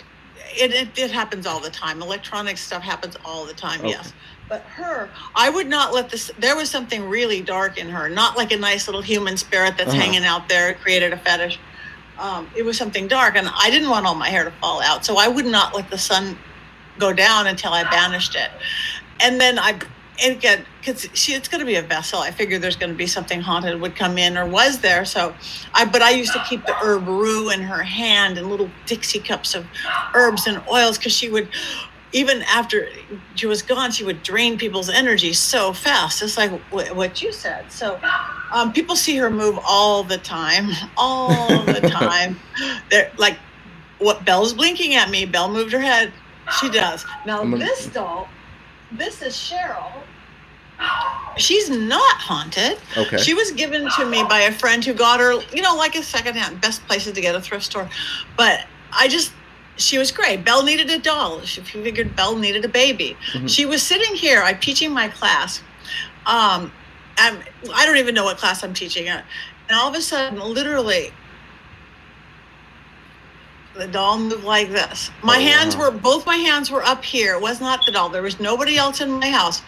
It, 0.59 0.73
it, 0.73 0.99
it 0.99 1.11
happens 1.13 1.47
all 1.47 1.61
the 1.61 1.71
time. 1.71 2.03
Electronic 2.03 2.59
stuff 2.59 2.83
happens 2.83 3.17
all 3.25 3.47
the 3.47 3.55
time. 3.55 3.79
Okay. 3.83 3.91
Yes, 3.91 4.13
but 4.51 4.63
her, 4.63 5.09
I 5.35 5.49
would 5.49 5.69
not 5.69 5.95
let 5.95 6.11
this. 6.11 6.31
There 6.39 6.57
was 6.57 6.69
something 6.69 7.09
really 7.09 7.41
dark 7.41 7.79
in 7.79 7.89
her, 7.89 8.11
not 8.11 8.37
like 8.37 8.51
a 8.53 8.57
nice 8.57 8.89
little 8.89 9.01
human 9.01 9.37
spirit 9.37 9.79
that's 9.79 9.91
uh-huh. 9.91 10.01
hanging 10.01 10.25
out 10.25 10.49
there, 10.49 10.75
created 10.75 11.13
a 11.13 11.17
fetish. 11.17 11.59
Um, 12.19 12.51
it 12.55 12.65
was 12.65 12.77
something 12.77 13.07
dark, 13.07 13.37
and 13.37 13.49
I 13.49 13.71
didn't 13.71 13.89
want 13.89 14.05
all 14.07 14.17
my 14.17 14.29
hair 14.29 14.45
to 14.45 14.51
fall 14.61 14.83
out, 14.83 15.07
so 15.07 15.17
I 15.17 15.29
would 15.29 15.47
not 15.47 15.75
let 15.75 15.89
the 15.89 15.97
sun 15.97 16.37
go 16.99 17.13
down 17.13 17.47
until 17.47 17.73
I 17.73 17.85
banished 17.85 18.35
it. 18.35 18.51
And 19.21 19.41
then 19.41 19.59
I 19.59 19.79
and 20.23 20.37
again, 20.37 20.65
because 20.81 21.09
she 21.15 21.33
it's 21.33 21.49
going 21.49 21.61
to 21.61 21.67
be 21.67 21.77
a 21.77 21.83
vessel. 21.83 22.21
I 22.21 22.31
figured 22.31 22.63
there's 22.63 22.77
going 22.77 22.91
to 22.91 22.97
be 22.97 23.07
something 23.07 23.41
haunted 23.41 23.81
would 23.81 23.97
come 23.97 24.19
in 24.19 24.37
or 24.37 24.47
was 24.47 24.81
there. 24.81 25.05
So, 25.05 25.35
I 25.73 25.85
but 25.85 26.03
I 26.03 26.11
used 26.11 26.33
to 26.33 26.45
keep 26.49 26.67
the 26.67 26.75
herb 26.75 27.07
rue 27.07 27.51
in 27.51 27.61
her 27.61 27.83
hand 27.83 28.37
and 28.37 28.51
little 28.51 28.71
Dixie 28.87 29.21
cups 29.21 29.55
of 29.55 29.67
herbs 30.15 30.47
and 30.47 30.63
oils 30.69 30.99
because 30.99 31.13
she 31.13 31.29
would. 31.31 31.49
Even 32.13 32.43
after 32.43 32.89
she 33.37 33.47
was 33.47 33.63
gone, 33.63 33.93
she 33.93 34.05
would 34.05 34.23
drain 34.23 34.59
people's 34.59 34.89
energy 34.89 35.33
so 35.33 35.73
fast, 35.73 36.23
It's 36.23 36.37
like 36.37 36.51
wh- 36.71 36.95
what 36.97 37.23
you 37.23 37.33
said. 37.33 37.71
So, 37.71 38.01
um, 38.53 38.73
people 38.73 38.97
see 38.97 39.17
her 39.17 39.31
move 39.31 39.59
all 39.67 40.03
the 40.03 40.19
time, 40.19 40.71
all 40.97 41.65
the 41.65 41.81
time. 41.93 42.39
They're 42.91 43.13
like, 43.17 43.39
what 43.99 44.25
Belle's 44.25 44.55
blinking 44.55 44.95
at 44.95 45.11
me. 45.11 45.25
Belle 45.27 45.51
moved 45.53 45.73
her 45.73 45.81
head. 45.81 46.13
She 46.61 46.69
does. 46.71 47.05
Now 47.27 47.43
a- 47.43 47.59
this 47.59 47.87
doll, 47.87 48.29
this 48.93 49.23
is 49.23 49.35
Cheryl. 49.35 49.93
She's 51.37 51.71
not 51.71 52.17
haunted. 52.17 52.79
Okay. 52.97 53.19
She 53.19 53.35
was 53.35 53.53
given 53.53 53.89
to 53.97 54.07
me 54.07 54.25
by 54.25 54.41
a 54.41 54.53
friend 54.53 54.85
who 54.85 54.95
got 54.95 55.21
her, 55.21 55.41
you 55.55 55.63
know, 55.63 55.77
like 55.77 55.95
a 55.95 56.03
secondhand, 56.03 56.61
best 56.61 56.87
places 56.87 57.13
to 57.15 57.21
get 57.21 57.35
a 57.35 57.41
thrift 57.41 57.65
store. 57.65 57.89
But 58.37 58.67
I 58.93 59.09
just, 59.09 59.33
she 59.81 59.99
was 59.99 60.13
great. 60.13 60.45
Belle 60.45 60.63
needed 60.63 60.91
a 60.91 60.99
doll. 60.99 61.41
She 61.43 61.61
figured 61.61 62.15
Belle 62.17 62.37
needed 62.37 62.65
a 62.65 62.69
baby. 62.69 63.17
Mhm. 63.33 63.49
She 63.49 63.67
was 63.67 63.83
sitting 63.83 64.15
here. 64.15 64.43
I'm 64.43 64.59
teaching 64.59 64.93
my 64.93 65.09
class. 65.09 65.63
Um, 66.27 66.73
I'm, 67.19 67.39
I 67.75 67.85
don't 67.87 67.97
even 67.97 68.15
know 68.15 68.25
what 68.25 68.39
class 68.39 68.63
I'm 68.63 68.75
teaching 68.75 69.09
at. 69.09 69.25
And 69.69 69.79
all 69.79 69.89
of 69.89 69.95
a 69.95 70.03
sudden, 70.03 70.39
literally, 70.41 71.13
the 73.75 73.87
doll 73.87 74.19
moved 74.19 74.45
like 74.45 74.71
this. 74.71 75.11
My 75.23 75.37
Oh, 75.37 75.41
hands 75.41 75.77
wow. 75.77 75.85
were, 75.85 75.91
both 75.93 76.27
my 76.27 76.37
hands 76.37 76.71
were 76.71 76.83
up 76.85 77.05
here. 77.05 77.35
It 77.35 77.41
was 77.41 77.61
not 77.61 77.85
the 77.87 77.93
doll. 77.93 78.09
There 78.09 78.23
was 78.23 78.41
nobody 78.41 78.77
else 78.77 79.01
in 79.01 79.11
my 79.11 79.31
house. 79.31 79.63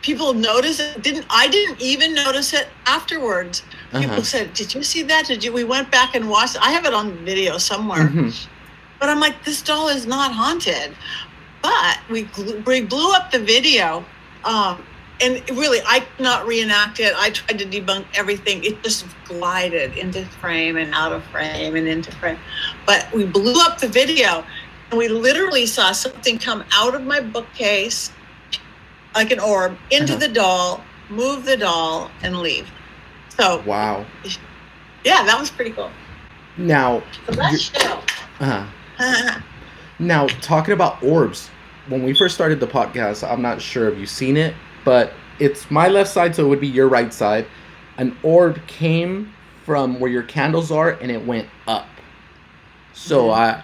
People 0.00 0.32
noticed 0.32 0.80
it. 0.80 1.02
Didn't 1.02 1.26
I 1.30 1.46
didn't 1.48 1.80
even 1.80 2.14
notice 2.14 2.52
it 2.52 2.68
afterwards. 2.86 3.62
People 3.92 4.10
Uh-huh. 4.14 4.22
said, 4.22 4.54
"Did 4.54 4.74
you 4.74 4.82
see 4.82 5.02
that? 5.02 5.26
Did 5.26 5.44
you?" 5.44 5.52
We 5.52 5.62
went 5.62 5.92
back 5.92 6.16
and 6.16 6.28
watched. 6.28 6.56
I 6.60 6.70
have 6.72 6.84
it 6.86 6.92
on 6.94 7.24
video 7.24 7.56
somewhere. 7.58 8.08
Mhm. 8.08 8.34
But 9.02 9.10
I'm 9.10 9.18
like, 9.18 9.44
this 9.44 9.60
doll 9.62 9.88
is 9.88 10.06
not 10.06 10.30
haunted. 10.32 10.94
But 11.60 11.98
we, 12.08 12.22
gl- 12.22 12.64
we 12.64 12.82
blew 12.82 13.12
up 13.12 13.32
the 13.32 13.40
video. 13.40 14.04
Um, 14.44 14.80
and 15.20 15.42
really, 15.50 15.80
I 15.84 16.00
could 16.00 16.22
not 16.22 16.46
reenact 16.46 17.00
it. 17.00 17.12
I 17.16 17.30
tried 17.30 17.58
to 17.58 17.64
debunk 17.66 18.04
everything. 18.14 18.62
It 18.62 18.80
just 18.84 19.04
glided 19.24 19.96
into 19.96 20.24
frame 20.24 20.76
and 20.76 20.94
out 20.94 21.10
of 21.10 21.24
frame 21.24 21.74
and 21.74 21.88
into 21.88 22.12
frame. 22.12 22.38
But 22.86 23.08
we 23.12 23.24
blew 23.26 23.54
up 23.64 23.80
the 23.80 23.88
video 23.88 24.44
and 24.90 24.98
we 24.98 25.08
literally 25.08 25.66
saw 25.66 25.90
something 25.90 26.38
come 26.38 26.62
out 26.72 26.94
of 26.94 27.02
my 27.02 27.18
bookcase, 27.18 28.12
like 29.16 29.32
an 29.32 29.40
orb, 29.40 29.76
into 29.90 30.12
Uh-huh. 30.12 30.20
the 30.20 30.28
doll, 30.28 30.84
move 31.08 31.44
the 31.44 31.56
doll, 31.56 32.08
and 32.22 32.38
leave. 32.38 32.70
So, 33.30 33.64
Wow. 33.66 34.06
yeah, 35.02 35.24
that 35.24 35.40
was 35.40 35.50
pretty 35.50 35.72
cool. 35.72 35.90
Now, 36.56 37.02
So 37.26 37.32
that's 37.32 37.68
Cheryl. 37.70 38.68
now 39.98 40.26
talking 40.40 40.74
about 40.74 41.02
orbs. 41.02 41.48
When 41.88 42.02
we 42.04 42.14
first 42.14 42.34
started 42.34 42.60
the 42.60 42.66
podcast, 42.66 43.28
I'm 43.28 43.42
not 43.42 43.60
sure 43.60 43.90
if 43.92 43.98
you've 43.98 44.08
seen 44.08 44.36
it, 44.36 44.54
but 44.84 45.12
it's 45.40 45.70
my 45.70 45.88
left 45.88 46.10
side, 46.10 46.36
so 46.36 46.44
it 46.44 46.48
would 46.48 46.60
be 46.60 46.68
your 46.68 46.88
right 46.88 47.12
side. 47.12 47.46
An 47.98 48.16
orb 48.22 48.64
came 48.66 49.32
from 49.64 49.98
where 49.98 50.10
your 50.10 50.22
candles 50.22 50.70
are, 50.70 50.90
and 50.90 51.10
it 51.10 51.24
went 51.26 51.48
up. 51.66 51.86
So 52.92 53.28
Mhm. 53.28 53.34
I 53.36 53.62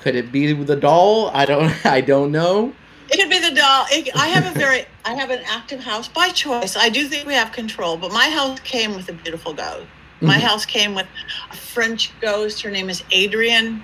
could 0.00 0.14
it 0.16 0.30
be 0.32 0.52
the 0.52 0.76
doll? 0.76 1.30
I 1.34 1.44
don't. 1.44 1.72
I 1.86 2.00
don't 2.00 2.32
know. 2.32 2.72
It 3.10 3.18
could 3.18 3.30
be 3.30 3.38
the 3.38 3.54
doll. 3.54 3.86
It, 3.90 4.10
I 4.16 4.28
have 4.28 4.44
a 4.54 4.58
very, 4.58 4.84
I 5.04 5.14
have 5.14 5.30
an 5.30 5.40
active 5.48 5.80
house 5.80 6.08
by 6.08 6.28
choice. 6.30 6.76
I 6.76 6.88
do 6.88 7.06
think 7.08 7.26
we 7.26 7.34
have 7.34 7.52
control, 7.52 7.96
but 7.96 8.12
my 8.12 8.28
house 8.28 8.60
came 8.60 8.94
with 8.94 9.08
a 9.08 9.12
beautiful 9.12 9.54
ghost. 9.54 9.86
My 10.20 10.36
Mhm. 10.36 10.40
house 10.40 10.66
came 10.66 10.94
with 10.94 11.06
a 11.50 11.56
French 11.56 12.10
ghost. 12.20 12.60
Her 12.62 12.70
name 12.70 12.90
is 12.90 13.02
Adrian. 13.10 13.82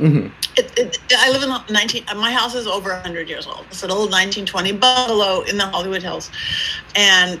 Mhm. 0.00 0.32
It, 0.56 0.72
it, 0.78 0.98
I 1.18 1.30
live 1.30 1.42
in 1.42 1.50
the 1.50 1.62
19. 1.70 2.04
My 2.16 2.32
house 2.32 2.54
is 2.54 2.66
over 2.66 2.90
100 2.90 3.28
years 3.28 3.46
old. 3.46 3.66
It's 3.70 3.82
an 3.82 3.90
old 3.90 4.10
1920 4.10 4.72
bungalow 4.72 5.42
in 5.42 5.58
the 5.58 5.66
Hollywood 5.66 6.02
Hills, 6.02 6.30
and 6.96 7.38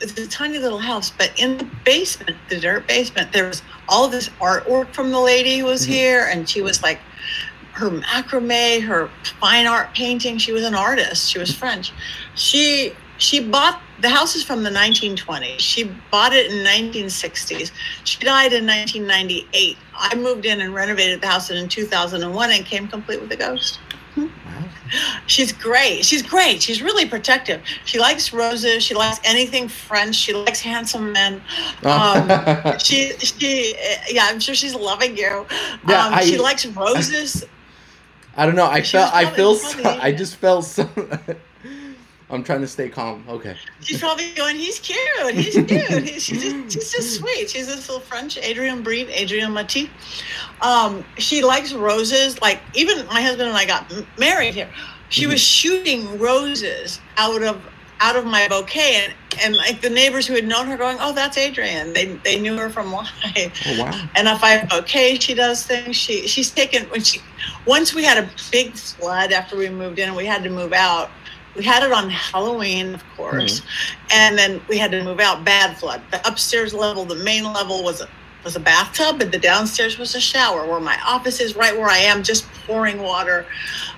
it's 0.00 0.18
a 0.18 0.26
tiny 0.28 0.58
little 0.58 0.78
house. 0.80 1.10
But 1.10 1.32
in 1.38 1.58
the 1.58 1.68
basement, 1.84 2.36
the 2.48 2.58
dirt 2.60 2.86
basement, 2.88 3.32
there 3.32 3.46
was 3.46 3.62
all 3.88 4.08
this 4.08 4.28
artwork 4.40 4.92
from 4.92 5.12
the 5.12 5.20
lady 5.20 5.58
who 5.58 5.66
was 5.66 5.84
Mhm. 5.86 5.90
here, 5.90 6.26
and 6.30 6.48
she 6.48 6.60
was 6.60 6.82
like 6.82 6.98
her 7.72 7.90
macrame, 7.90 8.82
her 8.84 9.08
fine 9.40 9.66
art 9.66 9.94
painting. 9.94 10.38
She 10.38 10.50
was 10.52 10.64
an 10.64 10.74
artist. 10.74 11.30
She 11.30 11.38
was 11.38 11.54
French. 11.54 11.92
She 12.34 12.94
she 13.18 13.40
bought 13.40 13.80
the 14.00 14.10
house 14.10 14.36
is 14.36 14.42
from 14.44 14.62
the 14.62 14.70
1920s. 14.70 15.58
She 15.58 15.84
bought 16.10 16.32
it 16.34 16.50
in 16.50 16.58
1960s. 16.64 17.70
She 18.04 18.18
died 18.18 18.52
in 18.52 18.66
1998. 18.66 19.76
I 19.94 20.14
moved 20.16 20.44
in 20.44 20.60
and 20.60 20.74
renovated 20.74 21.22
the 21.22 21.26
house 21.26 21.50
in 21.50 21.68
2001 21.68 22.50
and 22.50 22.64
came 22.64 22.88
complete 22.88 23.20
with 23.20 23.32
a 23.32 23.36
ghost. 23.36 23.80
Wow. 24.16 24.28
She's 25.26 25.52
great. 25.52 26.04
She's 26.04 26.22
great. 26.22 26.62
She's 26.62 26.82
really 26.82 27.06
protective. 27.06 27.62
She 27.84 27.98
likes 27.98 28.32
roses. 28.32 28.82
She 28.82 28.94
likes 28.94 29.18
anything 29.24 29.68
French. 29.68 30.14
She 30.14 30.32
likes 30.32 30.60
handsome 30.60 31.12
men. 31.12 31.42
Um, 31.84 32.28
she 32.78 33.12
she 33.18 33.74
yeah, 34.10 34.28
I'm 34.30 34.40
sure 34.40 34.54
she's 34.54 34.74
loving 34.74 35.16
you. 35.16 35.46
Yeah, 35.88 36.06
um, 36.06 36.14
I- 36.14 36.24
she 36.24 36.38
likes 36.38 36.66
roses. 36.66 37.44
I 38.38 38.44
don't 38.44 38.54
know. 38.54 38.66
I 38.66 38.82
She 38.82 38.98
felt. 38.98 39.14
I 39.14 39.30
feel. 39.30 39.54
So, 39.54 39.82
I 39.82 40.12
just 40.12 40.36
felt 40.36 40.66
so. 40.66 40.88
I'm 42.28 42.42
trying 42.42 42.60
to 42.62 42.66
stay 42.66 42.88
calm. 42.88 43.24
Okay. 43.28 43.56
She's 43.80 44.00
probably 44.00 44.32
going, 44.32 44.56
he's 44.56 44.80
cute. 44.80 44.98
He's 45.32 45.54
cute. 45.54 45.68
He's, 45.68 46.24
she's, 46.24 46.42
just, 46.42 46.72
she's 46.72 46.92
just 46.92 47.14
sweet. 47.16 47.48
She's 47.48 47.68
this 47.68 47.88
little 47.88 48.00
French 48.00 48.36
Adrian 48.38 48.82
Breed, 48.82 49.08
Adrian 49.10 49.52
Mati. 49.52 49.90
Um, 50.60 51.04
she 51.18 51.44
likes 51.44 51.72
roses. 51.72 52.40
Like 52.40 52.60
even 52.74 53.06
my 53.06 53.22
husband 53.22 53.48
and 53.48 53.56
I 53.56 53.64
got 53.64 53.92
married 54.18 54.54
here. 54.54 54.68
She 55.08 55.26
was 55.26 55.40
shooting 55.40 56.18
roses 56.18 57.00
out 57.16 57.42
of 57.42 57.64
out 58.00 58.16
of 58.16 58.26
my 58.26 58.46
bouquet, 58.48 59.04
and 59.04 59.14
and 59.42 59.56
like 59.56 59.80
the 59.80 59.88
neighbors 59.88 60.26
who 60.26 60.34
had 60.34 60.46
known 60.46 60.66
her 60.66 60.76
going, 60.76 60.98
oh, 61.00 61.12
that's 61.12 61.38
Adrian. 61.38 61.92
They 61.92 62.06
they 62.24 62.40
knew 62.40 62.56
her 62.56 62.68
from 62.70 62.92
life. 62.92 63.08
Oh 63.66 63.82
wow. 63.82 64.08
And 64.16 64.26
if 64.26 64.42
I 64.42 64.64
bouquet, 64.64 65.18
she 65.20 65.34
does 65.34 65.64
things. 65.64 65.94
She 65.94 66.26
she's 66.26 66.50
taken 66.50 66.84
when 66.90 67.02
she 67.02 67.20
once 67.66 67.94
we 67.94 68.02
had 68.02 68.18
a 68.18 68.28
big 68.50 68.74
flood 68.74 69.30
after 69.30 69.56
we 69.56 69.68
moved 69.68 70.00
in 70.00 70.08
and 70.08 70.16
we 70.16 70.26
had 70.26 70.42
to 70.42 70.50
move 70.50 70.72
out. 70.72 71.08
We 71.56 71.64
had 71.64 71.82
it 71.82 71.92
on 71.92 72.10
Halloween, 72.10 72.94
of 72.94 73.02
course, 73.16 73.62
and 74.12 74.36
then 74.36 74.60
we 74.68 74.76
had 74.76 74.90
to 74.90 75.02
move 75.02 75.20
out. 75.20 75.44
Bad 75.44 75.76
flood. 75.78 76.02
The 76.10 76.26
upstairs 76.28 76.74
level, 76.74 77.04
the 77.04 77.14
main 77.16 77.44
level 77.44 77.82
was 77.82 78.00
a 78.02 78.08
was 78.44 78.56
a 78.56 78.60
bathtub, 78.60 79.20
and 79.22 79.32
the 79.32 79.38
downstairs 79.38 79.98
was 79.98 80.14
a 80.14 80.20
shower. 80.20 80.66
Where 80.66 80.80
my 80.80 80.98
office 81.04 81.40
is, 81.40 81.56
right 81.56 81.76
where 81.76 81.88
I 81.88 81.98
am, 81.98 82.22
just 82.22 82.44
pouring 82.66 83.02
water. 83.02 83.46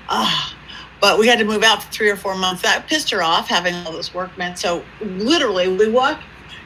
Ah, 0.08 0.56
but 1.00 1.18
we 1.18 1.26
had 1.26 1.38
to 1.40 1.44
move 1.44 1.62
out 1.62 1.82
for 1.82 1.90
three 1.92 2.08
or 2.10 2.16
four 2.16 2.34
months. 2.36 2.62
That 2.62 2.86
pissed 2.86 3.10
her 3.10 3.22
off 3.22 3.48
having 3.48 3.74
all 3.86 3.92
this 3.92 4.14
workmen. 4.14 4.56
So 4.56 4.84
literally, 5.00 5.68
we 5.68 5.88
walk 5.90 6.20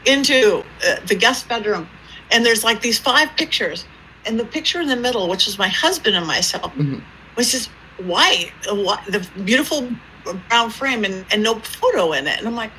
into 0.05 0.62
uh, 0.86 0.97
the 1.07 1.14
guest 1.14 1.49
bedroom, 1.49 1.88
and 2.30 2.45
there's 2.45 2.64
like 2.64 2.82
these 2.82 2.99
five 2.99 3.30
pictures, 3.36 3.86
and 4.26 4.38
the 4.38 4.45
picture 4.45 4.80
in 4.80 4.88
the 4.88 4.97
middle, 4.97 5.28
which 5.28 5.49
is 5.49 5.59
my 5.59 5.68
husband 5.68 6.16
and 6.16 6.26
myself, 6.26 6.72
Mhm. 6.74 7.03
was 7.36 7.51
just 7.51 7.70
white, 7.99 8.53
the 8.64 9.26
beautiful 9.45 9.88
brown 10.49 10.70
frame, 10.70 11.05
and, 11.05 11.25
and 11.31 11.43
no 11.43 11.55
photo 11.57 12.12
in 12.12 12.27
it. 12.27 12.39
And 12.39 12.47
I'm 12.47 12.55
like, 12.55 12.70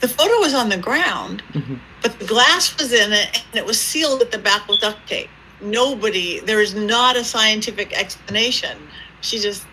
the 0.00 0.08
photo 0.08 0.38
was 0.40 0.54
on 0.54 0.68
the 0.68 0.76
ground, 0.76 1.42
Mhm. 1.52 1.78
but 2.02 2.18
the 2.18 2.26
glass 2.26 2.76
was 2.78 2.92
in 2.92 3.12
it, 3.12 3.42
and 3.50 3.56
it 3.56 3.64
was 3.64 3.80
sealed 3.80 4.20
at 4.22 4.30
the 4.30 4.38
back 4.38 4.66
with 4.68 4.80
duct 4.80 5.06
tape. 5.08 5.30
Nobody, 5.60 6.40
there 6.40 6.60
is 6.60 6.74
not 6.74 7.16
a 7.16 7.24
scientific 7.24 7.92
explanation. 7.98 8.76
She 9.22 9.38
just 9.38 9.64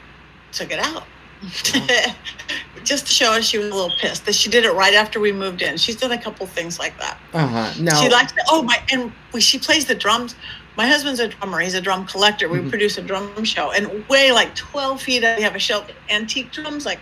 took 0.51 0.72
it 0.72 0.80
out. 0.80 1.03
just 2.84 3.07
to 3.07 3.12
show 3.14 3.34
us 3.34 3.45
she 3.45 3.57
was 3.57 3.68
a 3.68 3.74
little 3.74 3.91
pissed 3.99 4.26
that 4.26 4.36
she 4.36 4.49
did 4.49 4.64
it 4.64 4.72
right 4.74 4.93
after 4.93 5.20
we 5.20 5.32
moved 5.32 5.62
in. 5.64 5.76
She's 5.78 5.95
done 5.95 6.12
a 6.12 6.18
couple 6.22 6.45
things 6.45 6.78
like 6.80 6.97
that. 6.99 7.18
Uh 7.34 7.47
huh. 7.47 7.74
Now. 7.80 7.99
She 7.99 8.09
likes 8.09 8.32
to, 8.34 8.43
oh 8.49 8.62
my, 8.64 8.78
and 8.91 9.12
she 9.39 9.57
plays 9.57 9.86
the 9.86 9.95
drums. 9.95 10.36
My 10.78 10.88
husband's 10.88 11.19
a 11.19 11.28
drummer. 11.28 11.59
He's 11.59 11.74
a 11.74 11.82
drum 11.82 12.05
collector. 12.05 12.47
We 12.49 12.59
Mhm. 12.59 12.69
produce 12.69 12.97
a 12.97 13.01
drum 13.01 13.43
show, 13.43 13.72
and 13.72 14.07
way 14.07 14.32
like 14.32 14.55
12 14.55 15.01
feet 15.01 15.24
up, 15.24 15.38
we 15.38 15.43
have 15.43 15.55
a 15.55 15.59
show 15.59 15.80
of 15.82 15.91
antique 16.09 16.51
drums, 16.51 16.86
like 16.86 16.99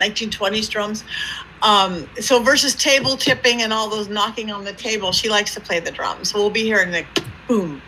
1920s 0.00 0.68
drums. 0.68 1.04
Um, 1.62 2.08
so 2.20 2.40
versus 2.42 2.74
table 2.74 3.16
tipping 3.16 3.62
and 3.62 3.72
all 3.72 3.88
those 3.88 4.08
knocking 4.08 4.50
on 4.50 4.64
the 4.64 4.72
table, 4.72 5.12
she 5.12 5.28
likes 5.28 5.52
to 5.54 5.60
play 5.60 5.78
the 5.80 5.90
drums. 5.90 6.30
So 6.30 6.38
we'll 6.38 6.50
be 6.50 6.62
here 6.62 6.78
and 6.80 6.92
like, 6.92 7.06
boom. 7.48 7.82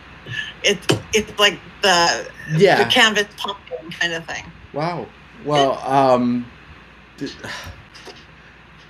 It, 0.63 0.79
it's 1.15 1.39
like 1.39 1.59
the, 1.83 2.29
yeah. 2.57 2.83
the 2.85 2.91
canvas 2.91 3.27
popping 3.37 3.91
kind 3.93 4.13
of 4.13 4.25
thing. 4.27 4.45
Wow. 4.73 5.07
Well, 5.45 5.79
um, 5.79 6.47
th- 7.19 7.33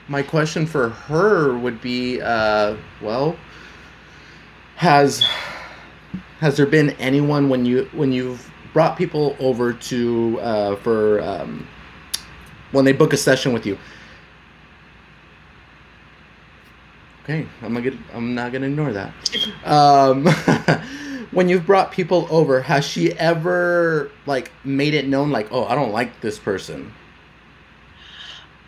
my 0.09 0.23
question 0.23 0.67
for 0.67 0.89
her 0.91 1.57
would 1.57 1.81
be, 1.81 2.21
uh, 2.21 2.77
well, 3.01 3.37
has 4.77 5.25
has 6.43 6.57
there 6.57 6.67
been 6.67 6.91
anyone 6.99 7.49
when 7.49 7.65
you 7.65 7.89
when 7.93 8.11
you've 8.11 8.51
brought 8.73 8.99
people 8.99 9.37
over 9.39 9.73
to 9.73 10.41
uh, 10.41 10.77
for 10.77 11.21
um, 11.21 11.69
when 12.73 12.85
they 12.85 12.93
book 12.93 13.13
a 13.13 13.17
session 13.17 13.53
with 13.53 13.65
you? 13.65 13.79
Okay, 17.23 17.47
I'm 17.63 17.73
gonna 17.75 17.97
I'm 18.13 18.35
not 18.35 18.51
gonna 18.51 18.67
ignore 18.67 18.93
that. 18.93 19.15
Um, 19.65 20.27
when 21.31 21.49
you've 21.49 21.65
brought 21.65 21.93
people 21.93 22.27
over, 22.29 22.61
has 22.61 22.85
she 22.85 23.13
ever 23.13 24.11
like 24.27 24.51
made 24.65 24.95
it 24.95 25.07
known 25.07 25.31
like, 25.31 25.47
oh, 25.53 25.65
I 25.67 25.77
don't 25.77 25.93
like 25.93 26.21
this 26.23 26.41
person? 26.41 26.93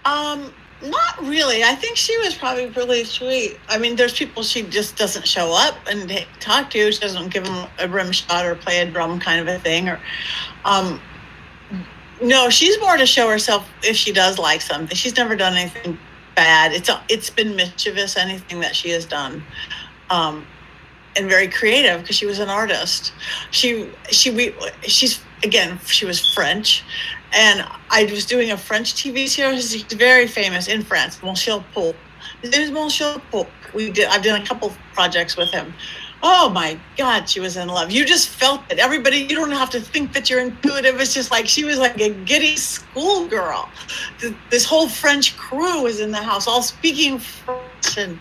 Um, 0.05 0.55
not 0.85 1.21
really. 1.23 1.65
I 1.65 1.75
think 1.75 1.97
she 1.97 2.17
was 2.19 2.35
probably 2.35 2.67
really 2.67 3.05
sweet. 3.05 3.59
I 3.69 3.79
mean, 3.79 3.97
there's 3.97 4.17
people 4.17 4.43
she 4.43 4.63
just 4.63 4.97
doesn't 4.97 5.27
show 5.27 5.53
up 5.55 5.77
and 5.89 6.27
talk 6.41 6.71
to. 6.71 6.93
She 6.93 7.01
doesn't 7.01 7.33
give 7.33 7.45
them 7.45 7.69
a 7.79 7.89
rim 7.89 8.13
shot 8.13 8.45
or 8.45 8.55
play 8.55 8.81
a 8.81 8.91
drum 8.91 9.21
kind 9.21 9.41
of 9.41 9.49
a 9.49 9.59
thing. 9.59 9.89
Or, 9.89 10.01
um, 10.65 11.01
no, 12.23 12.51
she's 12.51 12.79
more 12.81 12.97
to 12.97 13.07
show 13.07 13.29
herself 13.29 13.69
if 13.83 13.97
she 13.97 14.13
does 14.13 14.39
like 14.39 14.61
something. 14.61 14.97
She's 14.97 15.17
never 15.17 15.37
done 15.37 15.57
anything 15.57 15.99
bad. 16.35 16.73
It's 16.73 16.91
it's 17.09 17.31
been 17.31 17.57
mischievous 17.57 18.17
anything 18.17 18.61
that 18.61 18.77
she 18.77 18.91
has 18.91 19.05
done. 19.05 19.43
Um, 20.11 20.47
and 21.17 21.29
very 21.29 21.49
creative 21.49 22.01
because 22.01 22.17
she 22.17 22.27
was 22.27 22.39
an 22.39 22.49
artist. 22.49 23.13
She 23.51 23.91
she 24.11 24.31
we 24.31 24.55
she's 24.83 25.21
again 25.43 25.79
she 25.87 26.05
was 26.05 26.35
French, 26.35 26.83
and 27.35 27.67
I 27.91 28.05
was 28.05 28.25
doing 28.25 28.51
a 28.53 28.57
French 28.57 28.95
TV 28.95 29.29
series. 29.29 29.73
He's 29.73 29.83
very 29.85 30.27
famous 30.27 30.69
in 30.69 30.83
France, 30.83 31.23
Monsieur 31.23 31.63
Paul. 31.73 31.95
His 32.43 32.51
name 32.53 32.63
is 32.63 32.71
Monsieur 32.71 33.21
Paul. 33.31 33.47
We 33.75 33.91
did 33.91 34.09
I've 34.09 34.23
done 34.23 34.41
a 34.41 34.47
couple 34.47 34.73
projects 34.95 35.37
with 35.37 35.51
him. 35.51 35.75
Oh 36.23 36.49
my 36.49 36.79
God, 36.97 37.29
she 37.29 37.41
was 37.41 37.57
in 37.59 37.69
love. 37.69 37.91
You 37.91 38.07
just 38.07 38.29
felt 38.31 38.63
it. 38.71 38.79
Everybody, 38.79 39.19
you 39.19 39.37
don't 39.37 39.51
have 39.51 39.69
to 39.71 39.81
think 39.81 40.15
that 40.15 40.31
you're 40.31 40.41
intuitive. 40.41 40.99
It's 40.99 41.13
just 41.13 41.31
like 41.31 41.47
she 41.47 41.65
was 41.65 41.79
like 41.79 42.01
a 42.01 42.11
giddy 42.25 42.57
schoolgirl. 42.57 43.69
This 44.51 44.65
whole 44.65 44.89
French 44.89 45.37
crew 45.37 45.83
was 45.83 46.01
in 46.01 46.11
the 46.13 46.23
house, 46.23 46.47
all 46.47 46.63
speaking 46.63 47.19
French 47.19 47.99
and 47.99 48.19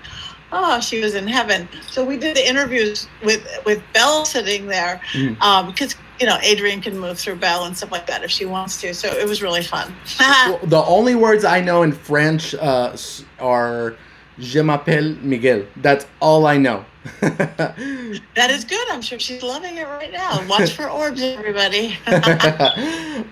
oh, 0.52 0.82
she 0.82 1.00
was 1.02 1.16
in 1.16 1.28
heaven. 1.28 1.68
So 1.90 2.04
we 2.04 2.18
did 2.18 2.36
the 2.36 2.46
interviews 2.48 3.08
with 3.24 3.48
with 3.66 3.82
Belle 3.94 4.26
sitting 4.26 4.68
there 4.68 5.00
Mhm. 5.14 5.40
um, 5.42 5.68
because 5.68 5.96
you 6.20 6.26
know 6.26 6.38
Adrian 6.42 6.82
can 6.82 6.98
move 6.98 7.18
through 7.20 7.36
Belle 7.36 7.66
and 7.66 7.76
stuff 7.76 7.92
like 7.92 8.08
that 8.08 8.24
if 8.24 8.32
she 8.32 8.46
wants 8.46 8.80
to. 8.82 8.94
So 8.94 9.10
it 9.10 9.28
was 9.28 9.42
really 9.42 9.64
fun. 9.64 9.94
Well, 10.20 10.60
the 10.64 10.84
only 10.84 11.16
words 11.16 11.46
I 11.46 11.62
know 11.62 11.84
in 11.84 11.92
French 11.92 12.54
uh, 12.56 12.96
are 13.40 13.96
"Je 14.40 14.62
m'appelle 14.62 15.16
Miguel." 15.22 15.66
That's 15.78 16.06
all 16.20 16.46
I 16.46 16.58
know. 16.58 16.86
that 17.22 18.50
is 18.50 18.64
good. 18.64 18.88
I'm 18.90 19.02
sure 19.02 19.20
she's 19.20 19.44
loving 19.44 19.78
it 19.78 19.86
right 19.86 20.12
now. 20.12 20.46
Watch 20.48 20.72
for 20.72 20.90
orbs, 20.90 21.22
everybody. 21.22 21.98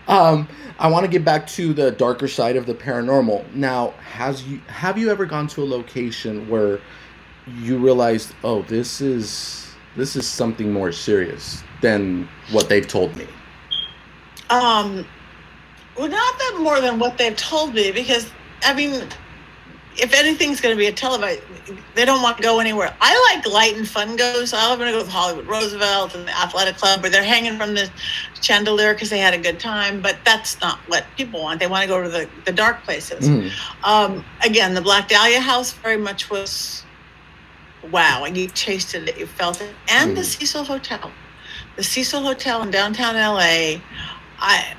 um, 0.07 0.47
I 0.79 0.87
want 0.87 1.05
to 1.05 1.11
get 1.11 1.23
back 1.23 1.47
to 1.47 1.73
the 1.73 1.91
darker 1.91 2.27
side 2.27 2.55
of 2.55 2.65
the 2.65 2.73
paranormal. 2.73 3.53
Now, 3.53 3.91
has 4.11 4.43
you 4.43 4.59
have 4.67 4.97
you 4.97 5.09
ever 5.09 5.25
gone 5.25 5.47
to 5.47 5.63
a 5.63 5.65
location 5.65 6.49
where 6.49 6.79
you 7.59 7.77
realized, 7.77 8.33
oh, 8.43 8.61
this 8.63 9.01
is 9.01 9.67
this 9.95 10.15
is 10.15 10.27
something 10.27 10.71
more 10.71 10.91
serious 10.91 11.63
than 11.81 12.27
what 12.51 12.69
they've 12.69 12.87
told 12.87 13.15
me? 13.15 13.27
Um, 14.49 15.05
well, 15.97 16.07
not 16.09 16.39
that 16.39 16.57
more 16.59 16.81
than 16.81 16.99
what 16.99 17.17
they've 17.17 17.35
told 17.35 17.73
me, 17.73 17.91
because 17.91 18.31
I 18.63 18.73
mean, 18.73 19.07
if 19.97 20.13
anything's 20.13 20.61
going 20.61 20.75
to 20.75 20.79
be 20.79 20.87
a 20.87 20.91
televised, 20.91 21.41
they 21.95 22.05
don't 22.05 22.21
want 22.21 22.37
to 22.37 22.43
go 22.43 22.59
anywhere. 22.59 22.95
I 23.01 23.33
like 23.33 23.45
light 23.45 23.75
and 23.75 23.87
fun 23.87 24.15
goes. 24.15 24.53
I'm 24.53 24.77
going 24.77 24.87
to 24.87 24.93
go 24.93 25.03
with 25.03 25.11
Hollywood 25.11 25.47
Roosevelt 25.47 26.15
and 26.15 26.27
the 26.27 26.37
Athletic 26.37 26.77
Club, 26.77 27.01
where 27.01 27.09
they're 27.09 27.23
hanging 27.23 27.57
from 27.57 27.73
the 27.73 27.89
chandelier 28.41 28.93
because 28.93 29.09
they 29.09 29.19
had 29.19 29.33
a 29.33 29.37
good 29.37 29.59
time. 29.59 30.01
But 30.01 30.17
that's 30.23 30.59
not 30.61 30.79
what 30.87 31.05
people 31.17 31.41
want. 31.41 31.59
They 31.59 31.67
want 31.67 31.83
to 31.83 31.87
go 31.87 32.01
to 32.01 32.09
the, 32.09 32.29
the 32.45 32.51
dark 32.51 32.83
places. 32.83 33.27
Mm. 33.27 33.51
Um, 33.83 34.25
again, 34.43 34.73
the 34.73 34.81
Black 34.81 35.07
Dahlia 35.07 35.39
House 35.39 35.73
very 35.73 35.97
much 35.97 36.29
was 36.29 36.83
wow, 37.91 38.23
and 38.25 38.37
you 38.37 38.47
tasted 38.47 39.09
it, 39.09 39.17
you 39.17 39.25
felt 39.25 39.59
it, 39.61 39.73
and 39.89 40.15
the 40.15 40.21
Mm. 40.21 40.25
Cecil 40.39 40.63
Hotel, 40.63 41.11
the 41.75 41.83
Cecil 41.83 42.21
Hotel 42.21 42.61
in 42.63 42.71
downtown 42.71 43.15
LA. 43.15 43.81
I, 44.39 44.75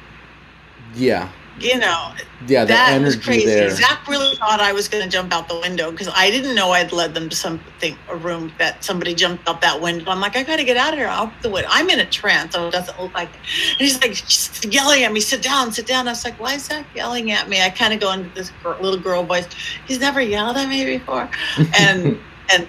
Yeah, 0.95 1.31
you 1.63 1.79
know, 1.79 2.13
yeah, 2.47 2.65
that 2.65 3.01
was 3.01 3.17
crazy. 3.17 3.47
there. 3.47 3.71
Zach 3.71 4.09
really 4.09 4.35
thought 4.37 4.61
I 4.61 4.73
was 4.73 4.89
going 4.89 5.05
to 5.05 5.09
jump 5.09 5.33
out 5.33 5.49
the 5.49 5.61
window 5.61 5.91
because 5.91 6.09
I 6.15 6.31
didn't 6.31 6.55
know 6.55 6.71
I'd 6.71 6.93
led 6.93 7.15
them 7.15 7.29
to 7.29 7.37
something, 7.37 7.97
a 8.09 8.17
room 8.17 8.53
that 8.59 8.83
somebody 8.83 9.15
jumped 9.15 9.49
out 9.49 9.61
that 9.61 9.81
window. 9.81 10.11
I'm 10.11 10.21
like, 10.21 10.35
I 10.35 10.43
got 10.43 10.57
to 10.57 10.65
get 10.65 10.77
out 10.77 10.93
of 10.93 10.99
here, 10.99 11.07
out 11.09 11.31
the 11.43 11.51
window. 11.51 11.69
I'm 11.71 11.89
in 11.91 12.01
a 12.01 12.07
trance, 12.07 12.55
so 12.55 12.69
it 12.69 12.73
doesn't 12.73 13.01
look 13.01 13.15
like. 13.15 13.29
It. 13.29 13.37
And 13.73 13.81
he's 13.81 14.01
like 14.01 14.13
just 14.13 14.65
yelling 14.65 15.05
at 15.05 15.13
me, 15.13 15.21
sit 15.21 15.43
down, 15.43 15.73
sit 15.73 15.87
down. 15.87 16.09
I 16.09 16.13
was 16.13 16.25
like, 16.25 16.41
why 16.41 16.55
is 16.55 16.65
Zach 16.65 16.87
yelling 16.95 17.31
at 17.31 17.49
me? 17.49 17.63
I 17.63 17.71
kind 17.71 17.93
of 17.93 18.01
go 18.01 18.13
into 18.13 18.35
this 18.35 18.51
girl, 18.63 18.79
little 18.81 19.01
girl 19.01 19.23
voice. 19.23 19.47
He's 19.87 20.01
never 20.01 20.21
yelled 20.21 20.57
at 20.57 20.69
me 20.69 20.85
before, 20.99 21.31
and 21.79 22.19
and 22.53 22.67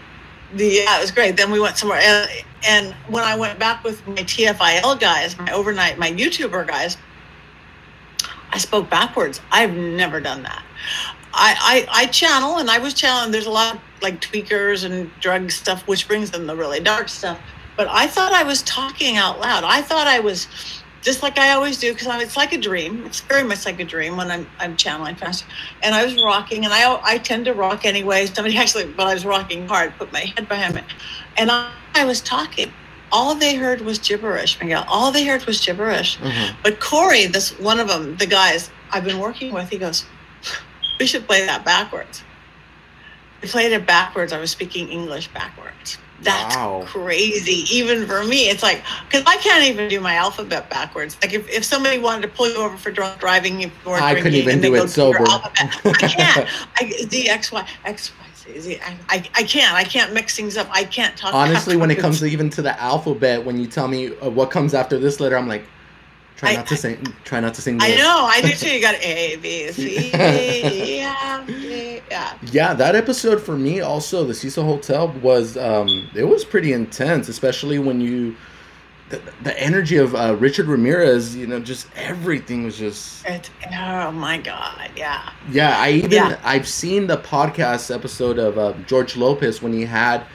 the 0.56 0.66
yeah, 0.66 0.98
it 0.98 1.02
was 1.02 1.12
great. 1.12 1.38
Then 1.38 1.52
we 1.52 1.60
went 1.60 1.78
somewhere, 1.78 2.00
and, 2.00 2.30
and 2.68 2.94
when 3.08 3.24
I 3.24 3.36
went 3.36 3.60
back 3.60 3.84
with 3.84 4.06
my 4.08 4.16
TFIL 4.16 5.00
guys, 5.00 5.38
my 5.38 5.52
overnight, 5.52 5.98
my 5.98 6.12
YouTuber 6.12 6.68
guys, 6.68 6.98
I 8.52 8.58
spoke 8.58 8.90
backwards. 8.90 9.42
I've 9.52 9.74
never 9.74 10.20
done 10.20 10.44
that. 10.44 10.64
I, 11.34 11.88
I, 11.92 12.04
I 12.04 12.06
channel 12.08 12.58
and 12.58 12.70
I 12.70 12.78
was 12.78 12.94
channeling. 12.94 13.32
There's 13.32 13.48
a 13.48 13.52
lot 13.52 13.76
of 13.76 13.82
like 14.02 14.22
tweakers 14.22 14.86
and 14.86 15.10
drug 15.20 15.50
stuff, 15.50 15.88
which 15.88 16.08
brings 16.08 16.30
them 16.30 16.46
the 16.46 16.56
really 16.56 16.80
dark 16.80 17.10
stuff. 17.10 17.40
But 17.76 17.88
I 17.88 18.06
thought 18.06 18.32
I 18.32 18.44
was 18.44 18.62
talking 18.62 19.18
out 19.18 19.40
loud. 19.40 19.64
I 19.64 19.82
thought 19.82 20.06
I 20.06 20.20
was 20.20 20.48
just 21.04 21.22
like 21.22 21.38
I 21.38 21.52
always 21.52 21.78
do 21.78 21.94
because 21.94 22.08
it's 22.22 22.38
like 22.38 22.54
a 22.54 22.58
dream. 22.58 23.06
It's 23.06 23.20
very 23.20 23.44
much 23.44 23.66
like 23.66 23.80
a 23.80 23.84
dream 23.84 24.18
when 24.18 24.32
I'm 24.32 24.48
I'm 24.60 24.76
channeling 24.78 25.16
fast. 25.16 25.46
And 25.84 25.94
I 25.94 26.04
was 26.04 26.16
rocking, 26.22 26.66
and 26.66 26.74
I 26.74 27.00
I 27.04 27.18
tend 27.18 27.46
to 27.46 27.54
rock 27.54 27.86
anyway. 27.86 28.26
Somebody 28.26 28.58
actually, 28.64 28.86
but 28.86 29.08
I 29.08 29.14
was 29.14 29.26
rocking 29.26 29.68
hard, 29.68 29.94
put 29.98 30.12
my 30.12 30.22
head 30.22 30.48
behind 30.48 30.76
me, 30.76 30.82
and 31.38 31.52
I, 31.52 31.72
I 31.94 32.06
was 32.06 32.22
talking. 32.22 32.72
All 33.12 33.36
they 33.36 33.54
heard 33.54 33.82
was 33.82 34.00
gibberish, 34.00 34.60
Miguel. 34.60 34.86
All 34.88 35.12
they 35.12 35.24
heard 35.24 35.46
was 35.46 35.64
gibberish. 35.64 36.18
Mhm. 36.18 36.56
But 36.64 36.80
Corey, 36.80 37.28
this 37.28 37.52
one 37.60 37.80
of 37.80 37.88
them, 37.88 38.18
the 38.18 38.26
guys 38.26 38.72
I've 38.92 39.04
been 39.04 39.20
working 39.20 39.54
with, 39.54 39.70
he 39.70 39.78
goes, 39.78 40.06
"We 41.00 41.06
should 41.06 41.28
play 41.28 41.46
that 41.46 41.64
backwards." 41.64 42.24
We 43.42 43.50
played 43.50 43.72
it 43.74 43.86
backwards. 43.86 44.32
I 44.32 44.40
was 44.40 44.52
speaking 44.52 44.88
English 44.88 45.28
backwards. 45.28 45.98
That's 46.24 46.56
Wow. 46.56 46.84
crazy, 46.86 47.66
even 47.76 48.06
for 48.08 48.24
me. 48.24 48.50
It's 48.50 48.64
like 48.64 48.84
because 49.10 49.24
I 49.26 49.38
can't 49.38 49.66
even 49.66 49.88
do 49.90 50.00
my 50.00 50.16
alphabet 50.16 50.70
backwards. 50.70 51.18
Like 51.22 51.34
if, 51.34 51.50
if 51.50 51.64
somebody 51.64 52.00
wanted 52.00 52.24
to 52.24 52.28
pull 52.30 52.50
you 52.50 52.56
over 52.58 52.78
for 52.78 52.92
drunk 52.92 53.20
driving, 53.20 53.62
you 53.62 53.72
I 53.88 54.16
couldn't 54.16 54.34
even 54.34 54.62
do 54.62 54.76
it 54.76 54.88
sober. 54.90 55.20
I 55.20 55.98
can't. 55.98 56.48
I, 56.78 56.90
Z 56.90 57.30
X 57.30 57.52
Y 57.52 57.68
X 57.86 58.12
Y 58.20 58.26
Z 58.36 58.60
Z. 58.60 58.80
I, 58.86 58.98
I 59.10 59.30
I 59.36 59.44
can't. 59.44 59.74
I 59.74 59.84
can't 59.84 60.14
mix 60.14 60.36
things 60.36 60.58
up. 60.58 60.68
I 60.72 60.84
can't 60.84 61.16
talk. 61.18 61.34
Honestly, 61.34 61.76
when 61.76 61.92
it 61.92 62.00
comes 62.00 62.20
to 62.20 62.26
even 62.26 62.50
to 62.52 62.62
the 62.62 62.80
alphabet, 62.82 63.44
when 63.44 63.58
you 63.58 63.68
tell 63.68 63.88
me 63.88 64.16
uh, 64.18 64.30
what 64.30 64.52
comes 64.52 64.74
after 64.74 64.98
this 64.98 65.20
letter, 65.20 65.38
I'm 65.38 65.48
like, 65.48 65.66
try 66.36 66.52
I- 66.52 66.56
not 66.56 66.68
to 66.68 66.78
sing. 66.78 67.04
Try 67.24 67.40
not 67.40 67.54
to 67.56 67.62
sing. 67.62 67.80
I 67.82 67.96
know, 67.96 68.26
I 68.30 68.42
do 68.42 68.52
too. 68.52 68.70
You 68.74 68.82
got 68.82 68.96
A, 68.96 69.36
B, 69.38 69.72
C, 69.72 70.12
D, 70.12 70.18
E, 70.18 71.00
F, 71.02 71.48
G, 71.48 72.02
yeah. 72.10 72.38
Yeah, 72.52 72.74
that 72.74 72.96
episode 72.96 73.42
for 73.42 73.56
me 73.58 73.82
also 73.82 74.24
the 74.24 74.34
Cecil 74.34 74.64
Hotel 74.64 75.10
was 75.22 75.58
um 75.58 76.10
it 76.16 76.24
was 76.24 76.44
pretty 76.46 76.74
intense, 76.74 77.30
especially 77.30 77.80
when 77.80 78.02
you 78.02 78.36
the, 79.10 79.22
the 79.44 79.60
energy 79.62 79.98
of 79.98 80.16
uh, 80.16 80.36
Richard 80.40 80.66
Ramirez, 80.66 81.36
you 81.36 81.46
know, 81.46 81.60
just 81.60 81.88
everything 81.96 82.64
was 82.64 82.78
just 82.78 83.24
It, 83.28 83.50
oh 83.78 84.12
my 84.12 84.40
God, 84.40 84.90
yeah. 84.96 85.30
yeah. 85.52 85.78
I 85.78 85.92
even 85.92 86.12
Yeah. 86.12 86.40
I've 86.44 86.68
seen 86.68 87.06
the 87.06 87.18
podcast 87.18 87.94
episode 87.94 88.40
of 88.40 88.58
uh, 88.58 88.74
George 88.88 89.16
Lopez 89.16 89.62
when 89.62 89.72
he 89.74 89.86
had 89.86 90.26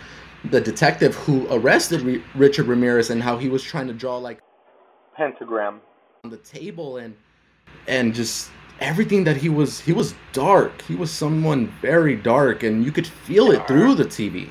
the 0.51 0.61
detective 0.61 1.16
who 1.16 1.49
arrested 1.51 2.03
Re- 2.03 2.22
Richard 2.36 2.66
Ramirez 2.66 3.11
and 3.11 3.20
how 3.20 3.36
he 3.36 3.49
was 3.49 3.64
trying 3.64 3.88
to 3.88 3.94
draw 3.94 4.16
like 4.18 4.38
pentagram. 5.16 5.80
On 6.25 6.31
the 6.31 6.37
table 6.39 6.97
and 6.97 7.14
and 7.87 8.12
just 8.14 8.51
everything 8.81 9.23
that 9.25 9.37
he 9.37 9.49
was 9.49 9.79
he 9.81 9.93
was 9.93 10.14
dark 10.33 10.83
he 10.83 10.95
was 10.95 11.11
someone 11.12 11.66
very 11.81 12.16
dark 12.16 12.62
and 12.62 12.85
you 12.85 12.91
could 12.91 13.07
feel 13.07 13.51
it 13.53 13.66
through 13.69 13.95
the 13.95 14.05
tv 14.05 14.49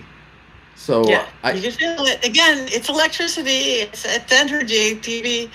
so 0.75 1.03
Yeah, 1.09 1.25
I, 1.43 1.53
you 1.53 1.61
can 1.63 1.71
feel 1.71 2.05
it. 2.05 2.23
Again, 2.23 2.67
it's 2.69 2.87
electricity, 2.87 3.81
it's, 3.81 4.05
it's 4.05 4.31
energy, 4.31 4.93
TV. 4.97 5.49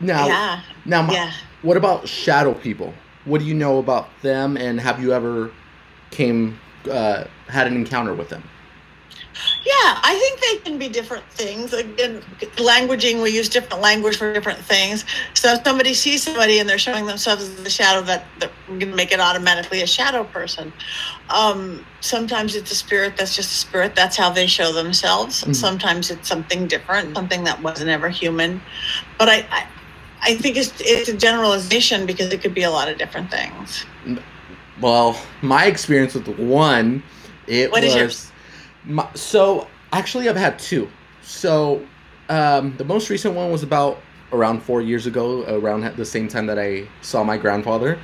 now 0.00 0.26
yeah, 0.28 0.62
now 0.84 1.02
my- 1.02 1.12
yeah. 1.14 1.32
what 1.62 1.76
about 1.76 2.08
shadow 2.08 2.54
people 2.54 2.94
what 3.24 3.38
do 3.40 3.44
you 3.44 3.54
know 3.54 3.78
about 3.78 4.08
them 4.22 4.56
and 4.56 4.80
have 4.80 5.02
you 5.02 5.12
ever 5.12 5.50
came 6.10 6.58
uh, 6.90 7.24
had 7.48 7.66
an 7.66 7.74
encounter 7.74 8.14
with 8.14 8.28
them 8.28 8.42
Yeah, 9.64 10.00
I 10.02 10.18
think 10.18 10.40
they 10.40 10.70
can 10.70 10.78
be 10.78 10.88
different 10.88 11.24
things. 11.30 11.72
Again, 11.72 12.20
languaging, 12.56 13.22
we 13.22 13.30
use 13.30 13.48
different 13.48 13.80
language 13.80 14.16
for 14.16 14.32
different 14.32 14.58
things. 14.58 15.04
So 15.34 15.52
if 15.52 15.62
somebody 15.64 15.94
sees 15.94 16.24
somebody 16.24 16.58
and 16.58 16.68
they're 16.68 16.78
showing 16.78 17.06
themselves 17.06 17.44
as 17.44 17.62
the 17.62 17.70
shadow, 17.70 18.02
that, 18.02 18.24
that 18.40 18.50
we're 18.68 18.78
going 18.78 18.90
to 18.90 18.96
make 18.96 19.12
it 19.12 19.20
automatically 19.20 19.82
a 19.82 19.86
shadow 19.86 20.24
person. 20.24 20.72
Um, 21.30 21.86
sometimes 22.00 22.56
it's 22.56 22.72
a 22.72 22.74
spirit 22.74 23.16
that's 23.16 23.36
just 23.36 23.52
a 23.52 23.56
spirit. 23.56 23.94
That's 23.94 24.16
how 24.16 24.30
they 24.30 24.48
show 24.48 24.72
themselves. 24.72 25.44
Mhm. 25.44 25.54
Sometimes 25.54 26.10
it's 26.10 26.28
something 26.28 26.66
different, 26.66 27.14
something 27.14 27.44
that 27.44 27.62
wasn't 27.62 27.90
ever 27.90 28.08
human. 28.08 28.60
But 29.16 29.28
I, 29.28 29.46
I, 29.50 29.66
I 30.22 30.34
think 30.36 30.56
it's, 30.56 30.72
it's 30.80 31.08
a 31.08 31.16
generalization 31.16 32.04
because 32.04 32.32
it 32.32 32.40
could 32.42 32.54
be 32.54 32.64
a 32.64 32.70
lot 32.70 32.88
of 32.88 32.98
different 32.98 33.30
things. 33.30 33.86
well 34.80 35.20
my 35.42 35.66
experience 35.66 36.14
with 36.14 36.26
one 36.38 37.02
it 37.46 37.70
What 37.70 37.84
is 37.84 37.94
was? 37.94 38.31
My, 38.84 39.08
so 39.14 39.68
actually, 39.92 40.28
I've 40.28 40.36
had 40.36 40.58
two. 40.58 40.88
So 41.22 41.86
um, 42.28 42.76
the 42.76 42.84
most 42.84 43.10
recent 43.10 43.34
one 43.34 43.50
was 43.50 43.62
about 43.62 44.00
around 44.32 44.62
four 44.62 44.80
years 44.80 45.06
ago, 45.06 45.44
around 45.46 45.84
the 45.96 46.04
same 46.04 46.28
time 46.28 46.46
that 46.46 46.58
I 46.58 46.88
saw 47.02 47.22
my 47.22 47.36
grandfather. 47.36 47.98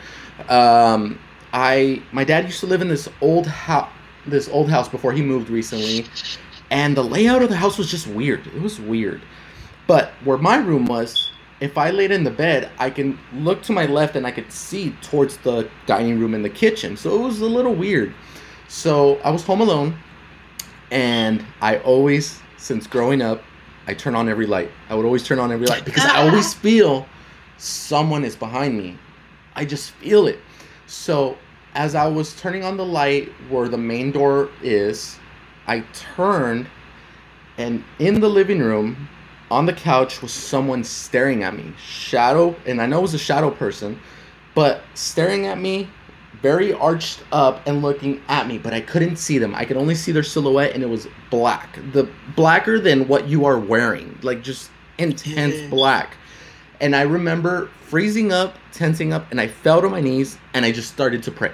Um, 0.49 1.19
I 1.53 2.03
my 2.13 2.25
dad 2.25 2.45
used 2.45 2.61
to 2.61 2.67
live 2.67 2.83
in 2.83 2.89
this 2.89 3.09
old 3.21 3.47
house, 3.47 3.91
this 4.27 4.49
old 4.49 4.69
house 4.69 4.89
before 4.89 5.13
he 5.13 5.23
moved 5.23 5.49
recently, 5.49 6.07
and 6.71 6.97
the 6.97 7.03
layout 7.03 7.43
of 7.43 7.49
the 7.49 7.57
house 7.57 7.79
was 7.79 7.91
just 7.91 8.07
weird. 8.07 8.47
It 8.47 8.61
was 8.61 8.79
weird. 8.79 9.23
But 9.87 10.11
where 10.25 10.37
my 10.37 10.57
room 10.57 10.85
was, 10.85 11.31
if 11.61 11.79
I 11.79 11.91
laid 11.91 12.11
in 12.11 12.23
the 12.23 12.31
bed, 12.31 12.71
I 12.79 12.91
can 12.91 13.19
look 13.33 13.63
to 13.63 13.73
my 13.73 13.87
left 13.87 14.17
and 14.17 14.27
I 14.27 14.31
could 14.31 14.53
see 14.53 14.95
towards 15.01 15.39
the 15.39 15.69
dining 15.87 16.19
room 16.19 16.35
and 16.35 16.45
the 16.45 16.51
kitchen. 16.51 16.97
So 16.97 17.19
it 17.19 17.23
was 17.23 17.41
a 17.41 17.47
little 17.47 17.75
weird. 17.75 18.15
So 18.69 19.17
I 19.25 19.31
was 19.31 19.43
home 19.43 19.63
alone, 19.63 19.97
and 20.91 21.45
I 21.61 21.79
always, 21.79 22.41
since 22.57 22.87
growing 22.87 23.23
up, 23.23 23.43
I 23.87 23.95
turn 23.95 24.15
on 24.15 24.29
every 24.29 24.47
light. 24.47 24.71
I 24.89 24.95
would 24.95 25.05
always 25.05 25.25
turn 25.25 25.39
on 25.39 25.51
every 25.51 25.67
light 25.67 25.85
because 25.85 26.05
I 26.05 26.17
ah. 26.17 26.27
always 26.27 26.55
feel 26.55 27.07
someone 27.57 28.25
is 28.25 28.37
behind 28.37 28.77
me. 28.77 28.99
I 29.55 29.65
just 29.65 29.93
feel 29.93 30.27
it. 30.27 30.39
So 30.87 31.37
as 31.75 31.95
I 31.95 32.07
was 32.07 32.39
turning 32.41 32.65
on 32.65 32.77
the 32.77 32.85
light 32.85 33.29
where 33.49 33.69
the 33.69 33.79
main 33.79 34.13
door 34.13 34.51
is, 34.63 35.19
I 35.67 35.81
turned 35.93 36.67
and 37.57 37.83
in 37.99 38.21
the 38.21 38.29
living 38.29 38.61
room 38.61 39.09
on 39.51 39.67
the 39.67 39.73
couch 39.73 40.23
was 40.23 40.33
someone 40.33 40.85
staring 40.85 41.43
at 41.43 41.57
me. 41.57 41.73
Shadow, 41.79 42.55
and 42.67 42.81
I 42.81 42.87
know 42.87 42.99
it 42.99 43.03
was 43.03 43.15
a 43.15 43.19
shadow 43.19 43.51
person, 43.51 43.99
but 44.55 44.83
staring 44.95 45.47
at 45.47 45.59
me 45.59 45.89
very 46.43 46.73
arched 46.73 47.23
up 47.33 47.67
and 47.67 47.83
looking 47.83 48.21
at 48.29 48.47
me, 48.47 48.59
but 48.59 48.73
I 48.73 48.81
couldn't 48.81 49.17
see 49.17 49.39
them. 49.39 49.55
I 49.55 49.65
could 49.65 49.77
only 49.77 49.95
see 49.95 50.13
their 50.13 50.23
silhouette, 50.23 50.75
and 50.75 50.83
it 50.83 50.89
was 50.89 51.09
black. 51.31 51.79
The 51.93 52.09
blacker 52.37 52.79
than 52.79 53.09
what 53.09 53.29
you 53.29 53.45
are 53.45 53.59
wearing, 53.59 54.19
like 54.23 54.43
just 54.43 54.71
intense 54.99 55.55
Yeah. 55.57 55.69
black. 55.69 56.17
And 56.81 56.95
I 56.95 57.03
remember 57.03 57.69
freezing 57.87 58.33
up, 58.33 58.57
tensing 58.73 59.13
up, 59.13 59.27
and 59.31 59.41
I 59.41 59.49
fell 59.49 59.81
to 59.81 59.89
my 59.89 60.01
knees 60.01 60.39
and 60.55 60.65
I 60.65 60.71
just 60.71 60.91
started 60.93 61.23
to 61.25 61.31
pray. 61.33 61.51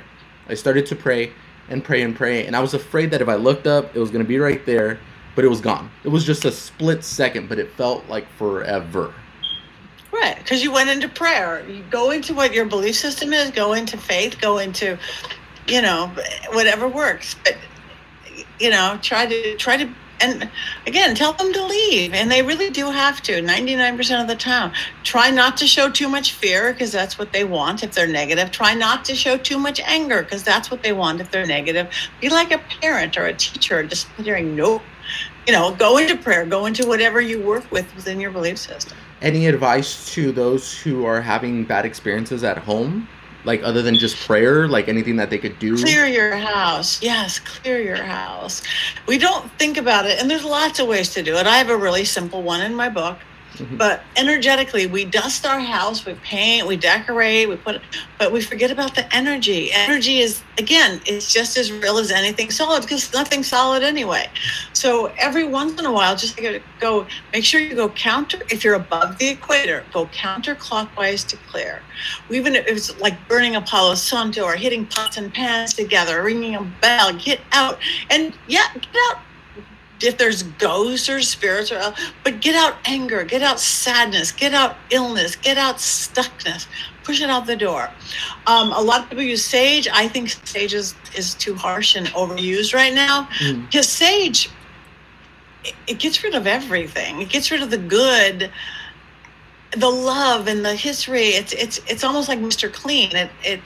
I 0.48 0.54
started 0.54 0.84
to 0.86 0.96
pray 0.96 1.30
and 1.70 1.82
pray 1.82 2.02
and 2.02 2.14
pray, 2.14 2.46
and 2.46 2.54
I 2.54 2.60
was 2.60 2.74
afraid 2.74 3.10
that 3.12 3.22
if 3.22 3.28
I 3.28 3.36
looked 3.36 3.66
up, 3.66 3.96
it 3.96 3.98
was 3.98 4.10
gonna 4.10 4.24
be 4.24 4.38
right 4.38 4.64
there, 4.66 4.98
but 5.34 5.44
it 5.44 5.48
was 5.48 5.62
gone. 5.62 5.90
It 6.04 6.08
was 6.08 6.24
just 6.24 6.44
a 6.44 6.52
split 6.52 7.02
second, 7.04 7.48
but 7.48 7.58
it 7.58 7.70
felt 7.76 8.04
like 8.08 8.26
forever. 8.36 9.14
Right, 10.14 10.36
because 10.38 10.62
you 10.62 10.70
went 10.70 10.90
into 10.90 11.08
prayer. 11.08 11.68
You 11.68 11.82
go 11.90 12.12
into 12.12 12.34
what 12.34 12.54
your 12.54 12.66
belief 12.66 12.94
system 12.94 13.32
is, 13.32 13.50
go 13.50 13.72
into 13.72 13.96
faith, 13.96 14.40
go 14.40 14.58
into, 14.58 14.96
you 15.66 15.82
know, 15.82 16.12
whatever 16.52 16.86
works. 16.86 17.34
But 17.42 17.56
you 18.60 18.70
know, 18.70 18.96
try 19.02 19.26
to 19.26 19.56
try 19.56 19.76
to 19.76 19.92
and 20.20 20.48
again 20.86 21.16
tell 21.16 21.32
them 21.32 21.52
to 21.52 21.66
leave. 21.66 22.14
And 22.14 22.30
they 22.30 22.42
really 22.42 22.70
do 22.70 22.92
have 22.92 23.22
to, 23.22 23.42
99% 23.42 24.22
of 24.22 24.28
the 24.28 24.36
time. 24.36 24.72
Try 25.02 25.30
not 25.30 25.56
to 25.56 25.66
show 25.66 25.90
too 25.90 26.08
much 26.08 26.32
fear 26.32 26.72
because 26.72 26.92
that's 26.92 27.18
what 27.18 27.32
they 27.32 27.42
want 27.42 27.82
if 27.82 27.92
they're 27.92 28.06
negative. 28.06 28.52
Try 28.52 28.72
not 28.72 29.04
to 29.06 29.16
show 29.16 29.36
too 29.36 29.58
much 29.58 29.80
anger 29.80 30.22
because 30.22 30.44
that's 30.44 30.70
what 30.70 30.84
they 30.84 30.92
want 30.92 31.20
if 31.20 31.32
they're 31.32 31.44
negative. 31.44 31.88
Be 32.20 32.28
like 32.28 32.52
a 32.52 32.58
parent 32.80 33.16
or 33.16 33.26
a 33.26 33.34
teacher, 33.34 33.82
just 33.82 34.06
hearing 34.16 34.54
no. 34.54 34.80
You 35.46 35.52
know, 35.52 35.74
go 35.74 35.98
into 35.98 36.16
prayer, 36.16 36.46
go 36.46 36.66
into 36.66 36.86
whatever 36.86 37.20
you 37.20 37.42
work 37.42 37.70
with 37.72 37.92
within 37.96 38.20
your 38.20 38.30
belief 38.30 38.58
system. 38.58 38.96
Any 39.24 39.46
advice 39.46 40.12
to 40.12 40.32
those 40.32 40.78
who 40.78 41.06
are 41.06 41.18
having 41.18 41.64
bad 41.64 41.86
experiences 41.86 42.44
at 42.44 42.58
home? 42.58 43.08
Like 43.46 43.62
other 43.62 43.80
than 43.80 43.94
just 43.94 44.18
prayer, 44.26 44.68
like 44.68 44.86
anything 44.86 45.16
that 45.16 45.30
they 45.30 45.38
could 45.38 45.58
do? 45.58 45.78
Clear 45.78 46.04
your 46.04 46.36
house. 46.36 47.00
Yes, 47.00 47.38
clear 47.38 47.80
your 47.80 48.02
house. 48.02 48.62
We 49.06 49.16
don't 49.16 49.50
think 49.52 49.78
about 49.78 50.04
it, 50.04 50.20
and 50.20 50.30
there's 50.30 50.44
lots 50.44 50.78
of 50.78 50.88
ways 50.88 51.08
to 51.14 51.22
do 51.22 51.36
it. 51.36 51.46
I 51.46 51.56
have 51.56 51.70
a 51.70 51.76
really 51.76 52.04
simple 52.04 52.42
one 52.42 52.60
in 52.60 52.74
my 52.74 52.90
book. 52.90 53.16
Mhm. 53.58 53.78
But 53.78 54.02
energetically, 54.16 54.86
we 54.86 55.04
dust 55.04 55.46
our 55.46 55.60
house, 55.60 56.04
we 56.04 56.14
paint, 56.14 56.66
we 56.66 56.76
decorate, 56.76 57.48
we 57.48 57.56
put, 57.56 57.80
but 58.18 58.32
we 58.32 58.40
forget 58.40 58.70
about 58.70 58.94
the 58.96 59.14
energy. 59.14 59.70
Energy 59.72 60.18
is, 60.18 60.42
again, 60.58 61.00
it's 61.06 61.32
just 61.32 61.56
as 61.56 61.70
real 61.70 61.98
as 61.98 62.10
anything 62.10 62.50
solid 62.50 62.82
because 62.82 63.12
nothing's 63.12 63.46
solid 63.46 63.82
anyway. 63.82 64.28
So 64.72 65.12
every 65.18 65.44
once 65.44 65.78
in 65.78 65.86
a 65.86 65.92
while, 65.92 66.16
just 66.16 66.38
go 66.80 67.06
make 67.32 67.44
sure 67.44 67.60
you 67.60 67.74
go 67.76 67.88
counter. 67.90 68.38
If 68.50 68.64
you're 68.64 68.74
above 68.74 69.18
the 69.18 69.28
equator, 69.28 69.84
go 69.92 70.06
counterclockwise 70.06 71.26
to 71.28 71.36
clear. 71.48 71.80
Even 72.30 72.56
if 72.56 72.66
it's 72.66 72.98
like 72.98 73.16
burning 73.28 73.54
a 73.54 73.60
Palo 73.60 73.94
Santo 73.94 74.42
or 74.42 74.56
hitting 74.56 74.84
pots 74.86 75.16
and 75.16 75.32
pans 75.32 75.74
together, 75.74 76.22
ringing 76.22 76.56
a 76.56 76.62
bell, 76.80 77.12
get 77.12 77.40
out. 77.52 77.78
And 78.10 78.36
yeah, 78.48 78.66
get 78.74 78.96
out 79.10 79.18
if 80.02 80.18
there's 80.18 80.42
ghosts 80.42 81.08
or 81.08 81.20
spirits 81.22 81.70
or 81.70 81.80
but 82.24 82.40
get 82.40 82.54
out 82.54 82.76
anger 82.84 83.24
get 83.24 83.42
out 83.42 83.60
sadness 83.60 84.32
get 84.32 84.52
out 84.52 84.76
illness 84.90 85.36
get 85.36 85.56
out 85.56 85.76
stuckness 85.76 86.66
push 87.04 87.20
it 87.20 87.30
out 87.30 87.46
the 87.46 87.56
door. 87.56 87.90
Um, 88.46 88.72
a 88.72 88.80
lot 88.80 89.02
of 89.02 89.10
people 89.10 89.22
use 89.22 89.44
sage. 89.44 89.86
I 89.92 90.08
think 90.08 90.30
sage 90.30 90.74
is, 90.74 90.94
is 91.16 91.34
too 91.34 91.54
harsh 91.54 91.94
and 91.94 92.06
overused 92.08 92.74
right 92.74 92.94
now. 92.94 93.28
Mm. 93.38 93.66
because 93.66 93.88
sage 93.88 94.50
it, 95.64 95.74
it 95.86 95.98
gets 95.98 96.24
rid 96.24 96.34
of 96.34 96.46
everything. 96.46 97.20
It 97.22 97.28
gets 97.28 97.50
rid 97.50 97.62
of 97.62 97.70
the 97.70 97.78
good 97.78 98.50
the 99.76 99.90
love 99.90 100.46
and 100.46 100.64
the 100.64 100.74
history. 100.74 101.28
It's 101.30 101.52
it's 101.52 101.80
it's 101.86 102.04
almost 102.04 102.28
like 102.28 102.38
mr 102.38 102.72
clean. 102.72 103.14
It 103.14 103.30
it 103.42 103.60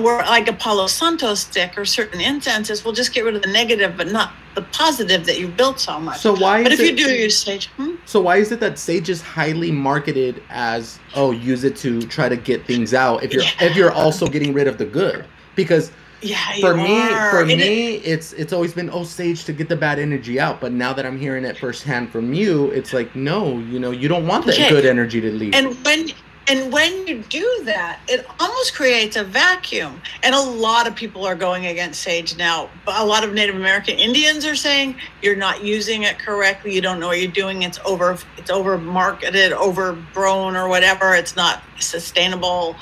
where 0.00 0.18
like 0.18 0.48
a 0.48 0.52
Palo 0.52 0.88
Santo 0.88 1.34
stick 1.34 1.78
or 1.78 1.84
certain 1.84 2.20
incenses 2.20 2.84
will 2.84 2.92
just 2.92 3.14
get 3.14 3.24
rid 3.24 3.36
of 3.36 3.42
the 3.42 3.52
negative 3.52 3.96
but 3.96 4.08
not 4.08 4.32
the 4.56 4.62
positive 4.72 5.24
that 5.26 5.38
you 5.38 5.46
built 5.48 5.78
so 5.78 6.00
much 6.00 6.18
So 6.18 6.34
why 6.34 6.62
but 6.64 6.72
is 6.72 6.80
if 6.80 6.86
it, 6.86 6.98
you 6.98 7.06
do 7.06 7.12
use 7.12 7.38
sage 7.38 7.68
hmm? 7.76 7.94
So 8.06 8.20
why 8.20 8.38
is 8.38 8.50
it 8.50 8.58
that 8.60 8.78
sage 8.78 9.08
is 9.10 9.20
highly 9.22 9.70
marketed 9.70 10.42
as 10.50 10.98
oh 11.14 11.30
use 11.30 11.62
it 11.62 11.76
to 11.84 12.00
try 12.06 12.28
to 12.28 12.36
get 12.36 12.66
things 12.66 12.94
out 12.94 13.22
if 13.22 13.32
you're 13.32 13.44
if 13.60 13.76
you're 13.76 13.92
also 13.92 14.26
getting 14.26 14.52
rid 14.54 14.66
of 14.66 14.78
the 14.78 14.86
good? 14.86 15.26
Because 15.54 15.92
yeah 16.22 16.38
for 16.60 16.74
me 16.74 17.10
are. 17.12 17.30
for 17.30 17.42
And 17.42 17.50
it- 17.52 17.58
me 17.58 17.94
it's 17.96 18.32
it's 18.32 18.52
always 18.54 18.72
been 18.72 18.88
oh 18.90 19.04
sage 19.04 19.44
to 19.44 19.52
get 19.52 19.68
the 19.68 19.76
bad 19.76 19.98
energy 19.98 20.40
out 20.40 20.62
but 20.62 20.72
now 20.72 20.94
that 20.94 21.04
i'm 21.04 21.18
hearing 21.18 21.44
it 21.44 21.58
firsthand 21.58 22.10
from 22.10 22.32
you 22.32 22.70
it's 22.70 22.94
like 22.94 23.14
no 23.14 23.58
you 23.58 23.78
know 23.78 23.90
you 23.90 24.08
don't 24.08 24.26
want 24.26 24.46
that 24.46 24.54
Okay. 24.54 24.70
good 24.70 24.86
energy 24.86 25.20
to 25.20 25.30
leave 25.30 25.52
And 25.54 25.76
when 25.84 26.08
and 26.48 26.72
when 26.72 27.06
you 27.08 27.22
do 27.24 27.62
that, 27.64 28.00
it 28.06 28.24
almost 28.38 28.74
creates 28.74 29.16
a 29.16 29.24
vacuum. 29.24 30.00
And 30.22 30.34
a 30.34 30.40
lot 30.40 30.86
of 30.86 30.94
people 30.94 31.24
are 31.24 31.34
going 31.34 31.66
against 31.66 32.02
sage 32.02 32.36
now. 32.36 32.70
A 32.86 33.04
lot 33.04 33.24
of 33.24 33.32
Native 33.32 33.56
American 33.56 33.98
Indians 33.98 34.46
are 34.46 34.54
saying 34.54 34.96
you're 35.22 35.34
not 35.34 35.64
using 35.64 36.04
it 36.04 36.20
correctly. 36.20 36.72
You 36.72 36.80
don't 36.80 37.00
know 37.00 37.08
what 37.08 37.20
you're 37.20 37.32
doing. 37.32 37.62
It's 37.62 37.80
over. 37.84 38.16
It's 38.36 38.50
over 38.50 38.78
marketed, 38.78 39.52
overgrown, 39.52 40.54
or 40.54 40.68
whatever. 40.68 41.14
It's 41.14 41.34
not 41.34 41.62
sustainable. 41.80 42.76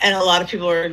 And 0.00 0.14
a 0.14 0.22
lot 0.22 0.40
of 0.40 0.48
people 0.48 0.70
are 0.70 0.92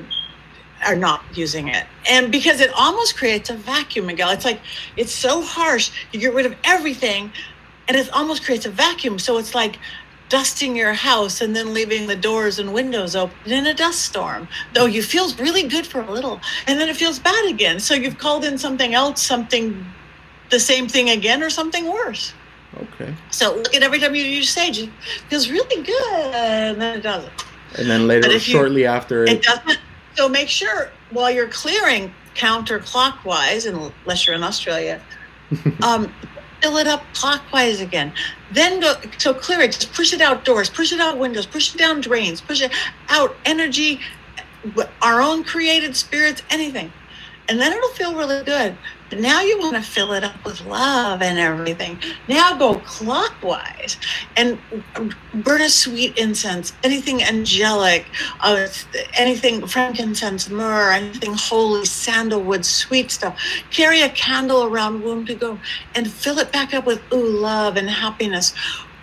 are 0.85 0.95
not 0.95 1.21
using 1.33 1.67
it. 1.67 1.85
And 2.09 2.31
because 2.31 2.61
it 2.61 2.71
almost 2.73 3.17
creates 3.17 3.49
a 3.49 3.55
vacuum, 3.55 4.05
Miguel. 4.07 4.29
It's 4.31 4.45
like 4.45 4.61
it's 4.97 5.11
so 5.11 5.41
harsh. 5.41 5.91
You 6.11 6.19
get 6.19 6.33
rid 6.33 6.45
of 6.45 6.55
everything, 6.63 7.31
and 7.87 7.97
it 7.97 8.09
almost 8.13 8.43
creates 8.43 8.65
a 8.65 8.71
vacuum. 8.71 9.19
So 9.19 9.37
it's 9.37 9.53
like 9.53 9.77
dusting 10.29 10.75
your 10.75 10.93
house 10.93 11.41
and 11.41 11.55
then 11.55 11.73
leaving 11.73 12.07
the 12.07 12.15
doors 12.15 12.59
and 12.59 12.71
windows 12.73 13.15
open 13.15 13.51
in 13.51 13.65
a 13.67 13.73
dust 13.73 14.01
storm. 14.01 14.47
Though 14.73 14.85
you 14.85 15.01
feels 15.03 15.39
really 15.39 15.63
good 15.63 15.85
for 15.87 16.01
a 16.01 16.11
little, 16.11 16.39
and 16.67 16.79
then 16.79 16.87
it 16.89 16.95
feels 16.95 17.19
bad 17.19 17.45
again. 17.49 17.79
So 17.79 17.93
you've 17.95 18.17
called 18.19 18.45
in 18.45 18.57
something 18.57 18.93
else, 18.93 19.21
something 19.23 19.85
the 20.51 20.59
same 20.59 20.87
thing 20.87 21.09
again, 21.09 21.41
or 21.43 21.49
something 21.49 21.85
worse. 21.91 22.33
okay 22.83 23.13
So 23.31 23.55
look 23.55 23.73
at 23.75 23.83
every 23.83 23.99
time 23.99 24.13
you 24.15 24.23
use 24.23 24.49
sage, 24.49 24.79
it 24.79 24.89
feels 25.29 25.49
really 25.49 25.83
good, 25.83 26.33
and 26.35 26.79
then 26.81 26.97
it 26.99 27.01
doesn't. 27.01 27.33
and 27.77 27.89
then 27.89 28.07
later 28.07 28.31
you- 28.31 28.39
shortly 28.39 28.85
after 28.85 29.23
It 29.23 29.29
it, 29.33 29.41
doesn't. 29.43 29.79
So 30.15 30.27
make 30.29 30.49
sure 30.49 30.89
while 31.11 31.31
you're 31.31 31.47
clearing 31.47 32.13
counterclockwise, 32.35 33.67
unless 33.67 34.25
you're 34.27 34.35
in 34.35 34.43
Australia, 34.43 35.01
um, 35.83 36.13
fill 36.61 36.77
it 36.77 36.87
up 36.87 37.03
clockwise 37.13 37.81
again. 37.81 38.13
Then 38.51 38.79
go. 38.79 38.95
So 39.17 39.33
clear 39.33 39.61
it. 39.61 39.73
Just 39.73 39.93
push 39.93 40.13
it 40.13 40.21
outdoors. 40.21 40.69
Push 40.69 40.91
it 40.91 40.99
out 40.99 41.17
windows. 41.17 41.45
Push 41.45 41.75
it 41.75 41.77
down 41.77 42.01
drains. 42.01 42.41
Push 42.41 42.61
it 42.61 42.71
out 43.09 43.35
energy. 43.45 43.99
Our 45.01 45.21
own 45.21 45.43
created 45.43 45.95
spirits. 45.95 46.41
Anything. 46.49 46.91
And 47.47 47.59
then 47.59 47.73
it'll 47.73 47.89
feel 47.89 48.15
really 48.15 48.43
good. 48.43 48.77
But 49.09 49.19
now 49.19 49.41
you 49.41 49.57
want 49.59 49.75
to 49.75 49.81
fill 49.81 50.13
it 50.13 50.23
up 50.23 50.43
with 50.45 50.63
love 50.65 51.21
and 51.21 51.39
everything. 51.39 51.99
Now 52.27 52.57
go 52.57 52.75
clockwise 52.79 53.97
and 54.37 54.59
burn 55.33 55.61
a 55.61 55.69
sweet 55.69 56.17
incense, 56.17 56.73
anything 56.83 57.23
angelic, 57.23 58.05
uh, 58.41 58.67
anything 59.13 59.65
frankincense, 59.65 60.49
myrrh, 60.49 60.91
anything 60.91 61.33
holy, 61.33 61.85
sandalwood, 61.85 62.65
sweet 62.65 63.09
stuff. 63.11 63.39
Carry 63.71 64.01
a 64.01 64.09
candle 64.09 64.65
around 64.65 65.03
room 65.03 65.25
to 65.25 65.33
go 65.33 65.59
and 65.95 66.09
fill 66.09 66.37
it 66.37 66.51
back 66.51 66.73
up 66.73 66.85
with 66.85 67.01
ooh, 67.11 67.25
love 67.25 67.77
and 67.77 67.89
happiness. 67.89 68.53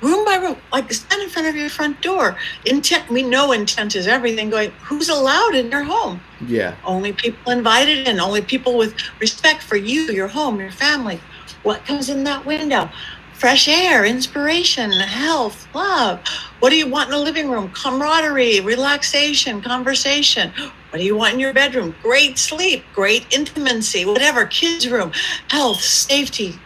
Room 0.02 0.24
by 0.24 0.36
room, 0.36 0.56
like 0.72 0.92
stand 0.92 1.22
in 1.22 1.28
front 1.28 1.48
of 1.48 1.56
your 1.56 1.70
front 1.70 2.00
door. 2.02 2.36
Intent, 2.66 3.08
we 3.08 3.22
know 3.22 3.52
intent 3.52 3.96
is 3.96 4.06
everything. 4.06 4.50
Going, 4.50 4.70
who's 4.82 5.08
allowed 5.08 5.54
in 5.54 5.70
your 5.70 5.84
home? 5.84 6.20
yeah 6.46 6.74
Only 6.84 7.12
people 7.12 7.50
invited 7.50 8.06
in, 8.06 8.20
only 8.20 8.42
people 8.42 8.76
with 8.76 8.94
respect 9.20 9.62
for 9.62 9.76
you, 9.76 10.02
your 10.12 10.28
home, 10.28 10.60
your 10.60 10.70
family. 10.70 11.20
What 11.62 11.84
comes 11.86 12.08
in 12.10 12.24
that 12.24 12.44
window? 12.44 12.90
Fresh 13.32 13.68
air, 13.68 14.04
inspiration, 14.04 14.90
health, 14.92 15.66
love. 15.74 16.20
What 16.60 16.70
do 16.70 16.76
you 16.76 16.88
want 16.88 17.08
in 17.08 17.12
the 17.12 17.22
living 17.22 17.50
room? 17.50 17.70
Camaraderie, 17.70 18.60
relaxation, 18.60 19.60
conversation. 19.60 20.52
What 20.90 20.98
do 21.00 21.04
you 21.04 21.16
want 21.16 21.34
in 21.34 21.40
your 21.40 21.52
bedroom? 21.52 21.94
Great 22.02 22.38
sleep, 22.38 22.84
great 22.94 23.26
intimacy, 23.30 24.06
whatever. 24.06 24.46
Kids' 24.46 24.88
room, 24.88 25.12
health, 25.48 25.80
safety, 25.80 26.58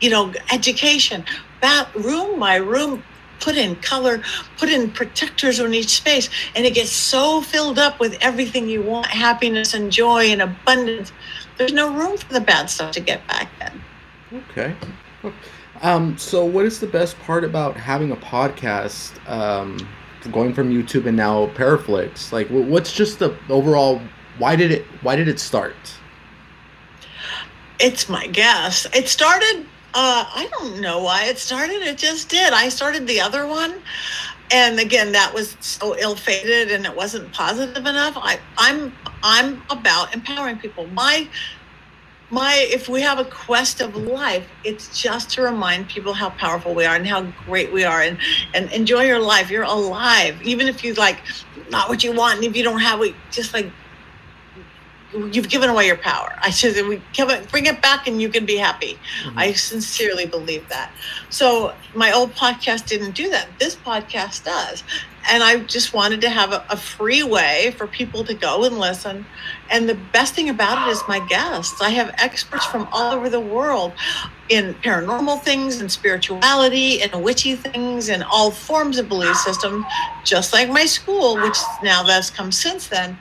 you 0.00 0.08
know, 0.08 0.32
education. 0.50 1.24
That 1.60 1.94
room, 1.94 2.38
my 2.38 2.56
room, 2.56 3.02
put 3.40 3.56
in 3.56 3.76
color, 3.76 4.22
put 4.58 4.68
in 4.68 4.90
protectors 4.90 5.60
on 5.60 5.74
each 5.74 5.90
space, 5.90 6.28
and 6.54 6.66
it 6.66 6.74
gets 6.74 6.90
so 6.90 7.40
filled 7.40 7.78
up 7.78 8.00
with 8.00 8.16
everything 8.20 8.68
you 8.68 8.82
want 8.82 9.06
happiness 9.06 9.74
and 9.74 9.90
joy 9.90 10.26
and 10.26 10.42
abundance. 10.42 11.12
There's 11.58 11.72
no 11.72 11.92
room 11.92 12.16
for 12.16 12.32
the 12.32 12.40
bad 12.40 12.70
stuff 12.70 12.92
to 12.92 13.00
get 13.00 13.26
back 13.26 13.50
in. 13.60 14.42
Okay. 14.50 14.74
Um, 15.82 16.16
so, 16.16 16.44
what 16.44 16.64
is 16.64 16.80
the 16.80 16.86
best 16.86 17.18
part 17.20 17.44
about 17.44 17.76
having 17.76 18.10
a 18.10 18.16
podcast, 18.16 19.12
um, 19.28 19.86
going 20.32 20.52
from 20.54 20.70
YouTube 20.70 21.06
and 21.06 21.16
now 21.16 21.46
Paraflix? 21.48 22.32
Like, 22.32 22.48
what's 22.48 22.92
just 22.92 23.18
the 23.18 23.36
overall? 23.48 24.00
Why 24.38 24.56
did 24.56 24.70
it? 24.70 24.84
Why 25.02 25.16
did 25.16 25.28
it 25.28 25.38
start? 25.38 25.76
It's 27.78 28.08
my 28.08 28.26
guess. 28.26 28.86
It 28.94 29.08
started 29.08 29.66
uh, 29.96 30.26
I 30.28 30.46
don't 30.50 30.82
know 30.82 30.98
why 31.02 31.24
it 31.24 31.38
started. 31.38 31.80
It 31.80 31.96
just 31.96 32.28
did. 32.28 32.52
I 32.52 32.68
started 32.68 33.06
the 33.06 33.18
other 33.18 33.46
one, 33.46 33.80
and 34.52 34.78
again, 34.78 35.12
that 35.12 35.32
was 35.32 35.56
so 35.60 35.96
ill-fated, 35.96 36.70
and 36.70 36.84
it 36.84 36.94
wasn't 36.94 37.32
positive 37.32 37.86
enough. 37.86 38.12
I, 38.16 38.38
I'm 38.58 38.92
I'm 39.22 39.62
about 39.70 40.14
empowering 40.14 40.58
people. 40.58 40.86
My 40.88 41.26
my 42.28 42.66
if 42.68 42.90
we 42.90 43.00
have 43.00 43.18
a 43.18 43.24
quest 43.24 43.80
of 43.80 43.96
life, 43.96 44.46
it's 44.64 45.00
just 45.00 45.30
to 45.30 45.42
remind 45.42 45.88
people 45.88 46.12
how 46.12 46.28
powerful 46.28 46.74
we 46.74 46.84
are 46.84 46.94
and 46.94 47.06
how 47.06 47.22
great 47.46 47.72
we 47.72 47.84
are, 47.84 48.02
and 48.02 48.18
and 48.52 48.70
enjoy 48.72 49.04
your 49.04 49.20
life. 49.20 49.50
You're 49.50 49.62
alive, 49.62 50.40
even 50.42 50.68
if 50.68 50.84
you 50.84 50.92
like 50.92 51.22
not 51.70 51.88
what 51.88 52.04
you 52.04 52.12
want, 52.12 52.36
and 52.36 52.44
if 52.44 52.54
you 52.54 52.62
don't 52.62 52.80
have 52.80 53.00
it, 53.00 53.14
just 53.30 53.54
like 53.54 53.72
you've 55.12 55.48
given 55.48 55.70
away 55.70 55.86
your 55.86 55.96
power. 55.96 56.36
I 56.42 56.50
said, 56.50 56.74
we 56.86 57.00
bring 57.50 57.66
it 57.66 57.80
back 57.80 58.06
and 58.06 58.20
you 58.20 58.28
can 58.28 58.44
be 58.44 58.56
happy. 58.56 58.98
Mm-hmm. 59.22 59.38
I 59.38 59.52
sincerely 59.52 60.26
believe 60.26 60.68
that. 60.68 60.90
So 61.30 61.74
my 61.94 62.12
old 62.12 62.32
podcast 62.34 62.86
didn't 62.86 63.12
do 63.12 63.30
that. 63.30 63.48
This 63.58 63.76
podcast 63.76 64.44
does. 64.44 64.82
And 65.28 65.42
I 65.42 65.58
just 65.60 65.92
wanted 65.92 66.20
to 66.20 66.28
have 66.28 66.52
a, 66.52 66.64
a 66.70 66.76
free 66.76 67.24
way 67.24 67.74
for 67.76 67.86
people 67.86 68.24
to 68.24 68.34
go 68.34 68.64
and 68.64 68.78
listen. 68.78 69.26
And 69.70 69.88
the 69.88 69.96
best 70.12 70.34
thing 70.34 70.48
about 70.48 70.86
it 70.86 70.92
is 70.92 71.02
my 71.08 71.18
guests. 71.26 71.80
I 71.80 71.90
have 71.90 72.14
experts 72.18 72.64
from 72.66 72.88
all 72.92 73.12
over 73.12 73.28
the 73.28 73.40
world 73.40 73.92
in 74.48 74.74
paranormal 74.74 75.42
things 75.42 75.80
and 75.80 75.90
spirituality 75.90 77.02
and 77.02 77.24
witchy 77.24 77.56
things 77.56 78.08
and 78.08 78.22
all 78.22 78.52
forms 78.52 78.98
of 78.98 79.08
belief 79.08 79.36
system, 79.36 79.84
just 80.24 80.52
like 80.52 80.68
my 80.68 80.84
school, 80.84 81.34
which 81.40 81.58
now 81.82 82.04
that's 82.04 82.30
come 82.30 82.52
since 82.52 82.86
then 82.86 83.18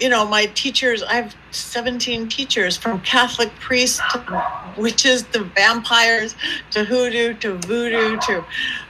you 0.00 0.08
know, 0.08 0.26
my 0.26 0.46
teachers, 0.46 1.02
I 1.02 1.14
have 1.14 1.34
17 1.52 2.28
teachers 2.28 2.76
from 2.76 3.00
Catholic 3.00 3.54
priests 3.56 4.00
to 4.12 4.44
witches 4.76 5.22
to 5.32 5.44
vampires 5.44 6.34
to 6.70 6.84
hoodoo 6.84 7.32
to 7.34 7.54
voodoo 7.58 8.18
to 8.26 8.44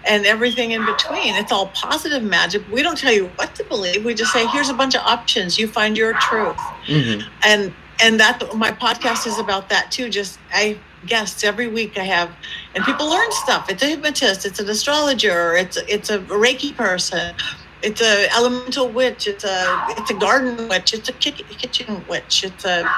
and 0.05 0.27
everything 0.27 0.73
in 0.73 0.85
between. 0.85 1.35
It's 1.37 1.53
all 1.53 1.69
positive 1.69 2.23
magic. 2.23 2.63
We 2.73 2.83
don't 2.83 2.99
tell 2.99 3.13
you 3.13 3.27
what 3.37 3.55
to 3.55 3.65
believe. 3.65 4.05
We 4.05 4.15
just 4.15 4.33
say, 4.33 4.47
here's 4.49 4.69
a 4.69 4.75
bunch 4.75 4.97
of 4.97 5.03
options. 5.03 5.59
You 5.59 5.69
find 5.69 5.97
your 5.97 6.15
truth. 6.15 6.57
Mm-hmm. 6.87 7.29
And 7.45 7.73
and 8.03 8.21
that 8.21 8.55
my 8.55 8.73
podcast 8.73 9.27
is 9.27 9.39
about 9.39 9.69
that 9.71 9.91
too. 9.91 10.11
Just 10.11 10.39
I 10.53 10.79
guests 11.07 11.45
every 11.45 11.69
week 11.69 11.97
I 11.97 12.05
have 12.05 12.31
and 12.75 12.85
people 12.85 13.09
learn 13.09 13.31
stuff. 13.31 13.71
It's 13.71 13.83
a 13.83 13.87
hypnotist, 13.87 14.45
it's 14.45 14.59
an 14.59 14.69
astrologer, 14.69 15.55
it's 15.55 15.77
it's 15.89 16.11
a 16.11 16.19
Reiki 16.19 16.75
person 16.77 17.35
it's 17.83 18.01
a 18.01 18.29
elemental 18.37 18.89
witch. 18.89 19.27
It's 19.27 19.45
a 19.45 19.85
it's 19.91 20.11
a 20.11 20.15
garden 20.15 20.69
witch. 20.69 20.95
It's 20.95 21.09
a 21.09 21.13
kitchen 21.13 22.05
witch. 22.09 22.45
It's 22.45 22.65
a 22.65 22.89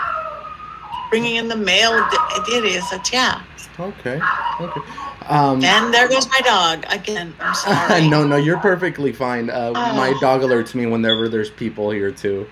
bringing 1.10 1.36
in 1.36 1.48
the 1.48 1.56
mail 1.56 2.06
deities. 2.46 2.84
It's 2.92 3.12
yeah. 3.12 3.42
Okay. 3.78 4.20
Okay. 4.60 4.80
Um, 5.26 5.62
and 5.62 5.92
there 5.92 6.08
goes 6.08 6.28
my 6.28 6.40
dog 6.40 6.84
again. 6.88 7.34
I'm 7.40 7.54
sorry. 7.88 8.08
no, 8.08 8.26
no, 8.26 8.36
you're 8.36 8.58
perfectly 8.60 9.12
fine. 9.12 9.50
Uh, 9.50 9.72
oh. 9.74 9.94
My 9.94 10.14
dog 10.20 10.40
alerts 10.40 10.74
me 10.74 10.86
whenever 10.86 11.28
there's 11.28 11.50
people 11.50 11.90
here 11.90 12.10
too. 12.10 12.46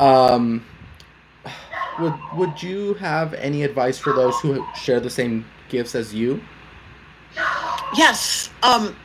Um, 0.00 0.64
would 2.00 2.14
would 2.34 2.62
you 2.62 2.94
have 2.94 3.34
any 3.34 3.62
advice 3.62 3.98
for 3.98 4.12
those 4.12 4.38
who 4.40 4.66
share 4.74 5.00
the 5.00 5.10
same 5.10 5.44
gifts 5.68 5.94
as 5.94 6.14
you? 6.14 6.42
Yes. 7.94 8.50
Um, 8.62 8.96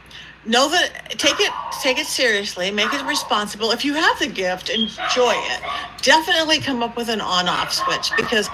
know 0.46 0.70
that 0.70 1.10
take 1.12 1.40
it 1.40 1.52
take 1.82 2.00
it 2.00 2.08
seriously 2.08 2.72
make 2.72 2.94
it 2.94 3.06
responsible. 3.06 3.72
If 3.72 3.86
you 3.86 3.94
have 3.94 4.18
the 4.20 4.28
gift 4.28 4.70
enjoy 4.70 5.34
it. 5.36 5.62
Definitely 6.02 6.60
come 6.60 6.82
up 6.82 6.98
with 6.98 7.10
an 7.10 7.22
on-off 7.22 7.72
switch 7.72 8.12
because 8.18 8.50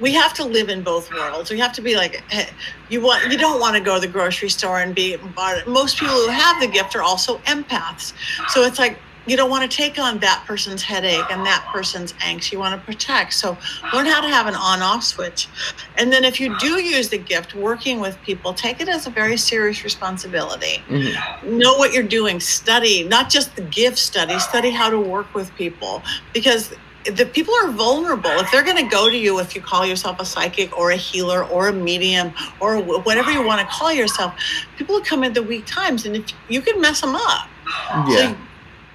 we 0.00 0.14
have 0.14 0.32
to 0.34 0.44
live 0.44 0.70
in 0.70 0.82
both 0.82 1.12
worlds. 1.12 1.50
We 1.50 1.58
have 1.58 1.74
to 1.74 1.82
be 1.82 1.94
like 1.94 2.24
you 2.88 3.02
want 3.02 3.30
you 3.30 3.36
don't 3.36 3.60
want 3.60 3.76
to 3.76 3.82
go 3.82 3.96
to 3.96 4.00
the 4.00 4.08
grocery 4.08 4.48
store 4.48 4.80
and 4.80 4.94
be 4.94 5.16
most 5.66 5.98
people 5.98 6.14
who 6.14 6.28
have 6.28 6.60
the 6.60 6.68
gift 6.68 6.96
are 6.96 7.02
also 7.02 7.38
empaths. 7.40 8.14
So 8.48 8.62
it's 8.62 8.78
like 8.78 8.98
you 9.30 9.36
don't 9.36 9.48
want 9.48 9.70
to 9.70 9.76
take 9.76 9.96
on 9.96 10.18
that 10.18 10.42
person's 10.44 10.82
headache 10.82 11.24
and 11.30 11.46
that 11.46 11.64
person's 11.72 12.14
angst. 12.14 12.50
You 12.50 12.58
want 12.58 12.78
to 12.78 12.84
protect. 12.84 13.32
So 13.32 13.56
learn 13.94 14.06
how 14.06 14.20
to 14.20 14.26
have 14.26 14.48
an 14.48 14.56
on 14.56 14.82
off 14.82 15.04
switch. 15.04 15.46
And 15.96 16.12
then 16.12 16.24
if 16.24 16.40
you 16.40 16.58
do 16.58 16.82
use 16.82 17.10
the 17.10 17.18
gift 17.18 17.54
working 17.54 18.00
with 18.00 18.20
people, 18.22 18.52
take 18.52 18.80
it 18.80 18.88
as 18.88 19.06
a 19.06 19.10
very 19.10 19.36
serious 19.36 19.84
responsibility. 19.84 20.82
Mm-hmm. 20.88 21.58
Know 21.58 21.76
what 21.76 21.92
you're 21.92 22.02
doing. 22.02 22.40
Study, 22.40 23.04
not 23.04 23.30
just 23.30 23.54
the 23.54 23.62
gift 23.62 23.98
study, 23.98 24.36
study 24.40 24.70
how 24.70 24.90
to 24.90 24.98
work 24.98 25.32
with 25.32 25.54
people 25.54 26.02
because 26.32 26.74
the 27.04 27.24
people 27.24 27.54
are 27.62 27.70
vulnerable. 27.70 28.30
If 28.30 28.50
they're 28.50 28.64
going 28.64 28.78
to 28.78 28.90
go 28.90 29.08
to 29.08 29.16
you, 29.16 29.38
if 29.38 29.54
you 29.54 29.62
call 29.62 29.86
yourself 29.86 30.18
a 30.18 30.24
psychic 30.24 30.76
or 30.76 30.90
a 30.90 30.96
healer 30.96 31.44
or 31.44 31.68
a 31.68 31.72
medium 31.72 32.32
or 32.58 32.82
whatever 32.82 33.30
you 33.30 33.46
want 33.46 33.60
to 33.60 33.66
call 33.68 33.92
yourself, 33.92 34.34
people 34.76 35.00
come 35.00 35.22
in 35.22 35.32
the 35.32 35.42
weak 35.42 35.66
times 35.66 36.04
and 36.04 36.16
if 36.16 36.32
you 36.48 36.60
can 36.60 36.80
mess 36.80 37.00
them 37.00 37.14
up. 37.14 37.48
Yeah. 38.08 38.34
So 38.34 38.36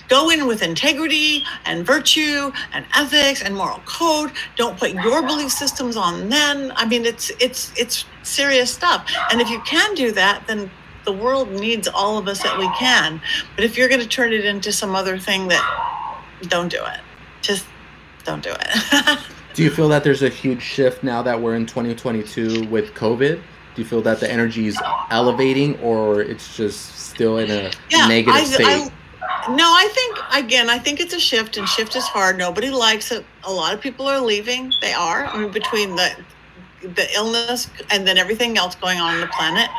Go 0.07 0.29
in 0.29 0.47
with 0.47 0.61
integrity 0.61 1.43
and 1.65 1.85
virtue 1.85 2.51
and 2.73 2.85
ethics 2.95 3.41
and 3.41 3.55
moral 3.55 3.81
code. 3.85 4.31
Don't 4.55 4.77
put 4.77 4.91
your 4.93 5.21
belief 5.21 5.51
systems 5.51 5.97
on 5.97 6.29
them. 6.29 6.71
I 6.75 6.85
mean, 6.85 7.05
it's 7.05 7.31
it's 7.39 7.71
it's 7.77 8.05
serious 8.23 8.73
stuff. 8.73 9.09
And 9.31 9.41
if 9.41 9.49
you 9.49 9.59
can 9.61 9.93
do 9.95 10.11
that, 10.11 10.45
then 10.47 10.69
the 11.05 11.13
world 11.13 11.51
needs 11.51 11.87
all 11.87 12.17
of 12.17 12.27
us 12.27 12.41
that 12.43 12.57
we 12.57 12.67
can. 12.77 13.21
But 13.55 13.63
if 13.63 13.77
you're 13.77 13.87
going 13.87 14.01
to 14.01 14.07
turn 14.07 14.33
it 14.33 14.43
into 14.43 14.71
some 14.71 14.95
other 14.95 15.17
thing 15.17 15.47
that 15.49 15.63
don't 16.43 16.69
do 16.69 16.83
it. 16.83 16.99
Just 17.41 17.65
don't 18.23 18.43
do 18.43 18.51
it. 18.51 19.19
do 19.53 19.63
you 19.63 19.69
feel 19.69 19.87
that 19.89 20.03
there's 20.03 20.23
a 20.23 20.29
huge 20.29 20.61
shift 20.61 21.03
now 21.03 21.21
that 21.21 21.39
we're 21.39 21.55
in 21.55 21.65
2022 21.65 22.67
with 22.67 22.93
COVID? 22.93 23.41
Do 23.75 23.81
you 23.81 23.87
feel 23.87 24.01
that 24.03 24.19
the 24.19 24.31
energy 24.31 24.67
is 24.67 24.77
elevating 25.09 25.77
or 25.79 26.21
it's 26.21 26.55
just 26.55 26.95
still 26.97 27.37
in 27.37 27.51
a 27.51 27.71
yeah, 27.89 28.07
negative 28.07 28.35
I, 28.35 28.43
state? 28.45 28.65
I, 28.65 28.91
no, 29.49 29.65
I 29.65 29.87
think 29.93 30.17
again, 30.33 30.69
I 30.69 30.79
think 30.79 30.99
it's 30.99 31.13
a 31.13 31.19
shift, 31.19 31.57
and 31.57 31.67
shift 31.67 31.95
is 31.95 32.05
hard. 32.05 32.37
Nobody 32.37 32.69
likes 32.69 33.11
it. 33.11 33.25
A 33.43 33.51
lot 33.51 33.73
of 33.73 33.81
people 33.81 34.07
are 34.07 34.19
leaving. 34.19 34.71
They 34.81 34.93
are. 34.93 35.25
I 35.25 35.37
mean, 35.37 35.51
between 35.51 35.95
the 35.95 36.15
the 36.81 37.11
illness 37.15 37.67
and 37.89 38.07
then 38.07 38.15
everything 38.15 38.57
else 38.57 38.75
going 38.75 38.99
on 38.99 39.15
on 39.15 39.21
the 39.21 39.27
planet, 39.27 39.69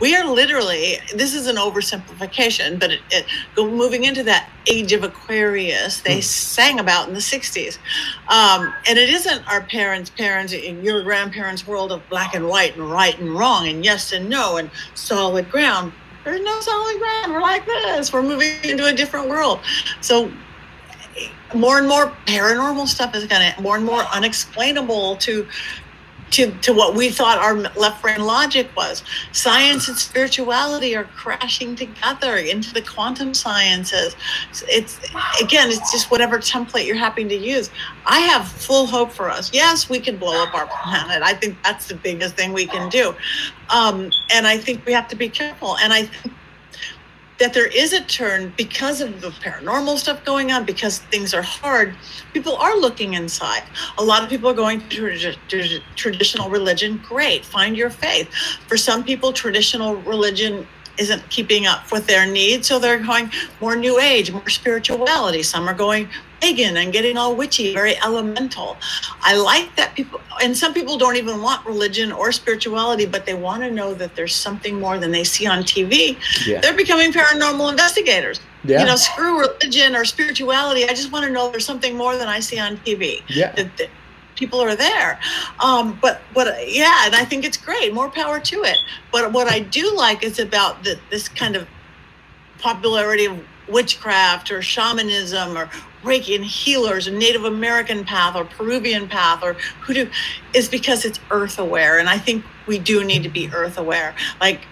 we 0.00 0.14
are 0.14 0.24
literally. 0.24 0.98
This 1.14 1.34
is 1.34 1.46
an 1.46 1.56
oversimplification, 1.56 2.78
but 2.78 2.92
it, 2.92 3.00
it 3.10 3.26
moving 3.56 4.04
into 4.04 4.22
that 4.24 4.50
age 4.66 4.92
of 4.92 5.04
Aquarius 5.04 6.00
they 6.00 6.18
mm. 6.18 6.22
sang 6.22 6.80
about 6.80 7.08
in 7.08 7.14
the 7.14 7.20
'60s, 7.20 7.78
um, 8.28 8.72
and 8.88 8.98
it 8.98 9.08
isn't 9.10 9.46
our 9.48 9.62
parents' 9.62 10.10
parents 10.10 10.52
in 10.52 10.82
your 10.84 11.02
grandparents' 11.02 11.66
world 11.66 11.92
of 11.92 12.08
black 12.08 12.34
and 12.34 12.48
white 12.48 12.76
and 12.76 12.90
right 12.90 13.18
and 13.18 13.34
wrong 13.34 13.68
and 13.68 13.84
yes 13.84 14.12
and 14.12 14.28
no 14.28 14.56
and 14.56 14.70
solid 14.94 15.50
ground 15.50 15.92
there's 16.24 16.40
no 16.40 16.60
solid 16.60 16.98
ground. 16.98 17.32
We're 17.32 17.40
like 17.40 17.66
this. 17.66 18.12
We're 18.12 18.22
moving 18.22 18.52
into 18.64 18.86
a 18.86 18.92
different 18.92 19.28
world. 19.28 19.60
So 20.00 20.30
more 21.54 21.78
and 21.78 21.88
more 21.88 22.12
paranormal 22.26 22.88
stuff 22.88 23.14
is 23.14 23.26
going 23.26 23.52
to 23.52 23.62
more 23.62 23.76
and 23.76 23.84
more 23.84 24.02
unexplainable 24.12 25.16
to 25.18 25.46
to, 26.30 26.50
to 26.62 26.72
what 26.72 26.94
we 26.94 27.10
thought 27.10 27.38
our 27.38 27.54
left 27.54 28.02
brain 28.02 28.20
logic 28.24 28.68
was. 28.76 29.02
Science 29.32 29.88
and 29.88 29.96
spirituality 29.96 30.96
are 30.96 31.04
crashing 31.04 31.76
together 31.76 32.36
into 32.36 32.72
the 32.72 32.82
quantum 32.82 33.34
sciences. 33.34 34.16
It's 34.68 34.98
again, 35.40 35.68
it's 35.68 35.92
just 35.92 36.10
whatever 36.10 36.38
template 36.38 36.86
you're 36.86 36.96
happy 36.96 37.24
to 37.24 37.36
use. 37.36 37.70
I 38.06 38.20
have 38.20 38.48
full 38.48 38.86
hope 38.86 39.12
for 39.12 39.30
us. 39.30 39.52
Yes, 39.52 39.88
we 39.88 40.00
can 40.00 40.16
blow 40.16 40.42
up 40.42 40.54
our 40.54 40.66
planet. 40.82 41.22
I 41.22 41.34
think 41.34 41.56
that's 41.62 41.88
the 41.88 41.94
biggest 41.94 42.34
thing 42.34 42.52
we 42.52 42.66
can 42.66 42.88
do. 42.88 43.14
Um, 43.70 44.10
and 44.32 44.46
I 44.46 44.58
think 44.58 44.84
we 44.86 44.92
have 44.92 45.08
to 45.08 45.16
be 45.16 45.28
careful. 45.28 45.76
And 45.78 45.92
I 45.92 46.04
think 46.04 46.34
that 47.38 47.52
there 47.52 47.66
is 47.66 47.92
a 47.92 48.00
turn 48.02 48.52
because 48.56 49.00
of 49.00 49.20
the 49.20 49.30
paranormal 49.30 49.98
stuff 49.98 50.24
going 50.24 50.52
on, 50.52 50.64
because 50.64 50.98
things 50.98 51.34
are 51.34 51.42
hard. 51.42 51.94
People 52.32 52.56
are 52.56 52.76
looking 52.76 53.14
inside. 53.14 53.64
A 53.98 54.04
lot 54.04 54.22
of 54.22 54.28
people 54.28 54.48
are 54.48 54.54
going 54.54 54.80
to 54.88 55.34
tra- 55.48 55.80
traditional 55.96 56.48
religion. 56.50 57.00
Great, 57.04 57.44
find 57.44 57.76
your 57.76 57.90
faith. 57.90 58.32
For 58.68 58.76
some 58.76 59.02
people, 59.04 59.32
traditional 59.32 59.96
religion 59.96 60.66
isn't 60.98 61.28
keeping 61.30 61.66
up 61.66 61.90
with 61.90 62.06
their 62.06 62.26
needs, 62.26 62.68
so 62.68 62.78
they're 62.78 62.98
going 62.98 63.30
more 63.60 63.76
new 63.76 63.98
age, 64.00 64.32
more 64.32 64.48
spirituality. 64.48 65.42
Some 65.42 65.68
are 65.68 65.74
going 65.74 66.08
pagan 66.40 66.76
and 66.76 66.92
getting 66.92 67.16
all 67.16 67.34
witchy, 67.34 67.72
very 67.72 67.96
elemental. 68.02 68.76
I 69.20 69.36
like 69.36 69.74
that 69.76 69.94
people, 69.94 70.20
and 70.42 70.56
some 70.56 70.74
people 70.74 70.98
don't 70.98 71.16
even 71.16 71.40
want 71.40 71.64
religion 71.66 72.12
or 72.12 72.32
spirituality, 72.32 73.06
but 73.06 73.24
they 73.24 73.34
want 73.34 73.62
to 73.62 73.70
know 73.70 73.94
that 73.94 74.14
there's 74.14 74.34
something 74.34 74.78
more 74.78 74.98
than 74.98 75.10
they 75.10 75.24
see 75.24 75.46
on 75.46 75.62
TV. 75.62 76.18
Yeah. 76.46 76.60
They're 76.60 76.76
becoming 76.76 77.12
paranormal 77.12 77.70
investigators. 77.70 78.40
Yeah. 78.64 78.80
You 78.80 78.86
know, 78.86 78.96
screw 78.96 79.40
religion 79.40 79.94
or 79.94 80.04
spirituality. 80.04 80.84
I 80.84 80.88
just 80.88 81.12
want 81.12 81.26
to 81.26 81.30
know 81.30 81.50
there's 81.50 81.66
something 81.66 81.96
more 81.96 82.16
than 82.16 82.28
I 82.28 82.40
see 82.40 82.58
on 82.58 82.76
TV. 82.78 83.22
Yeah. 83.28 83.52
That, 83.52 83.76
that 83.78 83.88
people 84.34 84.60
are 84.60 84.76
there. 84.76 85.18
Um, 85.60 85.98
but 86.00 86.20
what, 86.32 86.46
yeah, 86.68 87.06
and 87.06 87.14
I 87.14 87.24
think 87.24 87.44
it's 87.44 87.56
great. 87.56 87.92
More 87.94 88.10
power 88.10 88.40
to 88.40 88.62
it. 88.64 88.78
But 89.12 89.32
what 89.32 89.48
I 89.48 89.60
do 89.60 89.94
like 89.96 90.22
is 90.22 90.38
about 90.38 90.84
the, 90.84 90.98
this 91.10 91.28
kind 91.28 91.56
of 91.56 91.68
popularity 92.58 93.26
of 93.26 93.38
witchcraft 93.68 94.50
or 94.50 94.62
shamanism 94.62 95.56
or 95.56 95.70
Reiki 96.02 96.34
and 96.34 96.44
healers 96.44 97.06
and 97.06 97.18
Native 97.18 97.44
American 97.44 98.04
path 98.04 98.36
or 98.36 98.44
Peruvian 98.44 99.08
path 99.08 99.42
or 99.42 99.54
hoodoo 99.80 100.10
is 100.52 100.68
because 100.68 101.04
it's 101.04 101.18
earth 101.30 101.58
aware. 101.58 101.98
And 101.98 102.08
I 102.08 102.18
think 102.18 102.44
we 102.66 102.78
do 102.78 103.02
need 103.04 103.22
to 103.22 103.28
be 103.28 103.50
earth 103.52 103.78
aware. 103.78 104.14
Like 104.40 104.66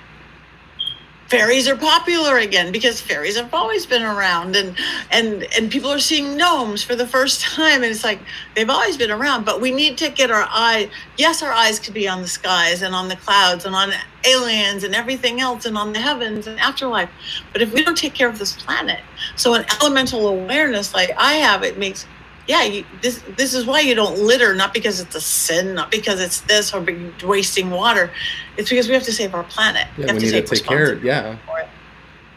fairies 1.33 1.67
are 1.67 1.77
popular 1.77 2.37
again 2.37 2.71
because 2.71 3.01
fairies 3.01 3.39
have 3.39 3.55
always 3.55 3.87
been 3.87 4.03
around 4.03 4.55
and 4.55 4.77
and 5.11 5.47
and 5.57 5.71
people 5.71 5.91
are 5.91 5.99
seeing 5.99 6.37
gnomes 6.37 6.83
for 6.85 6.95
the 6.95 7.07
first 7.07 7.41
time 7.57 7.83
and 7.83 7.91
it's 7.91 8.05
like 8.05 8.21
they've 8.55 8.69
always 8.69 8.99
been 8.99 9.11
around 9.11 9.43
but 9.43 9.59
we 9.59 9.71
need 9.71 9.97
to 9.97 10.11
get 10.11 10.31
our 10.31 10.47
eye 10.51 10.91
yes 11.17 11.43
our 11.43 11.51
eyes 11.51 11.81
could 11.81 11.95
be 11.95 12.07
on 12.07 12.21
the 12.21 12.29
skies 12.29 12.83
and 12.83 12.95
on 12.95 13.09
the 13.09 13.17
clouds 13.17 13.65
and 13.65 13.75
on 13.75 13.91
aliens 14.25 14.85
and 14.85 14.95
everything 14.95 15.41
else 15.41 15.65
and 15.65 15.79
on 15.79 15.95
the 15.95 15.99
heavens 15.99 16.47
and 16.47 16.61
afterlife 16.61 17.09
but 17.51 17.63
if 17.63 17.73
we 17.73 17.83
don't 17.83 17.97
take 17.97 18.13
care 18.13 18.29
of 18.29 18.39
this 18.39 18.53
planet 18.63 19.01
so 19.35 19.55
an 19.55 19.65
elemental 19.81 20.29
awareness 20.29 20.93
like 20.93 21.11
i 21.17 21.33
have 21.33 21.63
it 21.63 21.79
makes 21.79 22.07
yeah, 22.49 22.63
you, 22.65 22.85
this 23.03 23.23
this 23.37 23.55
is 23.55 23.67
why 23.67 23.81
you 23.81 23.95
don't 23.95 24.19
litter, 24.19 24.55
not 24.55 24.75
because 24.75 25.01
it's 25.01 25.15
a 25.15 25.21
sin, 25.21 25.75
not 25.75 25.91
because 25.91 26.21
it's 26.21 26.41
this 26.43 26.75
or 26.75 26.85
wasting 27.25 27.71
water. 27.71 28.11
It's 28.57 28.69
because 28.69 28.89
we 28.89 28.95
have 28.95 29.05
to 29.05 29.13
save 29.13 29.35
our 29.35 29.45
planet. 29.45 29.87
Yeah, 29.97 30.07
we, 30.07 30.13
we 30.15 30.19
need 30.19 30.21
to 30.27 30.33
take, 30.33 30.47
to 30.47 30.55
take 30.57 30.65
care. 30.65 30.99
Yeah. 30.99 31.37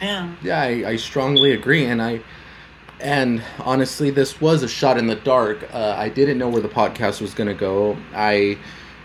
Yeah. 0.01 0.35
Yeah, 0.43 0.61
I, 0.61 0.89
I 0.89 0.95
strongly 0.97 1.53
agree, 1.53 1.85
and 1.85 2.01
I 2.01 2.21
and 2.99 3.43
honestly, 3.59 4.09
this 4.09 4.39
was 4.39 4.63
a 4.63 4.67
shot 4.67 4.97
in 4.97 5.07
the 5.07 5.15
dark. 5.15 5.67
Uh, 5.73 5.95
I 5.97 6.09
didn't 6.09 6.37
know 6.37 6.49
where 6.49 6.61
the 6.61 6.69
podcast 6.69 7.21
was 7.21 7.33
going 7.33 7.47
to 7.47 7.53
go. 7.53 7.97
I 8.13 8.57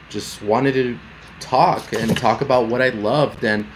just 0.09 0.43
wanted 0.43 0.75
to 0.75 0.99
talk 1.41 1.93
and 1.93 2.17
talk 2.17 2.41
about 2.41 2.69
what 2.69 2.83
I 2.83 2.91
loved 2.91 3.45
and 3.45 3.67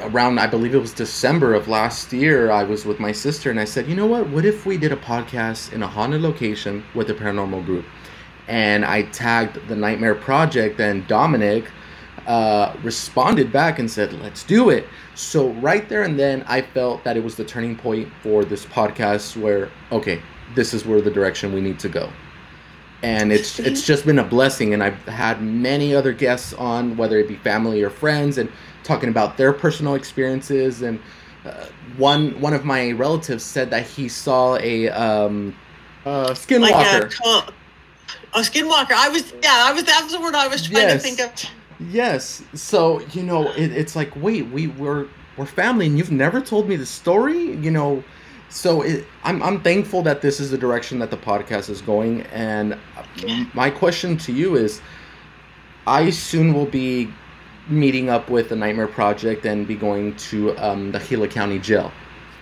around 0.00 0.38
I 0.38 0.46
believe 0.46 0.74
it 0.74 0.78
was 0.78 0.92
December 0.92 1.54
of 1.54 1.68
last 1.68 2.12
year, 2.12 2.50
I 2.50 2.64
was 2.64 2.84
with 2.84 3.00
my 3.00 3.12
sister 3.12 3.50
and 3.50 3.60
I 3.60 3.64
said, 3.64 3.86
you 3.86 3.94
know 3.94 4.06
what? 4.06 4.28
What 4.30 4.44
if 4.44 4.66
we 4.66 4.78
did 4.78 4.92
a 4.92 4.96
podcast 4.96 5.72
in 5.72 5.82
a 5.82 5.86
haunted 5.86 6.22
location 6.22 6.84
with 6.94 7.10
a 7.10 7.14
paranormal 7.14 7.64
group? 7.64 7.84
And 8.48 8.84
I 8.84 9.02
tagged 9.02 9.68
the 9.68 9.76
Nightmare 9.76 10.14
Project 10.14 10.80
and 10.80 11.06
Dominic 11.06 11.70
uh, 12.26 12.74
responded 12.82 13.52
back 13.52 13.78
and 13.78 13.90
said, 13.90 14.12
let's 14.14 14.44
do 14.44 14.70
it. 14.70 14.86
So 15.14 15.50
right 15.54 15.88
there 15.88 16.02
and 16.02 16.18
then, 16.18 16.42
I 16.46 16.62
felt 16.62 17.04
that 17.04 17.16
it 17.16 17.24
was 17.24 17.36
the 17.36 17.44
turning 17.44 17.76
point 17.76 18.10
for 18.22 18.44
this 18.44 18.64
podcast 18.64 19.36
where, 19.36 19.70
okay, 19.92 20.22
this 20.54 20.74
is 20.74 20.84
where 20.84 21.00
the 21.00 21.10
direction 21.10 21.52
we 21.52 21.60
need 21.60 21.78
to 21.80 21.88
go. 21.88 22.10
And 23.02 23.32
it's 23.32 23.58
it's 23.58 23.86
just 23.86 24.06
been 24.06 24.18
a 24.18 24.24
blessing, 24.24 24.72
and 24.72 24.82
I've 24.82 25.02
had 25.04 25.42
many 25.42 25.94
other 25.94 26.12
guests 26.12 26.54
on, 26.54 26.96
whether 26.96 27.18
it 27.18 27.28
be 27.28 27.36
family 27.36 27.82
or 27.82 27.90
friends, 27.90 28.38
and 28.38 28.50
talking 28.84 29.08
about 29.08 29.36
their 29.36 29.52
personal 29.52 29.94
experiences 29.94 30.82
and 30.82 31.00
uh, 31.44 31.66
one 31.96 32.40
one 32.40 32.54
of 32.54 32.64
my 32.64 32.92
relatives 32.92 33.44
said 33.44 33.70
that 33.70 33.86
he 33.86 34.08
saw 34.08 34.56
a 34.56 34.88
um, 34.90 35.54
uh, 36.06 36.28
skinwalker. 36.30 36.60
Like 36.60 37.12
a, 37.24 37.52
a, 38.34 38.40
skinwalker. 38.40 38.92
I 38.92 39.08
was 39.08 39.32
yeah. 39.42 39.64
I 39.66 39.72
was 39.72 39.84
that's 39.84 40.12
the 40.12 40.20
word 40.20 40.34
I 40.34 40.48
was 40.48 40.66
trying 40.66 40.88
yes. 40.88 40.92
to 40.92 40.98
think 40.98 41.20
of. 41.20 41.50
Yes. 41.90 42.42
So 42.54 43.00
you 43.12 43.22
know, 43.22 43.50
it, 43.52 43.72
it's 43.72 43.94
like 43.94 44.14
wait, 44.16 44.46
we 44.48 44.68
were 44.68 45.08
we're 45.36 45.46
family, 45.46 45.86
and 45.86 45.98
you've 45.98 46.12
never 46.12 46.40
told 46.40 46.68
me 46.68 46.76
the 46.76 46.86
story. 46.86 47.52
You 47.56 47.70
know, 47.70 48.02
so 48.48 48.82
it, 48.82 49.04
I'm 49.22 49.42
I'm 49.42 49.60
thankful 49.60 50.02
that 50.02 50.22
this 50.22 50.40
is 50.40 50.50
the 50.50 50.58
direction 50.58 50.98
that 51.00 51.10
the 51.10 51.18
podcast 51.18 51.68
is 51.68 51.82
going. 51.82 52.22
And 52.32 52.78
yeah. 53.16 53.44
my 53.52 53.68
question 53.68 54.16
to 54.18 54.32
you 54.32 54.56
is, 54.56 54.80
I 55.86 56.08
soon 56.08 56.54
will 56.54 56.66
be 56.66 57.12
meeting 57.68 58.10
up 58.10 58.30
with 58.30 58.48
the 58.48 58.56
Nightmare 58.56 58.88
Project 58.88 59.46
and 59.46 59.66
be 59.66 59.74
going 59.74 60.14
to 60.16 60.56
um, 60.58 60.92
the 60.92 60.98
Gila 60.98 61.28
County 61.28 61.58
Jail. 61.58 61.90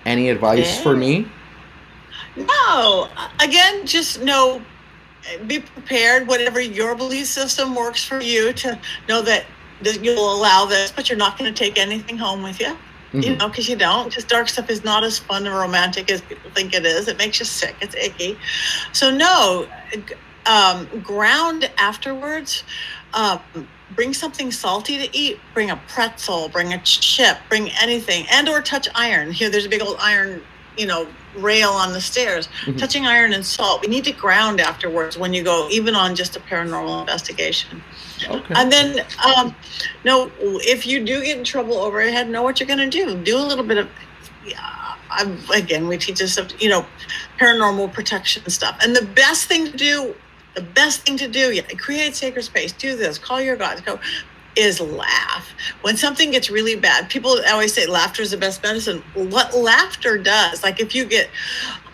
Any 0.05 0.31
advice 0.31 0.77
yeah. 0.77 0.83
for 0.83 0.97
me? 0.97 1.29
No. 2.37 3.09
Again, 3.41 3.87
just 3.87 4.23
know, 4.23 4.63
be 5.47 5.61
prepared. 5.61 6.27
Whatever 6.27 6.61
your 6.61 6.95
belief 6.95 7.27
system 7.27 7.75
works 7.75 8.05
for 8.05 8.21
you 8.21 8.53
to 8.55 8.79
know 9.09 9.23
that, 9.23 9.45
that 9.83 10.03
you'll 10.05 10.35
allow 10.35 10.67
this, 10.67 10.91
but 10.91 11.09
you're 11.09 11.19
not 11.19 11.39
going 11.39 11.53
to 11.53 11.57
take 11.57 11.79
anything 11.79 12.19
home 12.19 12.43
with 12.43 12.61
you. 12.61 12.67
Mm-hmm. 13.13 13.21
You 13.21 13.37
know, 13.37 13.49
because 13.49 13.69
you 13.69 13.77
don't. 13.77 14.09
Because 14.09 14.25
dark 14.25 14.49
stuff 14.49 14.71
is 14.71 14.85
not 14.85 15.05
as 15.05 15.19
fun 15.19 15.47
and 15.47 15.55
romantic 15.55 16.11
as 16.11 16.23
people 16.23 16.51
think 16.53 16.75
it 16.75 16.87
is. 16.87 17.09
It 17.09 17.19
makes 17.19 17.39
you 17.39 17.45
sick. 17.45 17.77
It's 17.83 17.95
icky. 17.95 18.39
So 18.93 19.11
no, 19.11 19.67
um, 20.47 20.89
ground 21.03 21.71
afterwards. 21.77 22.65
Um, 23.13 23.41
bring 23.95 24.15
something 24.15 24.51
salty 24.51 24.99
to 24.99 25.17
eat 25.17 25.39
bring 25.55 25.71
a 25.71 25.77
pretzel 25.89 26.49
bring 26.49 26.73
a 26.73 26.79
chip 26.83 27.39
bring 27.49 27.71
anything 27.81 28.25
and 28.31 28.49
or 28.49 28.61
touch 28.61 28.89
iron. 28.95 29.33
Here 29.33 29.51
there's 29.51 29.67
a 29.67 29.69
big 29.69 29.83
old 29.83 29.97
iron 30.01 30.43
you 30.77 30.87
know 30.87 31.07
rail 31.37 31.71
on 31.71 31.93
the 31.93 32.01
stairs. 32.01 32.47
Mm-hmm. 32.47 32.77
touching 32.77 33.07
iron 33.07 33.33
and 33.33 33.45
salt. 33.45 33.81
We 33.81 33.89
need 33.89 34.05
to 34.05 34.13
ground 34.13 34.61
afterwards 34.61 35.17
when 35.17 35.33
you 35.33 35.43
go 35.43 35.69
even 35.71 35.95
on 35.95 36.15
just 36.15 36.37
a 36.37 36.41
paranormal 36.41 37.01
investigation. 37.01 37.83
Okay. 38.25 38.55
and 38.55 38.71
then 38.71 39.05
um 39.25 39.55
no 40.05 40.31
if 40.41 40.87
you 40.87 41.05
do 41.05 41.25
get 41.25 41.39
in 41.39 41.45
trouble 41.45 41.79
overhead 41.79 42.29
know 42.29 42.43
what 42.43 42.61
you're 42.61 42.67
going 42.67 42.79
to 42.79 42.91
do. 42.91 43.17
Do 43.23 43.37
a 43.37 43.47
little 43.47 43.65
bit 43.65 43.79
of 43.79 43.89
yeah, 44.47 44.97
I'm, 45.11 45.39
again 45.53 45.89
we 45.89 45.99
teach 45.99 46.21
us 46.23 46.39
you 46.61 46.69
know 46.69 46.87
paranormal 47.39 47.93
protection 47.93 48.49
stuff. 48.49 48.79
And 48.83 48.95
the 48.95 49.05
best 49.05 49.47
thing 49.47 49.67
to 49.67 49.77
do 49.77 50.15
the 50.55 50.63
best 50.63 51.03
thing 51.07 51.17
to 51.19 51.29
do, 51.29 51.53
yeah, 51.53 51.63
create 51.79 52.15
sacred 52.15 52.43
space, 52.43 52.73
do 52.73 52.97
this, 52.97 53.19
call 53.19 53.41
your 53.41 53.57
gods, 53.57 53.81
go, 53.81 53.99
is 54.57 54.81
laugh. 54.81 55.49
When 55.81 55.97
something 55.97 56.31
gets 56.31 56.51
really 56.51 56.77
bad, 56.77 57.09
people 57.09 57.41
always 57.49 57.73
say 57.73 57.87
laughter 57.87 58.23
is 58.23 58.33
the 58.33 58.37
best 58.37 58.63
medicine. 58.63 59.03
What 59.15 59.57
laughter 59.57 60.19
does, 60.19 60.63
like 60.63 60.81
if 60.81 60.95
you 60.95 61.05
get 61.05 61.31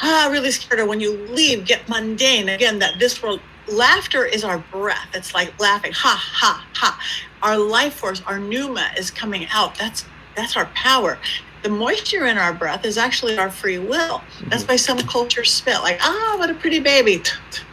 ah 0.00 0.28
really 0.30 0.50
scared, 0.50 0.80
or 0.80 0.86
when 0.86 1.00
you 1.00 1.16
leave, 1.28 1.64
get 1.64 1.88
mundane. 1.88 2.48
Again, 2.48 2.78
that 2.80 2.98
this 2.98 3.22
world 3.22 3.40
laughter 3.68 4.24
is 4.24 4.42
our 4.44 4.58
breath. 4.58 5.08
It's 5.14 5.34
like 5.34 5.58
laughing, 5.60 5.92
ha 5.92 6.16
ha 6.20 6.66
ha. 6.74 7.00
Our 7.42 7.56
life 7.56 7.94
force, 7.94 8.22
our 8.26 8.40
pneuma 8.40 8.90
is 8.96 9.10
coming 9.10 9.46
out. 9.52 9.78
That's 9.78 10.04
that's 10.34 10.56
our 10.56 10.66
power 10.66 11.18
the 11.62 11.68
moisture 11.68 12.26
in 12.26 12.38
our 12.38 12.52
breath 12.52 12.84
is 12.84 12.98
actually 12.98 13.38
our 13.38 13.50
free 13.50 13.78
will. 13.78 14.22
That's 14.46 14.62
mm-hmm. 14.62 14.72
why 14.72 14.76
some 14.76 14.98
cultures 14.98 15.52
spit, 15.52 15.80
like, 15.80 15.98
ah, 16.02 16.36
what 16.38 16.50
a 16.50 16.54
pretty 16.54 16.80
baby. 16.80 17.22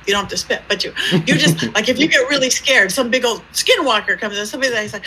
You 0.06 0.14
don't 0.14 0.24
have 0.24 0.30
to 0.30 0.38
spit, 0.38 0.64
but 0.68 0.84
you, 0.84 0.94
you 1.12 1.36
just, 1.36 1.64
like, 1.76 1.90
if 1.90 2.00
you 2.00 2.08
get 2.08 2.28
really 2.30 2.50
scared, 2.50 2.92
some 2.92 3.10
big 3.10 3.26
old 3.26 3.44
skinwalker 3.54 4.20
comes 4.20 4.38
in, 4.38 4.46
somebody 4.46 4.72
that's 4.72 4.94
like, 4.94 5.06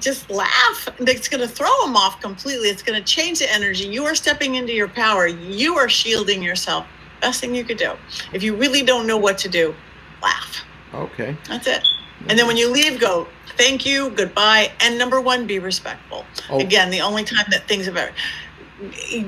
just 0.00 0.28
laugh. 0.30 0.88
It's 0.98 1.28
going 1.28 1.40
to 1.40 1.48
throw 1.48 1.70
them 1.84 1.96
off 1.96 2.20
completely. 2.20 2.68
It's 2.68 2.82
going 2.82 3.00
to 3.00 3.04
change 3.04 3.38
the 3.38 3.52
energy. 3.52 3.86
You 3.86 4.04
are 4.04 4.14
stepping 4.14 4.56
into 4.56 4.72
your 4.72 4.88
power. 4.88 5.26
You 5.26 5.76
are 5.76 5.88
shielding 5.88 6.42
yourself. 6.42 6.86
Best 7.20 7.40
thing 7.40 7.54
you 7.54 7.64
could 7.64 7.78
do. 7.78 7.92
If 8.32 8.42
you 8.42 8.54
really 8.56 8.82
don't 8.82 9.06
know 9.06 9.16
what 9.16 9.38
to 9.38 9.48
do, 9.48 9.74
laugh. 10.22 10.64
Okay. 10.94 11.36
That's 11.48 11.66
it. 11.66 11.86
And 12.26 12.38
then 12.38 12.46
when 12.46 12.56
you 12.56 12.70
leave, 12.70 12.98
go, 12.98 13.28
thank 13.56 13.86
you, 13.86 14.10
goodbye. 14.10 14.72
And 14.80 14.98
number 14.98 15.20
one, 15.20 15.46
be 15.46 15.58
respectful. 15.58 16.24
Oh. 16.50 16.60
Again, 16.60 16.90
the 16.90 17.00
only 17.00 17.24
time 17.24 17.46
that 17.50 17.68
things 17.68 17.86
are 17.88 18.10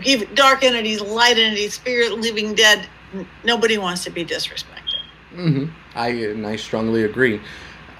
give 0.02 0.34
dark 0.34 0.62
entities, 0.62 1.00
light 1.00 1.38
entities, 1.38 1.74
spirit, 1.74 2.12
living 2.12 2.54
dead, 2.54 2.86
nobody 3.44 3.78
wants 3.78 4.04
to 4.04 4.10
be 4.10 4.24
disrespected. 4.24 5.00
Mm-hmm. 5.34 5.66
I 5.94 6.08
and 6.08 6.46
I 6.46 6.56
strongly 6.56 7.04
agree. 7.04 7.40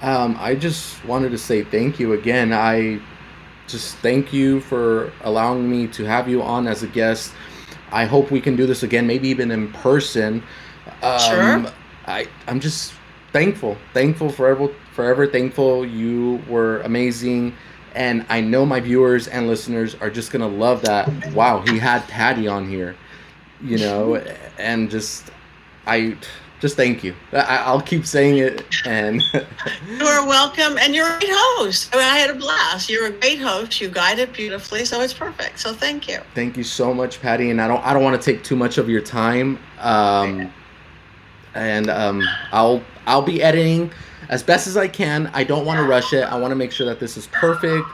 Um, 0.01 0.35
I 0.39 0.55
just 0.55 1.03
wanted 1.05 1.31
to 1.31 1.37
say 1.37 1.63
thank 1.63 1.99
you 1.99 2.13
again. 2.13 2.53
I 2.53 2.99
just 3.67 3.97
thank 3.97 4.33
you 4.33 4.59
for 4.61 5.13
allowing 5.21 5.69
me 5.69 5.87
to 5.87 6.03
have 6.03 6.27
you 6.27 6.41
on 6.41 6.67
as 6.67 6.83
a 6.83 6.87
guest. 6.87 7.33
I 7.91 8.05
hope 8.05 8.31
we 8.31 8.41
can 8.41 8.55
do 8.55 8.65
this 8.65 8.83
again, 8.83 9.05
maybe 9.05 9.27
even 9.29 9.51
in 9.51 9.71
person. 9.73 10.43
Um, 11.01 11.19
sure. 11.19 11.73
I 12.05 12.27
I'm 12.47 12.59
just 12.59 12.93
thankful, 13.31 13.77
thankful 13.93 14.29
forever, 14.29 14.69
forever 14.93 15.27
thankful. 15.27 15.85
You 15.85 16.41
were 16.47 16.81
amazing, 16.81 17.55
and 17.95 18.25
I 18.29 18.41
know 18.41 18.65
my 18.65 18.79
viewers 18.79 19.27
and 19.27 19.47
listeners 19.47 19.95
are 19.95 20.09
just 20.09 20.31
gonna 20.31 20.47
love 20.47 20.81
that. 20.83 21.09
Wow, 21.33 21.61
he 21.61 21.77
had 21.77 22.07
Patti 22.07 22.47
on 22.47 22.67
here, 22.67 22.95
you 23.61 23.77
know, 23.77 24.15
and 24.57 24.89
just 24.89 25.31
I 25.85 26.17
just 26.59 26.75
thank 26.75 27.03
you. 27.03 27.15
I, 27.33 27.63
I'll 27.65 27.81
keep 27.81 28.05
saying 28.05 28.37
it, 28.37 28.63
and 28.85 29.21
You 29.33 30.05
are 30.05 30.27
welcome, 30.27 30.77
and 30.77 30.93
you're 30.93 31.07
a 31.07 31.19
great 31.19 31.31
host. 31.33 31.89
I, 31.93 31.97
mean, 31.97 32.05
I 32.05 32.17
had 32.17 32.29
a 32.29 32.35
blast. 32.35 32.87
You're 32.87 33.07
a 33.07 33.11
great 33.11 33.39
host. 33.39 33.81
You 33.81 33.89
guided 33.89 34.31
beautifully, 34.31 34.85
so 34.85 35.01
it's 35.01 35.13
perfect. 35.13 35.59
So 35.59 35.73
thank 35.73 36.07
you. 36.07 36.19
thank 36.35 36.55
you 36.55 36.63
so 36.63 36.93
much, 36.93 37.19
Patti. 37.19 37.49
And 37.49 37.59
I 37.59 37.67
don't 37.67 37.83
I 37.83 37.93
don't 37.93 38.03
want 38.03 38.21
to 38.21 38.33
take 38.33 38.43
too 38.43 38.55
much 38.55 38.77
of 38.77 38.89
your 38.89 39.01
time. 39.01 39.57
Um, 39.79 40.53
and 41.55 41.89
um, 41.89 42.23
I'll 42.51 42.81
I'll 43.07 43.21
be 43.21 43.41
editing 43.41 43.91
as 44.29 44.43
best 44.43 44.67
as 44.67 44.77
I 44.77 44.87
can. 44.87 45.27
I 45.33 45.43
don't 45.43 45.65
want 45.65 45.79
to 45.79 45.85
rush 45.85 46.13
it. 46.13 46.23
I 46.23 46.37
want 46.37 46.51
to 46.51 46.55
make 46.55 46.71
sure 46.71 46.85
that 46.87 46.99
this 46.99 47.17
is 47.17 47.27
perfect, 47.27 47.87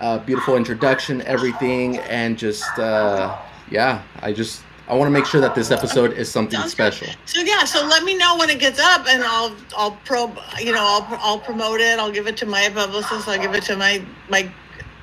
uh, 0.00 0.18
beautiful 0.18 0.56
introduction, 0.56 1.22
everything, 1.22 1.98
and 1.98 2.38
just 2.38 2.78
uh, 2.78 3.38
yeah. 3.70 4.02
I 4.20 4.32
just 4.32 4.62
I 4.88 4.94
want 4.94 5.06
to 5.06 5.12
make 5.12 5.26
sure 5.26 5.40
that 5.40 5.54
this 5.54 5.70
episode 5.70 6.12
is 6.12 6.30
something 6.30 6.60
special. 6.68 7.08
So 7.26 7.40
yeah, 7.40 7.64
so 7.64 7.86
let 7.86 8.04
me 8.04 8.16
know 8.16 8.36
when 8.36 8.50
it 8.50 8.58
gets 8.58 8.80
up, 8.80 9.06
and 9.08 9.22
I'll 9.24 9.54
I'll 9.76 9.98
pro 10.04 10.32
you 10.58 10.72
know 10.72 10.84
I'll 10.84 11.18
I'll 11.20 11.38
promote 11.38 11.80
it. 11.80 11.98
I'll 11.98 12.12
give 12.12 12.26
it 12.26 12.36
to 12.38 12.46
my 12.46 12.68
publicist. 12.72 13.28
I'll 13.28 13.40
give 13.40 13.54
it 13.54 13.64
to 13.64 13.76
my 13.76 14.04
my 14.28 14.50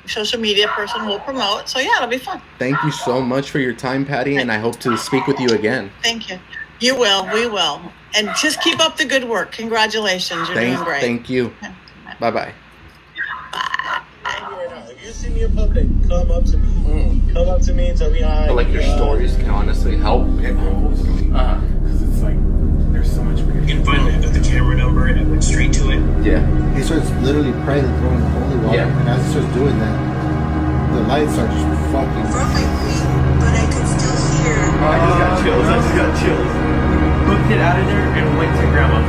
social 0.08 0.40
media 0.40 0.68
person. 0.70 1.06
We'll 1.06 1.20
promote. 1.20 1.70
So 1.70 1.80
yeah, 1.80 1.98
it'll 1.98 2.08
be 2.08 2.18
fun. 2.18 2.42
Thank 2.60 2.84
you 2.84 2.92
so 2.92 3.22
much 3.22 3.50
for 3.50 3.60
your 3.60 3.74
time, 3.74 4.06
Patti, 4.06 4.38
and 4.38 4.52
I 4.52 4.58
hope 4.58 4.78
to 4.80 4.98
speak 4.98 5.28
with 5.28 5.40
you 5.40 5.50
again. 5.50 5.92
Thank 6.02 6.30
you. 6.30 6.40
You 6.82 6.96
will. 6.96 7.32
We 7.32 7.48
will. 7.48 7.80
And 8.16 8.28
just 8.42 8.62
keep 8.62 8.80
up 8.80 8.98
the 8.98 9.06
good 9.06 9.24
work. 9.24 9.52
Congratulations. 9.54 10.48
You're 10.50 10.58
Thank 10.58 10.74
doing 10.76 10.84
great. 10.86 11.02
thank 11.02 11.30
you. 11.30 11.54
Bye 12.20 12.32
bye. 12.32 12.54
If 14.90 15.06
you 15.06 15.12
see 15.12 15.30
me 15.30 15.44
in 15.44 15.56
public, 15.56 15.86
come 16.10 16.32
up 16.32 16.44
to 16.46 16.58
me. 16.58 17.22
Come 17.34 17.48
up 17.50 17.62
to 17.62 17.74
me 17.74 17.88
and 17.90 17.98
tell 17.98 18.12
me 18.12 18.22
hi. 18.22 18.50
Like 18.50 18.68
Uh, 18.68 18.96
stories 18.98 19.36
can 19.38 19.50
honestly 19.50 19.96
help. 19.98 20.28
It 20.42 20.58
almost 20.58 21.06
Uh, 21.34 21.56
because 21.84 22.02
it's 22.02 22.22
like 22.22 22.36
there's 22.92 23.12
so 23.12 23.24
much 23.24 23.40
weird. 23.42 23.70
You 23.70 23.76
can 23.76 23.86
find 23.86 24.08
it 24.26 24.34
the 24.34 24.40
camera 24.42 24.76
number 24.76 25.06
and 25.08 25.20
I 25.20 25.24
went 25.24 25.44
straight 25.44 25.72
to 25.74 25.92
it. 25.92 26.02
yeah. 26.26 26.42
He 26.76 26.82
starts 26.84 27.10
literally 27.22 27.54
praying 27.64 27.86
and 27.86 27.98
throwing 28.00 28.20
holy 28.22 28.58
water, 28.66 28.78
Yeah. 28.78 29.00
and 29.00 29.10
as 29.10 29.24
he 29.26 29.32
starts 29.32 29.54
doing 29.54 29.78
that, 29.80 29.96
the 30.94 31.02
lights 31.08 31.38
are 31.38 31.48
just 31.48 31.68
fucking. 31.94 32.26
from 32.28 32.48
my 32.52 32.66
feet, 32.84 33.06
but 33.40 33.54
I 33.56 33.66
could 33.72 33.88
still 33.88 34.20
hear. 34.44 34.60
I 34.84 34.98
just 35.06 35.18
got 35.24 35.44
chills. 35.44 35.68
I 35.68 35.76
just 35.80 35.96
got 35.96 36.10
chills 36.20 36.71
booked 37.32 37.50
it 37.50 37.60
out 37.60 37.80
of 37.80 37.86
there 37.88 38.12
and 38.14 38.38
went 38.38 38.54
to 38.58 38.64
grandma. 38.72 39.00